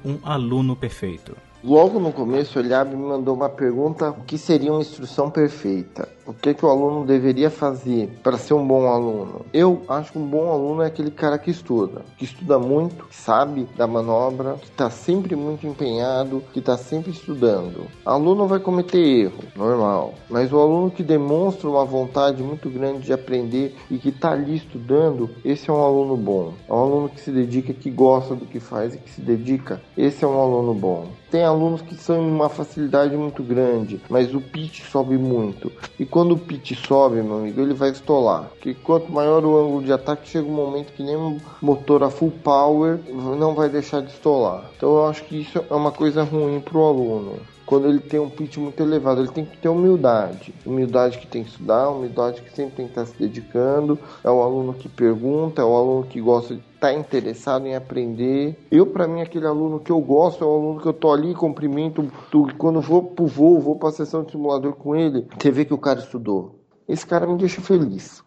[0.04, 1.36] um aluno perfeito?
[1.64, 6.08] Logo no começo, o Eliabe me mandou uma pergunta: o que seria uma instrução perfeita?
[6.26, 9.45] O que, que o aluno deveria fazer para ser um bom aluno?
[9.53, 13.15] Eu acho que um bom aluno é aquele cara que estuda, que estuda muito, que
[13.15, 17.85] sabe da manobra, que está sempre muito empenhado, que está sempre estudando.
[18.06, 23.06] O aluno vai cometer erro, normal, mas o aluno que demonstra uma vontade muito grande
[23.06, 26.53] de aprender e que está ali estudando, esse é um aluno bom.
[26.68, 29.80] É um aluno que se dedica, que gosta do que faz e que se dedica.
[29.95, 31.07] Esse é um aluno bom.
[31.30, 35.72] Tem alunos que são em uma facilidade muito grande, mas o pitch sobe muito.
[35.99, 38.46] E quando o pitch sobe, meu amigo, ele vai estolar.
[38.52, 42.10] Porque quanto maior o ângulo de ataque, chega um momento que nem um motor a
[42.10, 43.02] full power
[43.38, 44.72] não vai deixar de estolar.
[44.78, 48.20] Então eu acho que isso é uma coisa ruim para o aluno quando ele tem
[48.20, 49.20] um pitch muito elevado.
[49.20, 50.54] Ele tem que ter humildade.
[50.66, 54.00] Humildade que tem que estudar, humildade que sempre tem que estar se dedicando.
[54.24, 58.56] É o aluno que pergunta, é o aluno que gosta de estar interessado em aprender.
[58.72, 61.34] Eu, para mim, aquele aluno que eu gosto é o aluno que eu tô ali,
[61.34, 62.12] cumprimento.
[62.30, 65.74] Tu, quando vou pro voo, vou pra sessão de simulador com ele, você vê que
[65.74, 66.60] o cara estudou.
[66.88, 68.24] Esse cara me deixa feliz.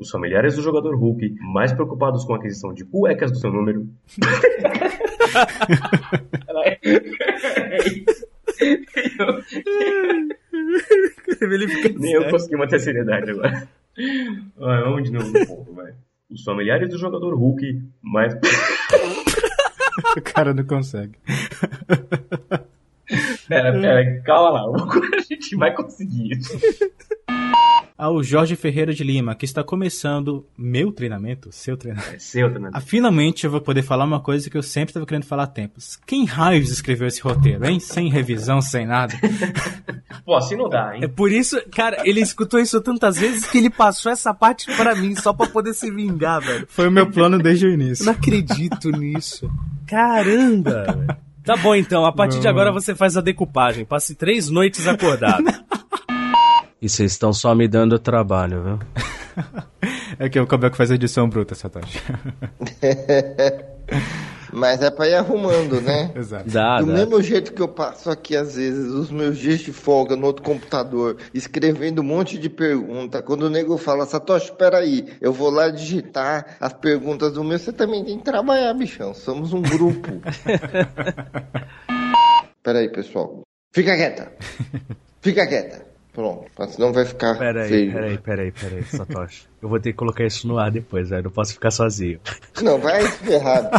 [0.00, 3.86] Os familiares do jogador Hulk, mais preocupados com a aquisição de cuecas do seu número.
[11.98, 13.68] Nem eu consegui manter a seriedade agora.
[14.56, 15.92] Vai, vamos de novo um pouco, vai.
[16.30, 18.32] Os familiares do jogador Hulk, mais.
[20.16, 21.18] o cara não consegue.
[23.48, 24.62] Pera, pera, calma lá.
[25.18, 26.58] A gente vai conseguir isso
[28.00, 32.16] ao Jorge Ferreira de Lima, que está começando meu treinamento, seu treinamento.
[32.16, 32.78] É seu treinamento.
[32.78, 35.46] Ah, finalmente eu vou poder falar uma coisa que eu sempre estava querendo falar há
[35.46, 35.96] tempos.
[36.06, 37.78] Quem raios escreveu esse roteiro, hein?
[37.78, 39.12] Sem revisão, sem nada.
[40.24, 41.04] Pô, assim não dá, hein?
[41.04, 44.94] É por isso, cara, ele escutou isso tantas vezes que ele passou essa parte para
[44.94, 46.66] mim, só para poder se vingar, velho.
[46.70, 48.06] Foi o meu plano desde o início.
[48.06, 49.50] Não acredito nisso.
[49.86, 51.16] Caramba, velho.
[51.44, 52.42] Tá bom então, a partir não.
[52.42, 53.84] de agora você faz a decupagem.
[53.84, 55.44] Passe três noites acordado.
[56.82, 58.78] E vocês estão só me dando trabalho, viu?
[60.18, 62.00] é que o Kabel que faz a edição bruta, Satoshi.
[64.52, 66.10] Mas é pra ir arrumando, né?
[66.16, 66.50] Exato.
[66.50, 66.92] Dá, Do dá.
[66.92, 70.42] mesmo jeito que eu passo aqui, às vezes, os meus dias de folga no outro
[70.42, 73.22] computador, escrevendo um monte de pergunta.
[73.22, 77.58] Quando o nego fala, Satoshi, espera aí, eu vou lá digitar as perguntas do meu,
[77.58, 79.14] você também tem que trabalhar, bichão.
[79.14, 80.08] Somos um grupo.
[82.56, 83.42] Espera aí, pessoal.
[83.72, 84.32] Fica quieta.
[85.20, 85.89] Fica quieta.
[86.12, 87.92] Pronto, senão vai ficar peraí, feio.
[87.92, 89.48] Peraí, peraí, peraí, Satoshi.
[89.62, 91.24] Eu vou ter que colocar isso no ar depois, velho.
[91.24, 92.18] Não posso ficar sozinho.
[92.62, 93.70] Não, vai ferrar.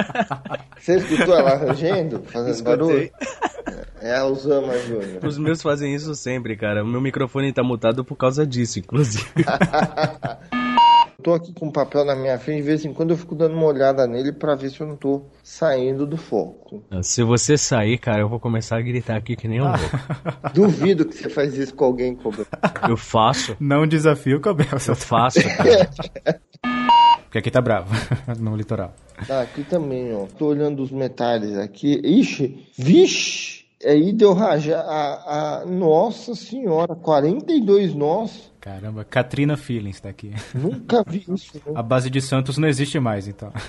[0.78, 2.76] Você escutou ela rangendo, fazendo Escutei.
[2.76, 3.10] barulho?
[4.00, 5.22] É a Usama Júnior.
[5.24, 6.82] Os meus fazem isso sempre, cara.
[6.82, 9.26] O meu microfone tá mutado por causa disso, inclusive.
[11.22, 13.54] tô aqui com um papel na minha frente, de vez em quando eu fico dando
[13.54, 16.82] uma olhada nele para ver se eu não tô saindo do foco.
[17.02, 19.80] Se você sair, cara, eu vou começar a gritar aqui que nem um louco.
[20.54, 22.46] Duvido que você faz isso com alguém, Cobel.
[22.88, 23.56] Eu faço.
[23.60, 24.66] Não desafio, Cobel.
[24.88, 26.40] Eu faço, cara.
[27.30, 27.94] Porque aqui tá bravo,
[28.40, 28.92] no litoral.
[29.24, 30.26] Tá, aqui também, ó.
[30.36, 32.00] Tô olhando os metais aqui.
[32.02, 33.66] Ixi, vixe!
[33.86, 34.84] Aí deu rajar.
[34.84, 38.49] A, a, nossa senhora, 42 nós.
[38.60, 40.34] Caramba, Katrina Feelings tá aqui.
[40.54, 41.56] Nunca vi isso.
[41.56, 41.72] Né?
[41.74, 43.50] A base de Santos não existe mais, então.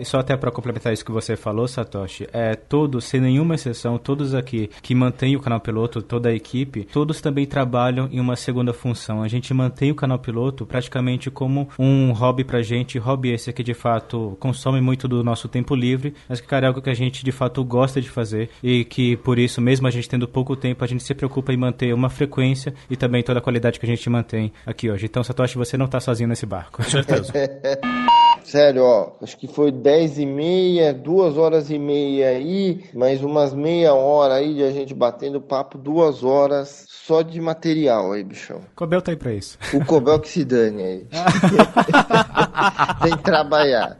[0.00, 3.98] E só até para complementar isso que você falou, Satoshi, é todos, sem nenhuma exceção,
[3.98, 8.36] todos aqui que mantêm o canal piloto, toda a equipe, todos também trabalham em uma
[8.36, 9.24] segunda função.
[9.24, 13.64] A gente mantém o canal piloto praticamente como um hobby pra gente, hobby esse que
[13.64, 16.94] de fato consome muito do nosso tempo livre, mas que cara, é algo que a
[16.94, 20.54] gente de fato gosta de fazer e que por isso, mesmo a gente tendo pouco
[20.54, 22.27] tempo, a gente se preocupa em manter uma frequência
[22.90, 25.06] e também toda a qualidade que a gente mantém aqui hoje.
[25.06, 26.82] Então, Satoshi, você não tá sozinho nesse barco.
[26.82, 27.32] Com certeza.
[28.44, 33.52] Sério, ó, acho que foi 10 e meia, duas horas e meia aí, mais umas
[33.52, 38.60] meia hora aí de a gente batendo papo, duas horas só de material aí, bichão.
[38.74, 39.58] Cobel tá aí pra isso.
[39.74, 41.06] O Cobel que se dane aí.
[43.02, 43.96] Tem que trabalhar.